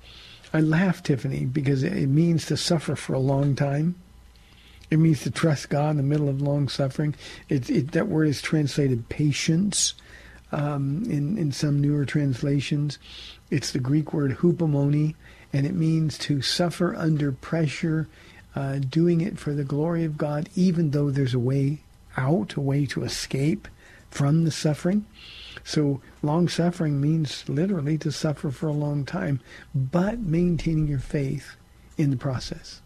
I 0.52 0.60
laugh, 0.60 1.02
Tiffany, 1.02 1.44
because 1.44 1.82
it 1.82 2.06
means 2.06 2.46
to 2.46 2.56
suffer 2.56 2.96
for 2.96 3.12
a 3.12 3.18
long 3.18 3.54
time. 3.56 3.96
It 4.90 4.98
means 4.98 5.22
to 5.22 5.30
trust 5.30 5.68
God 5.68 5.90
in 5.90 5.96
the 5.96 6.02
middle 6.02 6.28
of 6.28 6.40
long 6.40 6.68
suffering. 6.68 7.14
It, 7.48 7.68
it, 7.68 7.92
that 7.92 8.08
word 8.08 8.28
is 8.28 8.40
translated 8.40 9.08
patience 9.08 9.94
um, 10.52 11.02
in, 11.06 11.36
in 11.36 11.52
some 11.52 11.80
newer 11.80 12.04
translations. 12.04 12.98
It's 13.50 13.72
the 13.72 13.80
Greek 13.80 14.12
word 14.12 14.38
hupomone, 14.38 15.14
and 15.54 15.66
it 15.68 15.74
means 15.74 16.18
to 16.18 16.42
suffer 16.42 16.96
under 16.96 17.30
pressure, 17.30 18.08
uh, 18.56 18.80
doing 18.80 19.20
it 19.20 19.38
for 19.38 19.54
the 19.54 19.62
glory 19.62 20.02
of 20.04 20.18
God, 20.18 20.48
even 20.56 20.90
though 20.90 21.12
there's 21.12 21.32
a 21.32 21.38
way 21.38 21.78
out, 22.16 22.54
a 22.54 22.60
way 22.60 22.84
to 22.86 23.04
escape 23.04 23.68
from 24.10 24.44
the 24.44 24.50
suffering. 24.50 25.06
So 25.62 26.00
long 26.22 26.48
suffering 26.48 27.00
means 27.00 27.48
literally 27.48 27.96
to 27.98 28.10
suffer 28.10 28.50
for 28.50 28.66
a 28.66 28.72
long 28.72 29.04
time, 29.04 29.38
but 29.72 30.18
maintaining 30.18 30.88
your 30.88 30.98
faith 30.98 31.54
in 31.96 32.10
the 32.10 32.16
process. 32.16 32.80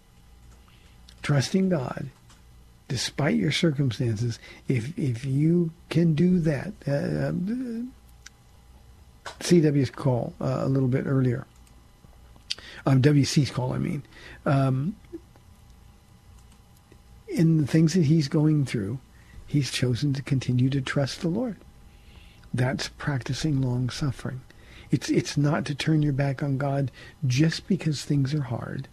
Trusting 1.22 1.70
God 1.70 2.10
despite 2.86 3.36
your 3.36 3.52
circumstances, 3.52 4.38
if 4.66 4.98
if 4.98 5.24
you 5.24 5.72
can 5.88 6.14
do 6.14 6.38
that, 6.40 6.72
uh, 6.86 6.92
uh 6.92 7.32
CW's 9.40 9.90
call 9.90 10.34
uh, 10.40 10.60
a 10.60 10.68
little 10.68 10.88
bit 10.88 11.06
earlier 11.06 11.46
um, 12.86 13.02
WC's 13.02 13.50
call, 13.50 13.72
I 13.72 13.78
mean, 13.78 14.02
um, 14.46 14.96
in 17.28 17.58
the 17.58 17.66
things 17.66 17.94
that 17.94 18.04
he's 18.04 18.28
going 18.28 18.64
through, 18.64 18.98
he's 19.46 19.70
chosen 19.70 20.12
to 20.14 20.22
continue 20.22 20.70
to 20.70 20.80
trust 20.80 21.20
the 21.20 21.28
Lord. 21.28 21.56
That's 22.52 22.88
practicing 22.88 23.60
long 23.60 23.90
suffering. 23.90 24.40
It's 24.90 25.10
it's 25.10 25.36
not 25.36 25.66
to 25.66 25.74
turn 25.74 26.02
your 26.02 26.14
back 26.14 26.42
on 26.42 26.56
God 26.56 26.90
just 27.26 27.68
because 27.68 28.04
things 28.04 28.32
are 28.32 28.42
hard, 28.42 28.88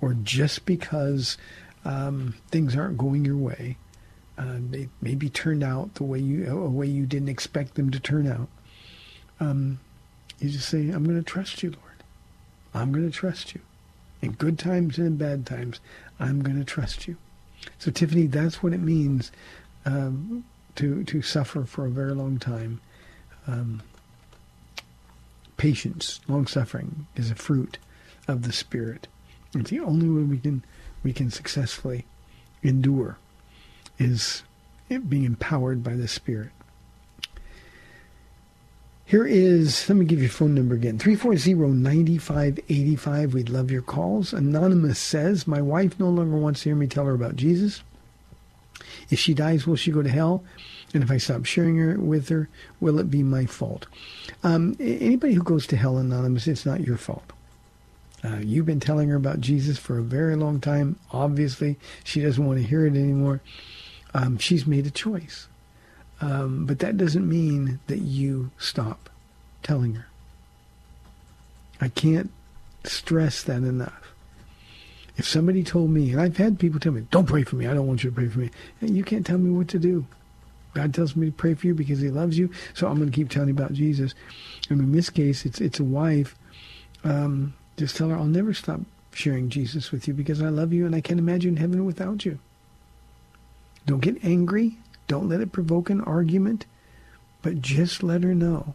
or 0.00 0.14
just 0.14 0.66
because 0.66 1.38
um, 1.84 2.34
things 2.50 2.76
aren't 2.76 2.98
going 2.98 3.24
your 3.24 3.36
way. 3.38 3.78
Uh, 4.36 4.58
they 4.70 4.88
maybe 5.00 5.28
turned 5.30 5.62
out 5.62 5.94
the 5.94 6.04
way 6.04 6.18
you 6.18 6.50
a 6.50 6.68
way 6.68 6.86
you 6.86 7.06
didn't 7.06 7.30
expect 7.30 7.74
them 7.74 7.90
to 7.90 8.00
turn 8.00 8.26
out. 8.26 8.48
Um, 9.40 9.80
you 10.38 10.50
just 10.50 10.68
say, 10.68 10.90
"I'm 10.90 11.04
going 11.04 11.16
to 11.16 11.22
trust 11.22 11.62
you, 11.62 11.70
Lord." 11.70 11.81
I'm 12.74 12.92
going 12.92 13.08
to 13.10 13.16
trust 13.16 13.54
you. 13.54 13.60
In 14.20 14.32
good 14.32 14.58
times 14.58 14.98
and 14.98 15.06
in 15.06 15.16
bad 15.16 15.46
times, 15.46 15.80
I'm 16.20 16.42
going 16.42 16.58
to 16.58 16.64
trust 16.64 17.08
you. 17.08 17.16
So, 17.78 17.90
Tiffany, 17.90 18.26
that's 18.26 18.62
what 18.62 18.72
it 18.72 18.80
means 18.80 19.32
um, 19.84 20.44
to 20.76 21.04
to 21.04 21.22
suffer 21.22 21.64
for 21.64 21.86
a 21.86 21.90
very 21.90 22.14
long 22.14 22.38
time. 22.38 22.80
Um, 23.46 23.82
patience, 25.56 26.20
long 26.28 26.46
suffering, 26.46 27.06
is 27.16 27.30
a 27.30 27.34
fruit 27.34 27.78
of 28.28 28.42
the 28.42 28.52
Spirit. 28.52 29.08
It's 29.54 29.70
the 29.70 29.80
only 29.80 30.08
way 30.08 30.22
we 30.22 30.38
can 30.38 30.64
we 31.02 31.12
can 31.12 31.30
successfully 31.30 32.06
endure 32.62 33.18
is 33.98 34.42
being 34.88 35.24
empowered 35.24 35.82
by 35.82 35.94
the 35.94 36.08
Spirit. 36.08 36.50
Here 39.12 39.26
is, 39.26 39.86
let 39.90 39.96
me 39.96 40.06
give 40.06 40.22
you 40.22 40.30
phone 40.30 40.54
number 40.54 40.74
again 40.74 40.96
340-9585. 40.96 43.34
We'd 43.34 43.50
love 43.50 43.70
your 43.70 43.82
calls. 43.82 44.32
Anonymous 44.32 44.98
says, 44.98 45.46
My 45.46 45.60
wife 45.60 46.00
no 46.00 46.08
longer 46.08 46.38
wants 46.38 46.62
to 46.62 46.70
hear 46.70 46.76
me 46.76 46.86
tell 46.86 47.04
her 47.04 47.12
about 47.12 47.36
Jesus. 47.36 47.82
If 49.10 49.18
she 49.18 49.34
dies, 49.34 49.66
will 49.66 49.76
she 49.76 49.90
go 49.90 50.00
to 50.00 50.08
hell? 50.08 50.42
And 50.94 51.02
if 51.02 51.10
I 51.10 51.18
stop 51.18 51.44
sharing 51.44 51.76
her 51.76 51.98
with 51.98 52.30
her, 52.30 52.48
will 52.80 52.98
it 52.98 53.10
be 53.10 53.22
my 53.22 53.44
fault? 53.44 53.86
Um, 54.42 54.78
anybody 54.80 55.34
who 55.34 55.42
goes 55.42 55.66
to 55.66 55.76
hell 55.76 55.98
anonymous, 55.98 56.46
it's 56.46 56.64
not 56.64 56.80
your 56.80 56.96
fault. 56.96 57.34
Uh, 58.24 58.38
you've 58.38 58.64
been 58.64 58.80
telling 58.80 59.10
her 59.10 59.16
about 59.16 59.42
Jesus 59.42 59.76
for 59.76 59.98
a 59.98 60.02
very 60.02 60.36
long 60.36 60.58
time. 60.58 60.98
Obviously, 61.10 61.78
she 62.02 62.22
doesn't 62.22 62.46
want 62.46 62.60
to 62.60 62.66
hear 62.66 62.86
it 62.86 62.96
anymore. 62.96 63.42
Um, 64.14 64.38
she's 64.38 64.66
made 64.66 64.86
a 64.86 64.90
choice. 64.90 65.48
Um, 66.22 66.66
but 66.66 66.78
that 66.78 66.96
doesn't 66.96 67.28
mean 67.28 67.80
that 67.88 67.98
you 67.98 68.52
stop 68.56 69.10
telling 69.64 69.96
her. 69.96 70.06
I 71.80 71.88
can't 71.88 72.30
stress 72.84 73.42
that 73.42 73.56
enough. 73.56 74.14
If 75.16 75.26
somebody 75.26 75.64
told 75.64 75.90
me, 75.90 76.12
and 76.12 76.20
I've 76.20 76.36
had 76.36 76.60
people 76.60 76.78
tell 76.78 76.92
me, 76.92 77.06
don't 77.10 77.26
pray 77.26 77.42
for 77.42 77.56
me, 77.56 77.66
I 77.66 77.74
don't 77.74 77.88
want 77.88 78.04
you 78.04 78.10
to 78.10 78.16
pray 78.16 78.28
for 78.28 78.38
me. 78.38 78.50
You 78.80 79.02
can't 79.02 79.26
tell 79.26 79.36
me 79.36 79.50
what 79.50 79.68
to 79.68 79.80
do. 79.80 80.06
God 80.74 80.94
tells 80.94 81.16
me 81.16 81.26
to 81.26 81.32
pray 81.32 81.54
for 81.54 81.66
you 81.66 81.74
because 81.74 82.00
he 82.00 82.08
loves 82.08 82.38
you, 82.38 82.50
so 82.72 82.86
I'm 82.86 82.96
going 82.96 83.10
to 83.10 83.14
keep 83.14 83.28
telling 83.28 83.48
you 83.48 83.54
about 83.54 83.72
Jesus. 83.72 84.14
And 84.70 84.80
in 84.80 84.92
this 84.92 85.10
case, 85.10 85.44
it's 85.44 85.60
it's 85.60 85.80
a 85.80 85.84
wife. 85.84 86.34
Um, 87.04 87.52
just 87.76 87.96
tell 87.96 88.08
her, 88.08 88.16
I'll 88.16 88.24
never 88.24 88.54
stop 88.54 88.80
sharing 89.12 89.50
Jesus 89.50 89.92
with 89.92 90.08
you 90.08 90.14
because 90.14 90.40
I 90.40 90.48
love 90.48 90.72
you 90.72 90.86
and 90.86 90.94
I 90.94 91.02
can't 91.02 91.20
imagine 91.20 91.56
heaven 91.56 91.84
without 91.84 92.24
you. 92.24 92.38
Don't 93.84 94.00
get 94.00 94.24
angry. 94.24 94.78
Don't 95.12 95.28
let 95.28 95.42
it 95.42 95.52
provoke 95.52 95.90
an 95.90 96.00
argument, 96.00 96.64
but 97.42 97.60
just 97.60 98.02
let 98.02 98.22
her 98.22 98.34
know 98.34 98.74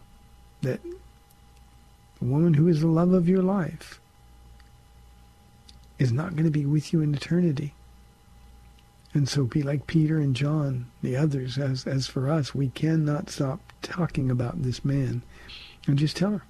that 0.61 0.81
the 0.83 2.25
woman 2.25 2.53
who 2.53 2.67
is 2.67 2.79
the 2.79 2.85
love 2.85 3.11
of 3.11 3.27
your 3.27 3.41
life 3.41 3.99
is 5.97 6.11
not 6.11 6.35
going 6.35 6.45
to 6.45 6.51
be 6.51 6.67
with 6.67 6.93
you 6.93 7.01
in 7.01 7.15
eternity. 7.15 7.73
And 9.15 9.27
so 9.27 9.45
be 9.45 9.63
like 9.63 9.87
Peter 9.87 10.19
and 10.19 10.35
John, 10.35 10.91
the 11.01 11.17
others, 11.17 11.57
as, 11.57 11.87
as 11.87 12.05
for 12.05 12.29
us, 12.29 12.53
we 12.53 12.69
cannot 12.69 13.31
stop 13.31 13.59
talking 13.81 14.29
about 14.29 14.61
this 14.61 14.85
man. 14.85 15.23
And 15.87 15.97
just 15.97 16.17
tell 16.17 16.33
her. 16.33 16.43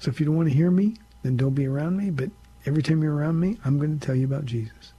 So 0.00 0.10
if 0.10 0.18
you 0.18 0.26
don't 0.26 0.34
want 0.34 0.48
to 0.48 0.54
hear 0.56 0.72
me, 0.72 0.96
then 1.22 1.36
don't 1.36 1.54
be 1.54 1.68
around 1.68 1.96
me. 1.96 2.10
But 2.10 2.30
every 2.66 2.82
time 2.82 3.04
you're 3.04 3.14
around 3.14 3.38
me, 3.38 3.56
I'm 3.64 3.78
going 3.78 3.96
to 3.96 4.04
tell 4.04 4.16
you 4.16 4.24
about 4.24 4.46
Jesus. 4.46 4.92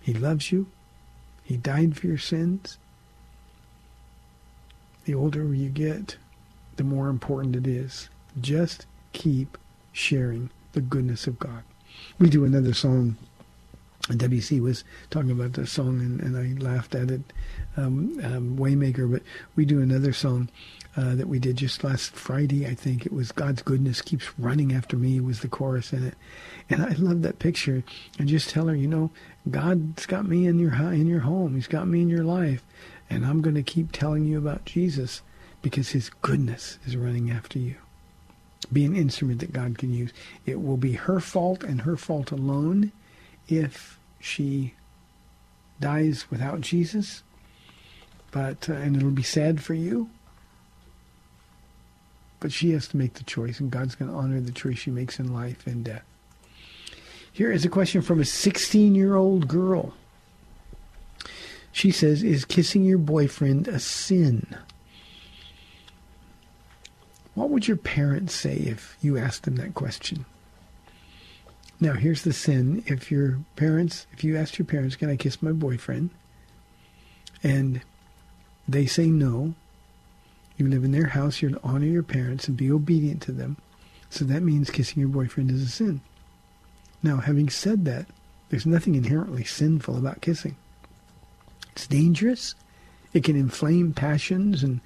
He 0.00 0.14
loves 0.14 0.50
you. 0.50 0.68
He 1.46 1.56
died 1.56 1.96
for 1.96 2.08
your 2.08 2.18
sins. 2.18 2.76
The 5.04 5.14
older 5.14 5.54
you 5.54 5.68
get, 5.68 6.16
the 6.74 6.82
more 6.82 7.08
important 7.08 7.54
it 7.54 7.68
is. 7.68 8.08
Just 8.40 8.86
keep 9.12 9.56
sharing 9.92 10.50
the 10.72 10.80
goodness 10.80 11.28
of 11.28 11.38
God. 11.38 11.62
We 12.18 12.28
do 12.28 12.44
another 12.44 12.74
song 12.74 13.16
WC 14.08 14.60
was 14.60 14.84
talking 15.10 15.32
about 15.32 15.54
the 15.54 15.66
song, 15.66 16.00
and, 16.00 16.20
and 16.20 16.36
I 16.36 16.62
laughed 16.62 16.94
at 16.94 17.10
it, 17.10 17.22
um, 17.76 18.20
um, 18.22 18.56
Waymaker. 18.56 19.10
But 19.10 19.22
we 19.56 19.64
do 19.64 19.80
another 19.80 20.12
song 20.12 20.48
uh, 20.96 21.16
that 21.16 21.28
we 21.28 21.40
did 21.40 21.56
just 21.56 21.82
last 21.82 22.14
Friday. 22.14 22.66
I 22.66 22.74
think 22.74 23.04
it 23.04 23.12
was 23.12 23.32
God's 23.32 23.62
goodness 23.62 24.02
keeps 24.02 24.38
running 24.38 24.72
after 24.72 24.96
me 24.96 25.20
was 25.20 25.40
the 25.40 25.48
chorus 25.48 25.92
in 25.92 26.06
it, 26.06 26.14
and 26.70 26.82
I 26.82 26.90
love 26.90 27.22
that 27.22 27.40
picture. 27.40 27.82
And 28.18 28.28
just 28.28 28.50
tell 28.50 28.68
her, 28.68 28.76
you 28.76 28.86
know, 28.86 29.10
God's 29.50 30.06
got 30.06 30.26
me 30.26 30.46
in 30.46 30.58
your 30.58 30.72
in 30.74 31.06
your 31.06 31.20
home. 31.20 31.54
He's 31.54 31.68
got 31.68 31.86
me 31.86 32.02
in 32.02 32.08
your 32.08 32.24
life, 32.24 32.64
and 33.08 33.24
I'm 33.24 33.42
going 33.42 33.54
to 33.54 33.62
keep 33.62 33.92
telling 33.92 34.24
you 34.24 34.38
about 34.38 34.64
Jesus 34.64 35.22
because 35.62 35.90
His 35.90 36.10
goodness 36.22 36.78
is 36.84 36.96
running 36.96 37.30
after 37.30 37.58
you. 37.58 37.76
Be 38.72 38.84
an 38.84 38.96
instrument 38.96 39.40
that 39.40 39.52
God 39.52 39.78
can 39.78 39.92
use. 39.92 40.12
It 40.44 40.60
will 40.62 40.76
be 40.76 40.92
her 40.92 41.20
fault 41.20 41.62
and 41.62 41.82
her 41.82 41.96
fault 41.96 42.32
alone 42.32 42.90
if 43.48 44.00
she 44.18 44.74
dies 45.78 46.30
without 46.30 46.60
Jesus. 46.60 47.22
But 48.32 48.68
uh, 48.68 48.74
and 48.74 48.96
it'll 48.96 49.10
be 49.10 49.22
sad 49.22 49.62
for 49.62 49.74
you 49.74 50.10
but 52.40 52.52
she 52.52 52.70
has 52.70 52.86
to 52.88 52.96
make 52.96 53.14
the 53.14 53.24
choice, 53.24 53.60
and 53.60 53.70
God's 53.70 53.94
going 53.94 54.10
to 54.10 54.16
honor 54.16 54.40
the 54.40 54.52
choice 54.52 54.78
she 54.78 54.90
makes 54.90 55.18
in 55.18 55.32
life 55.32 55.66
and 55.66 55.84
death. 55.84 56.04
Here 57.36 57.52
is 57.52 57.66
a 57.66 57.68
question 57.68 58.00
from 58.00 58.18
a 58.18 58.24
16 58.24 58.94
year 58.94 59.14
old 59.14 59.46
girl. 59.46 59.92
She 61.70 61.90
says, 61.90 62.22
Is 62.22 62.46
kissing 62.46 62.82
your 62.82 62.96
boyfriend 62.96 63.68
a 63.68 63.78
sin? 63.78 64.56
What 67.34 67.50
would 67.50 67.68
your 67.68 67.76
parents 67.76 68.34
say 68.34 68.54
if 68.54 68.96
you 69.02 69.18
asked 69.18 69.42
them 69.42 69.56
that 69.56 69.74
question? 69.74 70.24
Now, 71.78 71.92
here's 71.92 72.22
the 72.22 72.32
sin. 72.32 72.82
If 72.86 73.10
your 73.10 73.40
parents, 73.54 74.06
if 74.14 74.24
you 74.24 74.38
asked 74.38 74.58
your 74.58 74.64
parents, 74.64 74.96
Can 74.96 75.10
I 75.10 75.16
kiss 75.16 75.42
my 75.42 75.52
boyfriend? 75.52 76.08
and 77.42 77.82
they 78.66 78.86
say 78.86 79.08
no, 79.08 79.52
you 80.56 80.66
live 80.66 80.84
in 80.84 80.92
their 80.92 81.08
house, 81.08 81.42
you're 81.42 81.50
to 81.50 81.60
honor 81.62 81.84
your 81.84 82.02
parents 82.02 82.48
and 82.48 82.56
be 82.56 82.70
obedient 82.70 83.20
to 83.24 83.32
them. 83.32 83.58
So 84.08 84.24
that 84.24 84.42
means 84.42 84.70
kissing 84.70 85.00
your 85.00 85.10
boyfriend 85.10 85.50
is 85.50 85.60
a 85.60 85.68
sin. 85.68 86.00
Now, 87.06 87.18
having 87.18 87.48
said 87.48 87.84
that, 87.84 88.06
there's 88.48 88.66
nothing 88.66 88.96
inherently 88.96 89.44
sinful 89.44 89.96
about 89.96 90.22
kissing. 90.22 90.56
It's 91.70 91.86
dangerous. 91.86 92.56
It 93.12 93.22
can 93.22 93.36
inflame 93.36 93.92
passions 93.92 94.64
and 94.64 94.80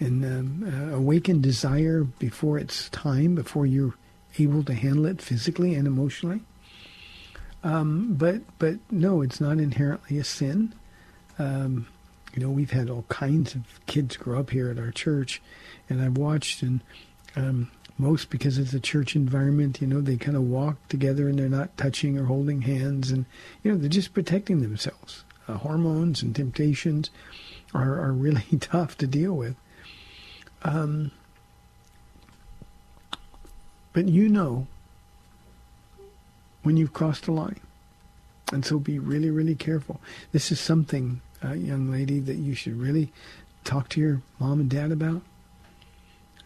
and 0.00 0.24
um, 0.24 0.64
uh, 0.64 0.96
awaken 0.96 1.42
desire 1.42 2.04
before 2.04 2.58
it's 2.58 2.88
time, 2.90 3.34
before 3.34 3.66
you're 3.66 3.94
able 4.38 4.62
to 4.64 4.72
handle 4.72 5.04
it 5.04 5.20
physically 5.20 5.74
and 5.74 5.86
emotionally. 5.86 6.40
Um, 7.62 8.14
but 8.14 8.40
but 8.58 8.76
no, 8.90 9.20
it's 9.20 9.40
not 9.40 9.58
inherently 9.58 10.16
a 10.18 10.24
sin. 10.24 10.74
Um, 11.38 11.88
you 12.34 12.42
know, 12.42 12.50
we've 12.50 12.70
had 12.70 12.88
all 12.88 13.04
kinds 13.10 13.54
of 13.54 13.64
kids 13.84 14.16
grow 14.16 14.40
up 14.40 14.48
here 14.48 14.70
at 14.70 14.78
our 14.78 14.92
church, 14.92 15.42
and 15.90 16.00
I've 16.00 16.16
watched, 16.16 16.62
and 16.62 16.80
um, 17.36 17.70
most 17.98 18.30
because 18.30 18.58
it's 18.58 18.74
a 18.74 18.80
church 18.80 19.16
environment, 19.16 19.80
you 19.80 19.86
know, 19.86 20.00
they 20.00 20.16
kind 20.16 20.36
of 20.36 20.42
walk 20.42 20.76
together 20.88 21.28
and 21.28 21.38
they're 21.38 21.48
not 21.48 21.76
touching 21.76 22.18
or 22.18 22.24
holding 22.24 22.62
hands, 22.62 23.10
and 23.10 23.24
you 23.62 23.72
know, 23.72 23.78
they're 23.78 23.88
just 23.88 24.14
protecting 24.14 24.60
themselves. 24.60 25.24
Uh, 25.48 25.54
hormones 25.54 26.22
and 26.22 26.34
temptations 26.34 27.10
are 27.74 28.00
are 28.00 28.12
really 28.12 28.44
tough 28.60 28.96
to 28.98 29.06
deal 29.06 29.34
with. 29.34 29.56
Um, 30.62 31.10
but 33.92 34.08
you 34.08 34.28
know 34.28 34.66
when 36.66 36.76
you've 36.76 36.92
crossed 36.92 37.28
a 37.28 37.32
line. 37.32 37.60
And 38.52 38.64
so 38.64 38.78
be 38.78 38.98
really, 38.98 39.30
really 39.30 39.54
careful. 39.54 40.00
This 40.32 40.50
is 40.50 40.58
something 40.58 41.20
uh, 41.44 41.52
young 41.52 41.90
lady 41.90 42.18
that 42.20 42.36
you 42.36 42.54
should 42.54 42.76
really 42.76 43.12
talk 43.64 43.88
to 43.90 44.00
your 44.00 44.22
mom 44.40 44.60
and 44.60 44.70
dad 44.70 44.90
about. 44.90 45.22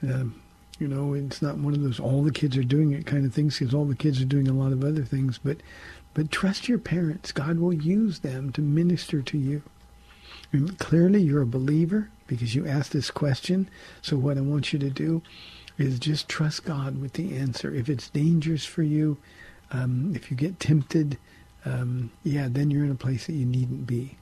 Um, 0.03 0.39
you 0.80 0.88
know, 0.88 1.12
it's 1.12 1.42
not 1.42 1.58
one 1.58 1.74
of 1.74 1.82
those 1.82 2.00
all 2.00 2.22
the 2.24 2.32
kids 2.32 2.56
are 2.56 2.64
doing 2.64 2.92
it 2.92 3.06
kind 3.06 3.26
of 3.26 3.34
things 3.34 3.58
because 3.58 3.74
all 3.74 3.84
the 3.84 3.94
kids 3.94 4.20
are 4.20 4.26
doing 4.26 4.48
a 4.48 4.52
lot 4.52 4.72
of 4.72 4.82
other 4.82 5.04
things. 5.04 5.38
But, 5.38 5.58
but 6.14 6.32
trust 6.32 6.68
your 6.68 6.78
parents. 6.78 7.32
God 7.32 7.58
will 7.58 7.74
use 7.74 8.20
them 8.20 8.50
to 8.52 8.62
minister 8.62 9.20
to 9.22 9.38
you. 9.38 9.62
And 10.52 10.78
clearly, 10.78 11.22
you're 11.22 11.42
a 11.42 11.46
believer 11.46 12.08
because 12.26 12.54
you 12.54 12.66
asked 12.66 12.92
this 12.92 13.10
question. 13.10 13.68
So 14.00 14.16
what 14.16 14.38
I 14.38 14.40
want 14.40 14.72
you 14.72 14.78
to 14.78 14.90
do 14.90 15.22
is 15.76 15.98
just 15.98 16.28
trust 16.28 16.64
God 16.64 17.00
with 17.00 17.12
the 17.12 17.36
answer. 17.36 17.72
If 17.74 17.88
it's 17.88 18.08
dangerous 18.08 18.64
for 18.64 18.82
you, 18.82 19.18
um, 19.70 20.12
if 20.14 20.30
you 20.30 20.36
get 20.36 20.58
tempted, 20.58 21.18
um, 21.64 22.10
yeah, 22.24 22.48
then 22.50 22.70
you're 22.70 22.84
in 22.84 22.90
a 22.90 22.96
place 22.96 23.26
that 23.26 23.34
you 23.34 23.46
needn't 23.46 23.86
be. 23.86 24.16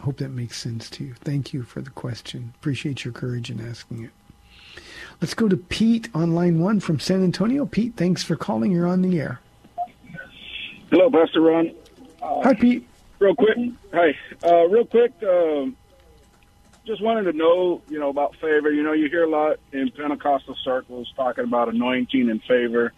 Hope 0.00 0.16
that 0.16 0.30
makes 0.30 0.58
sense 0.58 0.88
to 0.90 1.04
you. 1.04 1.14
Thank 1.14 1.52
you 1.52 1.62
for 1.62 1.82
the 1.82 1.90
question. 1.90 2.54
Appreciate 2.56 3.04
your 3.04 3.12
courage 3.12 3.50
in 3.50 3.60
asking 3.60 4.04
it. 4.04 4.10
Let's 5.20 5.34
go 5.34 5.48
to 5.48 5.56
Pete 5.56 6.08
on 6.14 6.34
line 6.34 6.60
one 6.60 6.80
from 6.80 6.98
San 6.98 7.22
Antonio. 7.22 7.66
Pete, 7.66 7.94
thanks 7.96 8.22
for 8.22 8.36
calling. 8.36 8.72
You're 8.72 8.86
on 8.86 9.02
the 9.02 9.20
air. 9.20 9.40
Hello, 10.90 11.10
Pastor 11.10 11.40
Ron. 11.40 11.72
Uh, 12.22 12.42
Hi, 12.42 12.54
Pete. 12.54 12.86
Real 13.18 13.34
quick. 13.34 13.56
Hi. 13.92 14.16
Uh, 14.42 14.66
real 14.68 14.86
quick. 14.86 15.12
Um, 15.22 15.76
just 16.86 17.02
wanted 17.02 17.30
to 17.30 17.32
know, 17.36 17.82
you 17.88 17.98
know, 17.98 18.08
about 18.08 18.34
favor. 18.36 18.72
You 18.72 18.82
know, 18.82 18.92
you 18.92 19.08
hear 19.08 19.24
a 19.24 19.30
lot 19.30 19.58
in 19.72 19.90
Pentecostal 19.90 20.56
circles 20.64 21.12
talking 21.14 21.44
about 21.44 21.68
anointing 21.68 22.30
and 22.30 22.42
favor, 22.42 22.92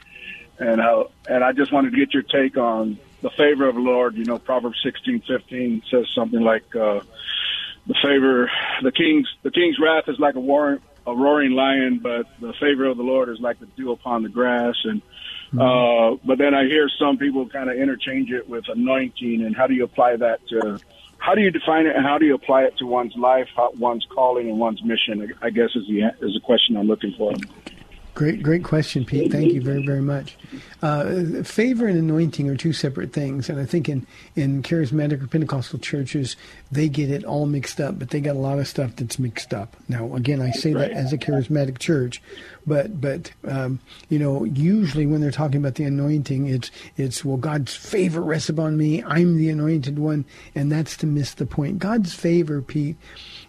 and 0.59 0.81
how. 0.81 1.11
And 1.29 1.43
I 1.43 1.53
just 1.53 1.73
wanted 1.73 1.91
to 1.91 1.97
get 1.97 2.15
your 2.15 2.23
take 2.23 2.57
on 2.57 2.99
the 3.21 3.31
favor 3.31 3.69
of 3.69 3.75
the 3.75 3.81
Lord. 3.81 4.17
You 4.17 4.25
know, 4.25 4.39
Proverbs 4.39 4.81
sixteen 4.83 5.21
fifteen 5.21 5.83
says 5.91 6.07
something 6.15 6.41
like, 6.41 6.75
uh, 6.75 7.01
"The 7.87 7.95
favor, 8.03 8.51
the 8.83 8.93
king's 8.93 9.29
the 9.43 9.51
king's 9.51 9.79
wrath 9.79 10.09
is 10.09 10.19
like 10.19 10.37
a 10.37 10.41
war, 10.41 10.79
a 11.07 11.15
roaring 11.15 11.53
lion, 11.53 12.01
but 12.03 12.27
the 12.41 12.53
favor 12.61 12.87
of 12.87 12.97
the 12.97 13.03
Lord 13.03 13.29
is 13.29 13.41
like 13.41 13.59
the 13.61 13.67
dew 13.67 13.93
upon 13.93 14.23
the 14.23 14.29
grass." 14.29 14.77
And 14.85 15.03
uh, 15.59 16.17
but 16.25 16.39
then 16.39 16.55
I 16.55 16.65
hear 16.65 16.89
some 16.99 17.19
people 17.19 17.49
kind 17.49 17.71
of 17.71 17.77
interchange 17.77 18.31
it 18.31 18.49
with 18.49 18.65
anointing. 18.69 19.43
And 19.45 19.57
how 19.57 19.67
do 19.67 19.75
you 19.75 19.85
apply 19.85 20.17
that 20.17 20.47
to? 20.49 20.79
How 21.19 21.37
do 21.37 21.41
you 21.41 21.53
define 21.53 21.87
it, 21.87 21.95
and 21.95 22.05
how 22.05 22.19
do 22.19 22.27
you 22.27 22.35
apply 22.35 22.65
it 22.65 22.77
to 22.79 22.87
one's 22.87 23.15
life, 23.17 23.49
one's 23.79 24.05
calling, 24.13 24.49
and 24.49 24.59
one's 24.59 24.83
mission? 24.83 25.33
I 25.41 25.51
guess 25.51 25.71
is 25.77 25.87
the 25.87 26.13
is 26.21 26.35
the 26.35 26.41
question 26.43 26.77
I'm 26.77 26.89
looking 26.89 27.15
for. 27.17 27.33
Great, 28.15 28.43
great 28.43 28.63
question, 28.63 29.07
Pete. 29.07 29.33
Thank 29.33 29.55
you 29.55 29.63
very, 29.63 29.87
very 29.87 30.03
much. 30.03 30.37
Uh, 30.83 31.43
favor 31.45 31.87
and 31.87 31.99
anointing 31.99 32.47
are 32.51 32.57
two 32.57 32.75
separate 32.75 33.11
things, 33.11 33.49
and 33.49 33.59
I 33.59 33.65
think 33.65 33.89
in 33.89 34.07
in 34.37 34.63
charismatic 34.63 35.23
or 35.23 35.27
Pentecostal 35.27 35.79
churches 35.79 36.37
they 36.71 36.91
get 36.91 37.11
it 37.11 37.25
all 37.25 37.47
mixed 37.47 37.81
up, 37.81 37.99
but 37.99 38.11
they 38.11 38.21
got 38.21 38.37
a 38.37 38.39
lot 38.39 38.59
of 38.59 38.69
stuff 38.69 38.97
that's 38.97 39.19
mixed 39.19 39.55
up. 39.55 39.77
Now, 39.89 40.15
again, 40.15 40.43
I 40.43 40.51
say 40.51 40.75
that 40.75 40.91
as 40.91 41.15
a 41.15 41.19
charismatic 41.19 41.79
church, 41.79 42.21
but 42.67 43.01
but 43.01 43.33
um, 43.49 43.81
you 44.11 44.19
know, 44.19 44.45
usually 44.45 45.07
when 45.07 45.23
they're 45.23 45.31
talking 45.31 45.57
about 45.57 45.77
the 45.77 45.85
anointing, 45.85 46.49
it's 46.49 46.71
it's 46.99 47.25
well, 47.25 47.39
God's 47.39 47.75
favor 47.75 48.21
rests 48.21 48.51
upon 48.51 48.77
me. 48.77 49.03
I'm 49.05 49.39
the 49.39 49.49
anointed 49.49 49.99
one, 49.99 50.27
and 50.55 50.71
that's 50.71 50.99
to 50.99 51.07
miss 51.07 51.33
the 51.33 51.47
point. 51.47 51.79
God's 51.79 52.13
favor, 52.13 52.61
Pete, 52.61 52.99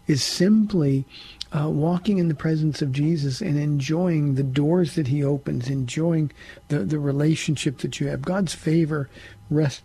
is 0.07 0.23
simply 0.23 1.05
uh, 1.53 1.69
walking 1.69 2.17
in 2.17 2.27
the 2.27 2.35
presence 2.35 2.81
of 2.81 2.91
Jesus 2.91 3.41
and 3.41 3.59
enjoying 3.59 4.35
the 4.35 4.43
doors 4.43 4.95
that 4.95 5.07
He 5.07 5.23
opens, 5.23 5.69
enjoying 5.69 6.31
the, 6.69 6.79
the 6.79 6.99
relationship 6.99 7.79
that 7.79 7.99
you 7.99 8.07
have. 8.07 8.23
God's 8.23 8.53
favor 8.53 9.09
rest 9.49 9.83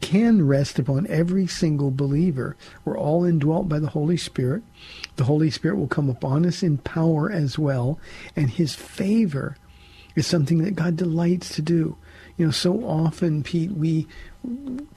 can 0.00 0.46
rest 0.46 0.78
upon 0.78 1.06
every 1.06 1.46
single 1.46 1.90
believer. 1.90 2.56
We're 2.84 2.98
all 2.98 3.24
indwelt 3.24 3.68
by 3.68 3.78
the 3.78 3.90
Holy 3.90 4.16
Spirit. 4.16 4.62
The 5.16 5.24
Holy 5.24 5.50
Spirit 5.50 5.76
will 5.76 5.86
come 5.86 6.10
upon 6.10 6.44
us 6.44 6.62
in 6.62 6.78
power 6.78 7.30
as 7.30 7.58
well, 7.58 8.00
and 8.34 8.50
His 8.50 8.74
favor 8.74 9.56
is 10.16 10.26
something 10.26 10.58
that 10.58 10.74
God 10.76 10.96
delights 10.96 11.54
to 11.54 11.62
do. 11.62 11.96
You 12.36 12.46
know, 12.46 12.50
so 12.50 12.84
often, 12.84 13.42
Pete, 13.42 13.72
we 13.72 14.08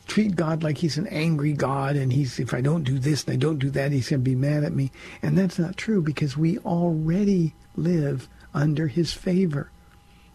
treat 0.08 0.36
God 0.36 0.64
like 0.64 0.80
he's 0.80 0.98
an 0.98 1.08
angry 1.08 1.54
God 1.54 1.96
and 1.96 2.12
he's 2.12 2.40
if 2.40 2.54
I 2.54 2.62
don't 2.62 2.84
do 2.84 2.98
this 2.98 3.24
and 3.24 3.34
I 3.34 3.38
don't 3.38 3.60
do 3.60 3.70
that, 3.72 3.92
he's 3.92 4.10
going 4.10 4.22
to 4.22 4.24
be 4.24 4.36
mad 4.36 4.64
at 4.64 4.74
me. 4.74 4.92
And 5.22 5.38
that's 5.38 5.60
not 5.60 5.78
true 5.78 6.02
because 6.02 6.38
we 6.38 6.58
already 6.60 7.54
live 7.76 8.28
under 8.54 8.88
his 8.88 9.14
favor. 9.14 9.70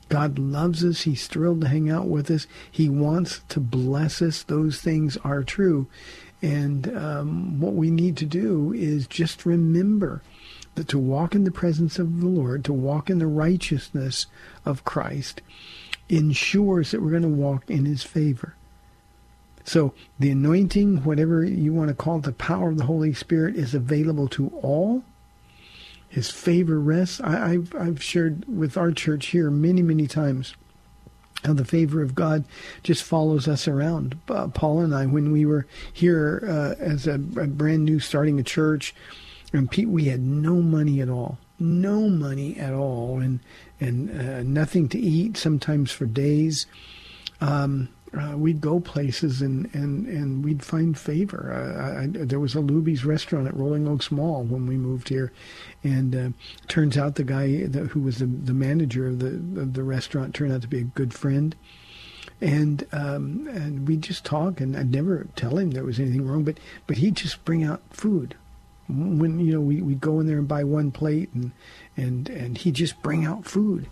God 0.08 0.38
loves 0.38 0.84
us. 0.84 1.02
He's 1.02 1.28
thrilled 1.28 1.62
to 1.62 1.68
hang 1.68 1.88
out 1.88 2.08
with 2.08 2.30
us. 2.30 2.46
He 2.70 2.88
wants 2.88 3.42
to 3.48 3.60
bless 3.60 4.20
us. 4.20 4.42
Those 4.42 4.80
things 4.80 5.16
are 5.18 5.42
true. 5.42 5.86
And 6.42 6.96
um, 6.96 7.60
what 7.60 7.74
we 7.74 7.90
need 7.90 8.16
to 8.18 8.26
do 8.26 8.72
is 8.72 9.06
just 9.06 9.46
remember 9.46 10.22
that 10.74 10.88
to 10.88 10.98
walk 10.98 11.34
in 11.34 11.44
the 11.44 11.50
presence 11.50 11.98
of 11.98 12.20
the 12.20 12.26
Lord, 12.26 12.64
to 12.64 12.72
walk 12.72 13.10
in 13.10 13.18
the 13.18 13.26
righteousness 13.26 14.26
of 14.64 14.84
Christ, 14.84 15.42
ensures 16.08 16.90
that 16.90 17.02
we're 17.02 17.10
going 17.10 17.22
to 17.22 17.28
walk 17.28 17.68
in 17.68 17.84
his 17.84 18.02
favor. 18.02 18.56
So 19.64 19.94
the 20.18 20.30
anointing, 20.30 21.04
whatever 21.04 21.44
you 21.44 21.72
want 21.72 21.88
to 21.88 21.94
call 21.94 22.18
it, 22.18 22.24
the 22.24 22.32
power 22.32 22.70
of 22.70 22.78
the 22.78 22.86
Holy 22.86 23.12
Spirit 23.12 23.56
is 23.56 23.74
available 23.74 24.28
to 24.28 24.48
all. 24.62 25.04
His 26.08 26.30
favor 26.30 26.80
rests. 26.80 27.20
I, 27.20 27.52
have 27.52 27.74
I've 27.74 28.02
shared 28.02 28.44
with 28.48 28.76
our 28.76 28.90
church 28.90 29.26
here 29.26 29.50
many, 29.50 29.82
many 29.82 30.06
times 30.06 30.54
how 31.44 31.52
the 31.54 31.64
favor 31.64 32.02
of 32.02 32.14
God 32.14 32.44
just 32.82 33.02
follows 33.02 33.48
us 33.48 33.66
around. 33.66 34.18
Uh, 34.28 34.48
Paul 34.48 34.80
and 34.80 34.94
I, 34.94 35.06
when 35.06 35.32
we 35.32 35.46
were 35.46 35.66
here 35.92 36.42
uh, 36.46 36.82
as 36.82 37.06
a, 37.06 37.14
a, 37.14 37.46
brand 37.46 37.84
new 37.84 38.00
starting 38.00 38.38
a 38.38 38.42
church, 38.42 38.94
and 39.52 39.70
Pete, 39.70 39.88
we 39.88 40.04
had 40.04 40.20
no 40.20 40.56
money 40.56 41.00
at 41.00 41.08
all, 41.08 41.38
no 41.58 42.08
money 42.08 42.56
at 42.58 42.72
all, 42.72 43.20
and 43.20 43.40
and 43.80 44.10
uh, 44.10 44.42
nothing 44.42 44.88
to 44.90 44.98
eat. 44.98 45.36
Sometimes 45.36 45.90
for 45.90 46.06
days. 46.06 46.66
Um, 47.40 47.88
uh, 48.18 48.36
we'd 48.36 48.60
go 48.60 48.80
places 48.80 49.40
and, 49.40 49.72
and, 49.72 50.06
and 50.06 50.44
we'd 50.44 50.64
find 50.64 50.98
favor. 50.98 51.52
I, 51.96 52.06
there 52.08 52.40
was 52.40 52.54
a 52.54 52.58
Luby's 52.60 53.04
restaurant 53.04 53.46
at 53.46 53.56
Rolling 53.56 53.86
Oaks 53.86 54.10
Mall 54.10 54.42
when 54.42 54.66
we 54.66 54.76
moved 54.76 55.08
here, 55.08 55.32
and 55.84 56.16
uh, 56.16 56.28
turns 56.66 56.98
out 56.98 57.14
the 57.14 57.24
guy 57.24 57.66
that, 57.66 57.88
who 57.88 58.00
was 58.00 58.18
the, 58.18 58.26
the 58.26 58.52
manager 58.54 59.06
of 59.06 59.20
the 59.20 59.60
of 59.60 59.74
the 59.74 59.84
restaurant 59.84 60.34
turned 60.34 60.52
out 60.52 60.62
to 60.62 60.68
be 60.68 60.80
a 60.80 60.84
good 60.84 61.14
friend, 61.14 61.54
and 62.40 62.84
um, 62.90 63.48
and 63.48 63.86
we 63.86 63.96
just 63.96 64.24
talk, 64.24 64.60
and 64.60 64.76
I'd 64.76 64.90
never 64.90 65.28
tell 65.36 65.56
him 65.58 65.70
there 65.70 65.84
was 65.84 66.00
anything 66.00 66.26
wrong, 66.26 66.42
but 66.42 66.58
but 66.88 66.96
he'd 66.96 67.16
just 67.16 67.44
bring 67.44 67.62
out 67.62 67.80
food. 67.90 68.34
When 68.88 69.38
you 69.38 69.52
know 69.52 69.60
we 69.60 69.82
we'd 69.82 70.00
go 70.00 70.18
in 70.18 70.26
there 70.26 70.38
and 70.38 70.48
buy 70.48 70.64
one 70.64 70.90
plate, 70.90 71.30
and 71.32 71.52
and 71.96 72.28
and 72.28 72.58
he'd 72.58 72.74
just 72.74 73.00
bring 73.02 73.24
out 73.24 73.44
food 73.44 73.86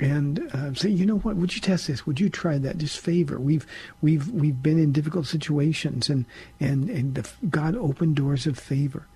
and 0.00 0.50
uh, 0.52 0.74
say, 0.74 0.88
you 0.88 1.06
know 1.06 1.18
what? 1.18 1.36
Would 1.36 1.54
you 1.54 1.60
test 1.60 1.86
this? 1.86 2.06
Would 2.06 2.18
you 2.18 2.28
try 2.28 2.58
that? 2.58 2.78
Just 2.78 2.98
favor. 2.98 3.38
We've 3.38 3.66
we've 4.00 4.28
we've 4.30 4.62
been 4.62 4.78
in 4.78 4.92
difficult 4.92 5.26
situations, 5.26 6.08
and 6.08 6.24
and 6.58 6.90
and 6.90 7.14
the, 7.14 7.30
God 7.48 7.76
opened 7.76 8.16
doors 8.16 8.46
of 8.46 8.58
favor. 8.58 9.06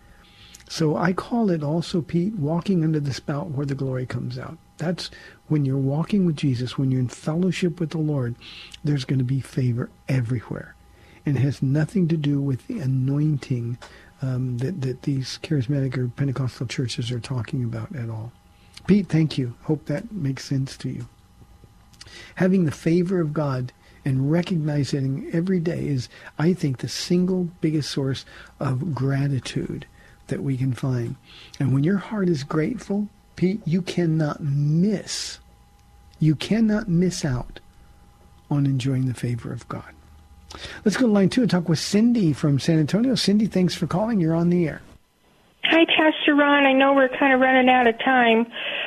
So 0.68 0.96
I 0.96 1.12
call 1.12 1.50
it 1.50 1.62
also, 1.62 2.02
Pete, 2.02 2.34
walking 2.34 2.82
under 2.82 2.98
the 2.98 3.14
spout 3.14 3.50
where 3.50 3.66
the 3.66 3.74
glory 3.74 4.04
comes 4.04 4.38
out. 4.38 4.58
That's 4.78 5.10
when 5.46 5.64
you're 5.64 5.76
walking 5.76 6.26
with 6.26 6.36
Jesus, 6.36 6.76
when 6.76 6.90
you're 6.90 7.00
in 7.00 7.08
fellowship 7.08 7.78
with 7.78 7.90
the 7.90 7.98
Lord. 7.98 8.34
There's 8.84 9.04
going 9.04 9.20
to 9.20 9.24
be 9.24 9.40
favor 9.40 9.90
everywhere, 10.08 10.74
and 11.24 11.36
it 11.36 11.40
has 11.40 11.62
nothing 11.62 12.08
to 12.08 12.16
do 12.16 12.40
with 12.40 12.66
the 12.66 12.80
anointing 12.80 13.78
um, 14.22 14.58
that 14.58 14.80
that 14.82 15.02
these 15.02 15.38
charismatic 15.42 15.96
or 15.96 16.08
Pentecostal 16.08 16.66
churches 16.66 17.10
are 17.10 17.20
talking 17.20 17.64
about 17.64 17.94
at 17.94 18.10
all. 18.10 18.32
Pete, 18.86 19.08
thank 19.08 19.36
you. 19.36 19.54
Hope 19.62 19.86
that 19.86 20.12
makes 20.12 20.44
sense 20.44 20.76
to 20.78 20.88
you. 20.88 21.08
Having 22.36 22.64
the 22.64 22.70
favor 22.70 23.20
of 23.20 23.32
God 23.32 23.72
and 24.04 24.30
recognizing 24.30 25.28
every 25.32 25.58
day 25.58 25.88
is, 25.88 26.08
I 26.38 26.52
think, 26.52 26.78
the 26.78 26.88
single 26.88 27.48
biggest 27.60 27.90
source 27.90 28.24
of 28.60 28.94
gratitude 28.94 29.86
that 30.28 30.42
we 30.42 30.56
can 30.56 30.72
find. 30.72 31.16
And 31.58 31.74
when 31.74 31.82
your 31.82 31.98
heart 31.98 32.28
is 32.28 32.44
grateful, 32.44 33.08
Pete, 33.34 33.60
you 33.64 33.82
cannot 33.82 34.40
miss, 34.40 35.40
you 36.20 36.36
cannot 36.36 36.88
miss 36.88 37.24
out 37.24 37.60
on 38.50 38.64
enjoying 38.66 39.06
the 39.06 39.14
favor 39.14 39.52
of 39.52 39.68
God. 39.68 39.92
Let's 40.84 40.96
go 40.96 41.06
to 41.06 41.12
line 41.12 41.28
two 41.28 41.42
and 41.42 41.50
talk 41.50 41.68
with 41.68 41.80
Cindy 41.80 42.32
from 42.32 42.60
San 42.60 42.78
Antonio. 42.78 43.14
Cindy, 43.16 43.46
thanks 43.46 43.74
for 43.74 43.86
calling. 43.86 44.20
You're 44.20 44.34
on 44.34 44.50
the 44.50 44.66
air. 44.68 44.80
Hi, 45.64 45.84
Pastor 45.84 46.36
Ron. 46.36 46.64
I 46.64 46.72
know 46.72 46.94
we're 46.94 47.08
kind 47.08 47.32
of 47.32 47.40
running 47.40 47.68
out 47.68 47.88
of 47.88 47.98
time. 47.98 48.46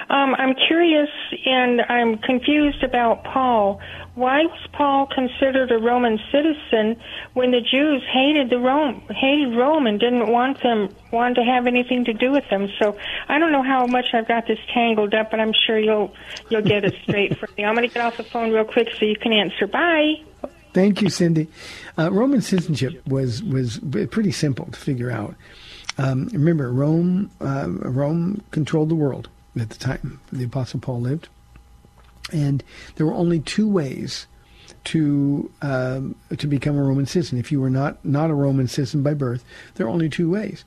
Um, 0.10 0.34
I'm 0.36 0.56
curious 0.68 1.10
and 1.46 1.82
I'm 1.82 2.18
confused 2.18 2.84
about 2.84 3.24
Paul. 3.24 3.80
Why 4.16 4.44
was 4.44 4.68
Paul 4.74 5.08
considered 5.08 5.72
a 5.72 5.78
Roman 5.78 6.20
citizen 6.32 7.00
when 7.34 7.52
the 7.52 7.62
Jews 7.62 8.04
hated 8.12 8.50
the 8.50 8.58
Rome, 8.58 9.04
hated 9.10 9.56
Rome, 9.56 9.86
and 9.86 10.00
didn't 10.00 10.28
want 10.28 10.62
them, 10.64 10.90
want 11.12 11.36
to 11.36 11.44
have 11.44 11.68
anything 11.68 12.06
to 12.06 12.14
do 12.14 12.32
with 12.32 12.44
them? 12.50 12.68
So 12.80 12.98
I 13.28 13.38
don't 13.38 13.52
know 13.52 13.62
how 13.62 13.86
much 13.86 14.08
I've 14.14 14.28
got 14.28 14.48
this 14.48 14.58
tangled 14.74 15.14
up, 15.14 15.30
but 15.30 15.40
I'm 15.40 15.54
sure 15.66 15.78
you'll 15.78 16.14
you'll 16.50 16.64
get 16.64 16.86
it 16.86 16.96
straight 17.04 17.38
for 17.38 17.48
me. 17.56 17.64
I'm 17.64 17.76
going 17.76 17.88
to 17.88 17.94
get 17.94 18.04
off 18.04 18.18
the 18.18 18.24
phone 18.24 18.52
real 18.52 18.66
quick 18.66 18.90
so 19.00 19.06
you 19.06 19.16
can 19.16 19.32
answer. 19.32 19.68
Bye. 19.68 20.16
Thank 20.74 21.02
you, 21.02 21.10
Cindy. 21.10 21.48
Uh, 21.98 22.12
Roman 22.12 22.42
citizenship 22.42 23.08
was 23.08 23.44
was 23.44 23.80
pretty 24.10 24.32
simple 24.32 24.66
to 24.66 24.80
figure 24.80 25.12
out. 25.12 25.36
Um, 26.00 26.30
remember, 26.34 26.72
Rome 26.72 27.30
uh, 27.40 27.68
Rome 27.70 28.42
controlled 28.52 28.90
the 28.90 28.96
world 28.96 29.30
at 29.58 29.70
the 29.70 29.78
time 29.78 30.20
the 30.32 30.44
Apostle 30.44 30.80
Paul 30.80 31.02
lived, 31.02 31.28
and 32.32 32.64
there 32.96 33.06
were 33.06 33.14
only 33.14 33.40
two 33.40 33.68
ways 33.68 34.28
to 34.86 35.52
um, 35.62 36.16
to 36.38 36.48
become 36.48 36.78
a 36.78 36.84
Roman 36.84 37.06
citizen. 37.06 37.38
If 37.38 37.52
you 37.52 37.62
were 37.62 37.70
not 37.70 38.04
not 38.06 38.30
a 38.30 38.36
Roman 38.36 38.68
citizen 38.68 39.04
by 39.04 39.14
birth, 39.14 39.44
there 39.76 39.86
are 39.88 39.90
only 39.90 40.10
two 40.10 40.30
ways. 40.30 40.66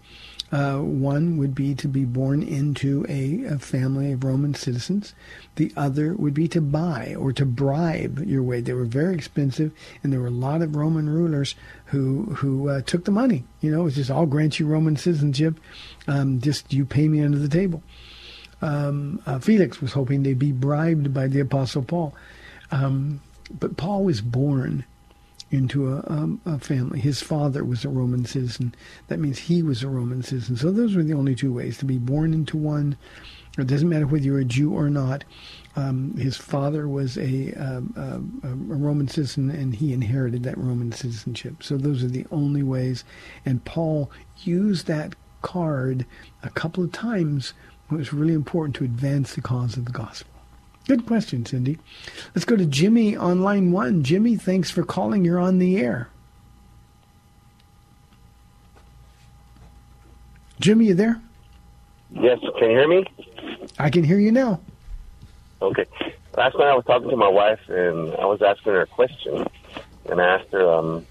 Uh, 0.52 0.80
one 0.80 1.38
would 1.38 1.54
be 1.54 1.74
to 1.74 1.88
be 1.88 2.04
born 2.04 2.42
into 2.42 3.06
a, 3.08 3.42
a, 3.44 3.58
family 3.58 4.12
of 4.12 4.22
Roman 4.22 4.52
citizens. 4.52 5.14
The 5.56 5.72
other 5.78 6.12
would 6.12 6.34
be 6.34 6.46
to 6.48 6.60
buy 6.60 7.16
or 7.18 7.32
to 7.32 7.46
bribe 7.46 8.22
your 8.26 8.42
way. 8.42 8.60
They 8.60 8.74
were 8.74 8.84
very 8.84 9.14
expensive, 9.14 9.72
and 10.02 10.12
there 10.12 10.20
were 10.20 10.26
a 10.26 10.30
lot 10.30 10.60
of 10.60 10.76
Roman 10.76 11.08
rulers 11.08 11.54
who 11.86 12.24
who 12.34 12.68
uh, 12.68 12.82
took 12.82 13.06
the 13.06 13.10
money. 13.10 13.44
You 13.62 13.70
know, 13.70 13.80
it 13.80 13.84
was 13.84 13.94
just 13.94 14.10
I'll 14.10 14.26
grant 14.26 14.60
you 14.60 14.66
Roman 14.66 14.96
citizenship, 14.96 15.58
um, 16.06 16.38
just 16.38 16.70
you 16.70 16.84
pay 16.84 17.08
me 17.08 17.22
under 17.22 17.38
the 17.38 17.48
table. 17.48 17.82
Um, 18.62 19.20
uh, 19.26 19.38
Felix 19.38 19.80
was 19.80 19.92
hoping 19.92 20.22
they'd 20.22 20.38
be 20.38 20.52
bribed 20.52 21.12
by 21.12 21.26
the 21.26 21.40
Apostle 21.40 21.82
Paul, 21.82 22.14
um, 22.70 23.20
but 23.58 23.76
Paul 23.76 24.04
was 24.04 24.20
born 24.20 24.84
into 25.50 25.92
a, 25.92 26.02
um, 26.06 26.40
a, 26.46 26.58
family. 26.58 26.98
His 26.98 27.20
father 27.20 27.62
was 27.64 27.84
a 27.84 27.90
Roman 27.90 28.24
citizen. 28.24 28.74
That 29.08 29.18
means 29.18 29.38
he 29.38 29.62
was 29.62 29.82
a 29.82 29.88
Roman 29.88 30.22
citizen. 30.22 30.56
So 30.56 30.70
those 30.70 30.96
were 30.96 31.02
the 31.02 31.12
only 31.12 31.34
two 31.34 31.52
ways 31.52 31.76
to 31.78 31.84
be 31.84 31.98
born 31.98 32.32
into 32.32 32.56
one. 32.56 32.96
It 33.58 33.66
doesn't 33.66 33.88
matter 33.88 34.06
whether 34.06 34.24
you're 34.24 34.38
a 34.38 34.46
Jew 34.46 34.72
or 34.72 34.88
not. 34.88 35.24
Um, 35.76 36.16
his 36.16 36.38
father 36.38 36.88
was 36.88 37.18
a, 37.18 37.52
um, 37.52 38.40
a, 38.42 38.48
a, 38.48 38.54
Roman 38.54 39.08
citizen, 39.08 39.50
and 39.50 39.74
he 39.74 39.92
inherited 39.92 40.42
that 40.44 40.56
Roman 40.56 40.90
citizenship. 40.92 41.62
So 41.62 41.76
those 41.76 42.02
are 42.02 42.08
the 42.08 42.26
only 42.30 42.62
ways. 42.62 43.04
And 43.44 43.64
Paul 43.64 44.10
used 44.38 44.86
that 44.86 45.14
card 45.42 46.06
a 46.42 46.50
couple 46.50 46.84
of 46.84 46.92
times 46.92 47.52
when 47.92 48.00
it 48.00 48.10
was 48.10 48.12
really 48.14 48.32
important 48.32 48.74
to 48.76 48.84
advance 48.84 49.34
the 49.34 49.42
cause 49.42 49.76
of 49.76 49.84
the 49.84 49.92
gospel. 49.92 50.32
Good 50.88 51.06
question, 51.06 51.44
Cindy. 51.44 51.78
Let's 52.34 52.46
go 52.46 52.56
to 52.56 52.64
Jimmy 52.64 53.14
on 53.14 53.42
line 53.42 53.70
one. 53.70 54.02
Jimmy, 54.02 54.36
thanks 54.36 54.70
for 54.70 54.82
calling. 54.82 55.24
You're 55.24 55.38
on 55.38 55.58
the 55.58 55.76
air. 55.76 56.08
Jimmy, 60.58 60.86
you 60.86 60.94
there? 60.94 61.20
Yes. 62.10 62.40
Can 62.58 62.70
you 62.70 62.78
hear 62.78 62.88
me? 62.88 63.04
I 63.78 63.90
can 63.90 64.04
hear 64.04 64.18
you 64.18 64.32
now. 64.32 64.60
Okay. 65.60 65.84
Last 66.36 66.56
night 66.56 66.68
I 66.68 66.74
was 66.74 66.84
talking 66.86 67.10
to 67.10 67.16
my 67.16 67.28
wife 67.28 67.60
and 67.68 68.14
I 68.14 68.24
was 68.24 68.40
asking 68.40 68.72
her 68.72 68.80
a 68.80 68.86
question, 68.86 69.46
and 70.08 70.20
I 70.20 70.38
asked 70.38 70.50
her, 70.52 70.66
um, 70.72 71.06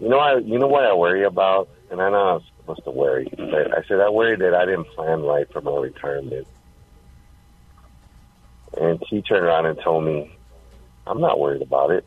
you 0.00 0.08
know, 0.08 0.18
I, 0.18 0.38
you 0.38 0.58
know 0.58 0.66
what 0.66 0.84
I 0.84 0.94
worry 0.94 1.24
about, 1.24 1.68
and 1.90 2.00
I 2.00 2.10
know 2.10 2.16
I 2.16 2.32
was 2.34 2.42
supposed 2.64 2.84
to 2.84 2.90
worry, 2.90 3.28
but 3.36 3.76
I 3.76 3.82
said 3.86 4.00
I 4.00 4.08
worry 4.08 4.36
that 4.36 4.54
I 4.54 4.64
didn't 4.64 4.88
plan 4.96 5.20
right 5.22 5.46
for 5.52 5.60
my 5.60 5.76
retirement. 5.76 6.46
And 8.76 9.00
she 9.08 9.22
turned 9.22 9.44
around 9.44 9.66
and 9.66 9.78
told 9.84 10.04
me, 10.04 10.36
I'm 11.06 11.20
not 11.20 11.38
worried 11.38 11.62
about 11.62 11.90
it. 11.90 12.04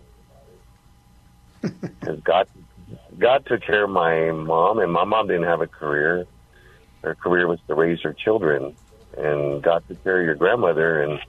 Because 2.00 2.22
God, 2.24 2.48
God 3.18 3.44
took 3.48 3.62
care 3.64 3.84
of 3.84 3.90
my 3.90 4.32
mom, 4.32 4.80
and 4.80 4.92
my 4.92 5.04
mom 5.04 5.28
didn't 5.28 5.44
have 5.44 5.62
a 5.62 5.68
career. 5.68 6.26
Her 7.04 7.16
career 7.16 7.48
was 7.48 7.60
to 7.68 7.76
raise 7.76 8.00
her 8.04 8.14
children. 8.14 8.78
And 9.18 9.62
God 9.64 9.84
took 9.88 10.02
care 10.04 10.20
of 10.20 10.26
your 10.26 10.36
grandmother, 10.36 11.02
and 11.02 11.20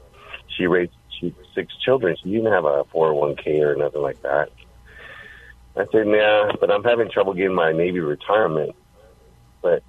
she 0.56 0.66
raised 0.66 0.92
she, 1.18 1.34
six 1.54 1.72
children. 1.84 2.16
She 2.22 2.30
didn't 2.30 2.52
have 2.52 2.64
a 2.64 2.84
401k 2.94 3.60
or 3.60 3.76
nothing 3.76 4.02
like 4.02 4.18
that. 4.22 4.50
I 5.76 5.84
said, 5.92 6.06
yeah, 6.08 6.50
but 6.60 6.70
I'm 6.70 6.84
having 6.84 7.10
trouble 7.10 7.34
getting 7.34 7.54
my 7.54 7.72
Navy 7.72 8.00
retirement. 8.00 8.72
But 9.62 9.82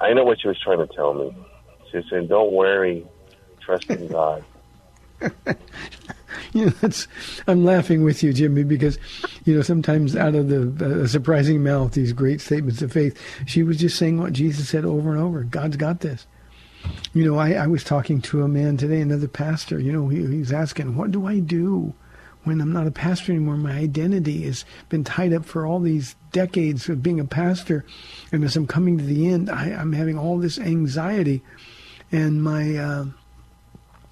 I 0.00 0.12
know 0.12 0.24
what 0.24 0.40
she 0.40 0.48
was 0.48 0.58
trying 0.60 0.78
to 0.78 0.92
tell 0.94 1.14
me. 1.14 1.34
She 1.90 2.02
said, 2.08 2.28
don't 2.28 2.52
worry 2.52 3.06
trust 3.60 3.88
in 3.90 4.08
God. 4.08 4.44
you 6.52 6.66
know, 6.66 6.72
that's, 6.80 7.06
I'm 7.46 7.64
laughing 7.64 8.02
with 8.02 8.22
you, 8.22 8.32
Jimmy, 8.32 8.64
because, 8.64 8.98
you 9.44 9.54
know, 9.54 9.62
sometimes 9.62 10.16
out 10.16 10.34
of 10.34 10.48
the 10.48 11.02
uh, 11.02 11.06
surprising 11.06 11.62
mouth, 11.62 11.92
these 11.92 12.12
great 12.12 12.40
statements 12.40 12.82
of 12.82 12.92
faith, 12.92 13.20
she 13.46 13.62
was 13.62 13.76
just 13.76 13.96
saying 13.98 14.18
what 14.18 14.32
Jesus 14.32 14.68
said 14.68 14.84
over 14.84 15.12
and 15.12 15.20
over. 15.20 15.44
God's 15.44 15.76
got 15.76 16.00
this. 16.00 16.26
You 17.12 17.24
know, 17.24 17.38
I, 17.38 17.52
I 17.52 17.66
was 17.68 17.84
talking 17.84 18.20
to 18.22 18.42
a 18.42 18.48
man 18.48 18.76
today, 18.76 19.00
another 19.00 19.28
pastor, 19.28 19.78
you 19.78 19.92
know, 19.92 20.08
he, 20.08 20.26
he's 20.26 20.52
asking, 20.52 20.96
what 20.96 21.12
do 21.12 21.26
I 21.26 21.38
do 21.38 21.94
when 22.44 22.60
I'm 22.60 22.72
not 22.72 22.86
a 22.86 22.90
pastor 22.90 23.32
anymore? 23.32 23.56
My 23.56 23.72
identity 23.72 24.42
has 24.42 24.64
been 24.88 25.04
tied 25.04 25.32
up 25.32 25.44
for 25.44 25.66
all 25.66 25.80
these 25.80 26.16
decades 26.32 26.88
of 26.88 27.02
being 27.02 27.20
a 27.20 27.24
pastor. 27.24 27.84
And 28.32 28.44
as 28.44 28.56
I'm 28.56 28.66
coming 28.66 28.98
to 28.98 29.04
the 29.04 29.28
end, 29.28 29.50
I, 29.50 29.70
I'm 29.70 29.92
having 29.92 30.18
all 30.18 30.38
this 30.38 30.58
anxiety. 30.58 31.42
And 32.10 32.42
my, 32.42 32.76
uh, 32.76 33.06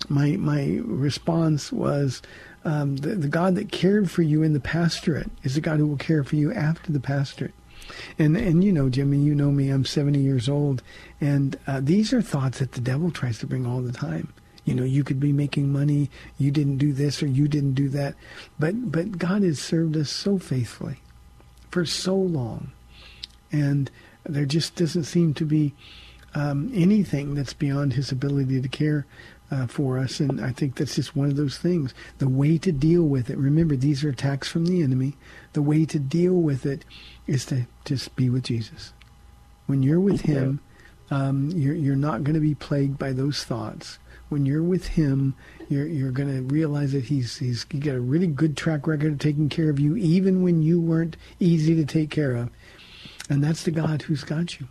my 0.09 0.37
my 0.37 0.81
response 0.83 1.73
was, 1.73 2.23
um, 2.65 2.97
the, 2.97 3.15
the 3.15 3.29
God 3.29 3.55
that 3.55 3.73
cared 3.73 4.11
for 4.11 4.23
you 4.23 4.43
in 4.43 4.53
the 4.53 4.61
pastorate 4.61 5.31
is 5.43 5.55
the 5.55 5.61
God 5.61 5.79
who 5.79 5.87
will 5.87 5.97
care 5.97 6.25
for 6.25 6.37
you 6.37 6.53
after 6.53 6.93
the 6.93 7.01
pastorate. 7.01 7.55
And 8.19 8.37
and 8.37 8.63
you 8.63 8.73
know, 8.73 8.89
Jimmy, 8.89 9.19
you 9.19 9.35
know 9.35 9.51
me. 9.51 9.71
I'm 9.71 9.85
70 9.85 10.19
years 10.19 10.49
old, 10.49 10.83
and 11.21 11.59
uh, 11.67 11.81
these 11.83 12.13
are 12.13 12.23
thoughts 12.23 12.59
that 12.59 12.73
the 12.73 12.81
devil 12.81 13.11
tries 13.11 13.39
to 13.41 13.47
bring 13.47 13.67
all 13.67 13.81
the 13.81 13.93
time. 13.93 14.33
You 14.65 14.75
know, 14.75 14.85
you 14.85 15.05
could 15.05 15.21
be 15.21 15.33
making 15.33 15.73
money. 15.73 16.11
You 16.39 16.51
didn't 16.51 16.79
do 16.79 16.93
this 16.93 17.23
or 17.23 17.27
you 17.27 17.49
didn't 17.49 17.75
do 17.75 17.89
that. 17.91 18.15
But, 18.59 18.93
but 18.93 19.19
God 19.19 19.43
has 19.43 19.59
served 19.59 19.97
us 19.97 20.11
so 20.11 20.39
faithfully 20.39 20.99
for 21.71 21.85
so 21.85 22.15
long. 22.15 22.73
And 23.53 23.91
there 24.25 24.45
just 24.45 24.77
doesn't 24.77 25.05
seem 25.05 25.35
to 25.35 25.45
be 25.45 25.75
um, 26.35 26.71
anything 26.75 27.35
that's 27.35 27.53
beyond 27.53 27.95
his 27.95 28.13
ability 28.13 28.61
to 28.61 28.69
care 28.69 29.07
uh, 29.51 29.67
for 29.67 29.99
us. 29.99 30.21
And 30.21 30.41
I 30.41 30.53
think 30.53 30.77
that's 30.77 30.95
just 30.95 31.17
one 31.17 31.29
of 31.29 31.37
those 31.37 31.59
things. 31.59 31.93
The 32.19 32.29
way 32.29 32.59
to 32.59 32.71
deal 32.71 33.03
with 33.03 33.31
it, 33.31 33.39
remember, 33.39 33.77
these 33.77 34.05
are 34.05 34.11
attacks 34.11 34.49
from 34.49 34.67
the 34.67 34.83
enemy. 34.83 35.17
The 35.53 35.63
way 35.63 35.85
to 35.87 35.99
deal 35.99 36.35
with 36.35 36.67
it 36.67 36.85
is 37.27 37.45
to 37.47 37.67
just 37.85 38.15
be 38.15 38.31
with 38.31 38.45
Jesus. 38.45 38.93
When 39.67 39.83
you're 39.83 40.01
with 40.01 40.23
him, 40.23 40.61
um, 41.11 41.51
you're, 41.51 41.75
you're 41.75 41.97
not 41.97 42.25
going 42.25 42.35
to 42.35 42.41
be 42.41 42.55
plagued 42.55 42.99
by 42.99 43.13
those 43.13 43.45
thoughts. 43.45 43.99
When 44.31 44.47
you're 44.47 44.63
with 44.63 44.87
him, 44.87 45.35
you're, 45.69 45.87
you're 45.87 46.13
going 46.13 46.35
to 46.35 46.43
realize 46.55 46.93
that 46.93 47.05
he's, 47.05 47.37
he's 47.37 47.67
he 47.71 47.79
got 47.79 47.97
a 47.97 48.01
really 48.01 48.29
good 48.29 48.57
track 48.57 48.87
record 48.87 49.13
of 49.13 49.19
taking 49.19 49.49
care 49.49 49.69
of 49.69 49.79
you, 49.79 49.97
even 49.97 50.43
when 50.43 50.63
you 50.63 50.81
weren't 50.81 51.17
easy 51.39 51.75
to 51.77 51.85
take 51.85 52.11
care 52.11 52.35
of. 52.35 52.49
And 53.29 53.45
that's 53.45 53.65
the 53.65 53.71
God 53.71 54.03
who's 54.03 54.25
got 54.25 54.59
you. 54.59 54.69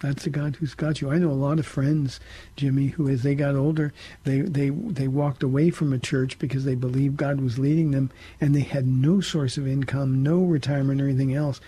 That's 0.00 0.24
the 0.24 0.30
God 0.30 0.56
who's 0.56 0.74
got 0.74 1.00
you. 1.00 1.10
I 1.10 1.18
know 1.18 1.30
a 1.30 1.32
lot 1.32 1.58
of 1.58 1.66
friends, 1.66 2.20
Jimmy, 2.54 2.88
who 2.88 3.08
as 3.08 3.24
they 3.24 3.34
got 3.34 3.56
older, 3.56 3.92
they 4.24 4.40
they 4.42 4.70
they 4.70 5.08
walked 5.08 5.42
away 5.42 5.70
from 5.70 5.92
a 5.92 5.98
church 5.98 6.38
because 6.38 6.64
they 6.64 6.76
believed 6.76 7.16
God 7.16 7.40
was 7.40 7.58
leading 7.58 7.90
them, 7.90 8.10
and 8.40 8.54
they 8.54 8.60
had 8.60 8.86
no 8.86 9.20
source 9.20 9.56
of 9.56 9.66
income, 9.66 10.22
no 10.22 10.38
retirement 10.44 11.00
or 11.00 11.08
anything 11.08 11.34
else. 11.34 11.60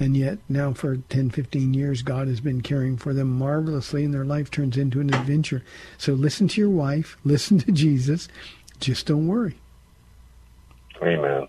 And 0.00 0.16
yet 0.16 0.38
now 0.48 0.72
for 0.72 0.96
10, 0.96 1.30
15 1.30 1.72
years, 1.74 2.02
God 2.02 2.26
has 2.26 2.40
been 2.40 2.62
caring 2.62 2.96
for 2.96 3.12
them 3.14 3.38
marvelously, 3.38 4.04
and 4.04 4.12
their 4.12 4.24
life 4.24 4.50
turns 4.50 4.76
into 4.76 5.00
an 5.00 5.14
adventure. 5.14 5.62
So 5.98 6.14
listen 6.14 6.48
to 6.48 6.60
your 6.60 6.70
wife, 6.70 7.16
listen 7.24 7.58
to 7.58 7.70
Jesus, 7.72 8.28
just 8.80 9.06
don't 9.06 9.26
worry. 9.28 9.58
Amen. 11.02 11.46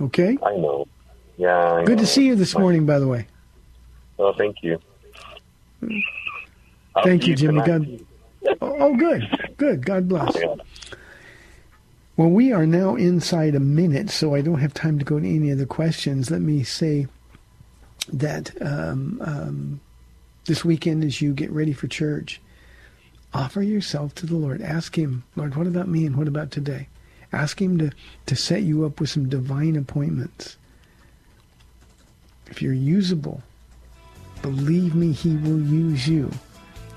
Okay? 0.00 0.38
I 0.44 0.56
know. 0.56 0.86
Yeah. 1.36 1.72
I 1.74 1.84
Good 1.84 1.96
know. 1.96 2.02
to 2.02 2.06
see 2.06 2.26
you 2.26 2.34
this 2.36 2.56
morning, 2.56 2.86
by 2.86 2.98
the 2.98 3.08
way. 3.08 3.26
Oh, 4.18 4.32
thank 4.32 4.56
you. 4.62 4.78
I'll 5.82 7.04
Thank 7.04 7.26
you, 7.26 7.34
Jimmy. 7.36 7.62
tonight. 7.62 7.66
God. 7.66 8.56
Oh, 8.60 8.76
oh, 8.78 8.96
good, 8.96 9.54
good. 9.56 9.84
God 9.84 10.08
bless. 10.08 10.36
Well, 12.16 12.30
we 12.30 12.52
are 12.52 12.66
now 12.66 12.96
inside 12.96 13.54
a 13.54 13.60
minute, 13.60 14.10
so 14.10 14.34
I 14.34 14.40
don't 14.40 14.58
have 14.60 14.74
time 14.74 14.98
to 14.98 15.04
go 15.04 15.20
to 15.20 15.26
any 15.28 15.52
other 15.52 15.66
questions. 15.66 16.30
Let 16.30 16.40
me 16.40 16.64
say 16.64 17.06
that 18.12 18.50
um, 18.60 19.20
um, 19.24 19.80
this 20.46 20.64
weekend, 20.64 21.04
as 21.04 21.20
you 21.22 21.32
get 21.32 21.50
ready 21.52 21.72
for 21.72 21.86
church, 21.86 22.40
offer 23.32 23.62
yourself 23.62 24.14
to 24.16 24.26
the 24.26 24.34
Lord. 24.34 24.62
Ask 24.62 24.96
Him, 24.98 25.22
Lord, 25.36 25.54
what 25.54 25.66
about 25.68 25.88
me 25.88 26.06
and 26.06 26.16
what 26.16 26.26
about 26.26 26.50
today? 26.50 26.88
Ask 27.32 27.60
Him 27.60 27.78
to, 27.78 27.92
to 28.26 28.34
set 28.34 28.62
you 28.62 28.84
up 28.84 28.98
with 29.00 29.10
some 29.10 29.28
divine 29.28 29.76
appointments. 29.76 30.56
If 32.48 32.62
you're 32.62 32.72
usable, 32.72 33.42
believe 34.42 34.94
me, 34.94 35.12
He 35.12 35.36
will 35.36 35.60
use 35.60 36.08
you. 36.08 36.30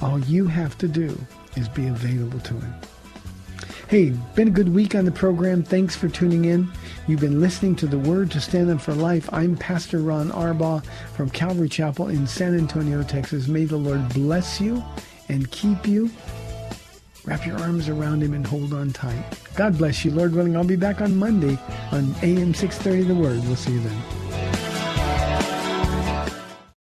All 0.02 0.20
you 0.20 0.48
have 0.48 0.78
to 0.80 0.88
do 0.88 1.18
is 1.56 1.68
be 1.70 1.88
available 1.88 2.40
to 2.40 2.54
Him. 2.54 2.74
Hey, 3.88 4.12
been 4.36 4.48
a 4.48 4.52
good 4.52 4.74
week 4.74 4.96
on 4.96 5.04
the 5.04 5.12
program. 5.12 5.64
Thanks 5.64 5.98
for 5.98 6.08
tuning 6.08 6.46
in. 6.46 6.72
You've 7.08 7.20
been 7.20 7.42
listening 7.42 7.76
to 7.76 7.88
the 7.88 8.00
Word 8.00 8.32
to 8.32 8.40
Stand 8.40 8.70
Up 8.70 8.80
for 8.80 8.94
Life. 8.94 9.28
I'm 9.34 9.58
Pastor 9.58 10.00
Ron 10.00 10.30
Arbaugh 10.32 10.86
from 11.16 11.30
Calvary 11.30 11.68
Chapel 11.68 12.08
in 12.08 12.26
San 12.26 12.58
Antonio, 12.58 13.04
Texas. 13.04 13.50
May 13.50 13.66
the 13.66 13.76
Lord 13.76 14.08
bless 14.14 14.62
you 14.62 14.82
and 15.28 15.52
keep 15.52 15.86
you. 15.86 16.10
Wrap 17.26 17.46
your 17.46 17.60
arms 17.60 17.90
around 17.90 18.24
him 18.24 18.34
and 18.34 18.48
hold 18.48 18.74
on 18.74 18.92
tight. 18.92 19.24
God 19.56 19.78
bless 19.78 20.06
you. 20.06 20.12
Lord 20.12 20.34
willing, 20.34 20.56
I'll 20.56 20.64
be 20.64 20.76
back 20.76 21.02
on 21.02 21.18
Monday 21.18 21.58
on 21.92 22.16
AM 22.24 22.54
630 22.54 23.04
The 23.04 23.14
Word. 23.14 23.44
We'll 23.44 23.56
see 23.58 23.74
you 23.74 23.82
then. 23.82 24.41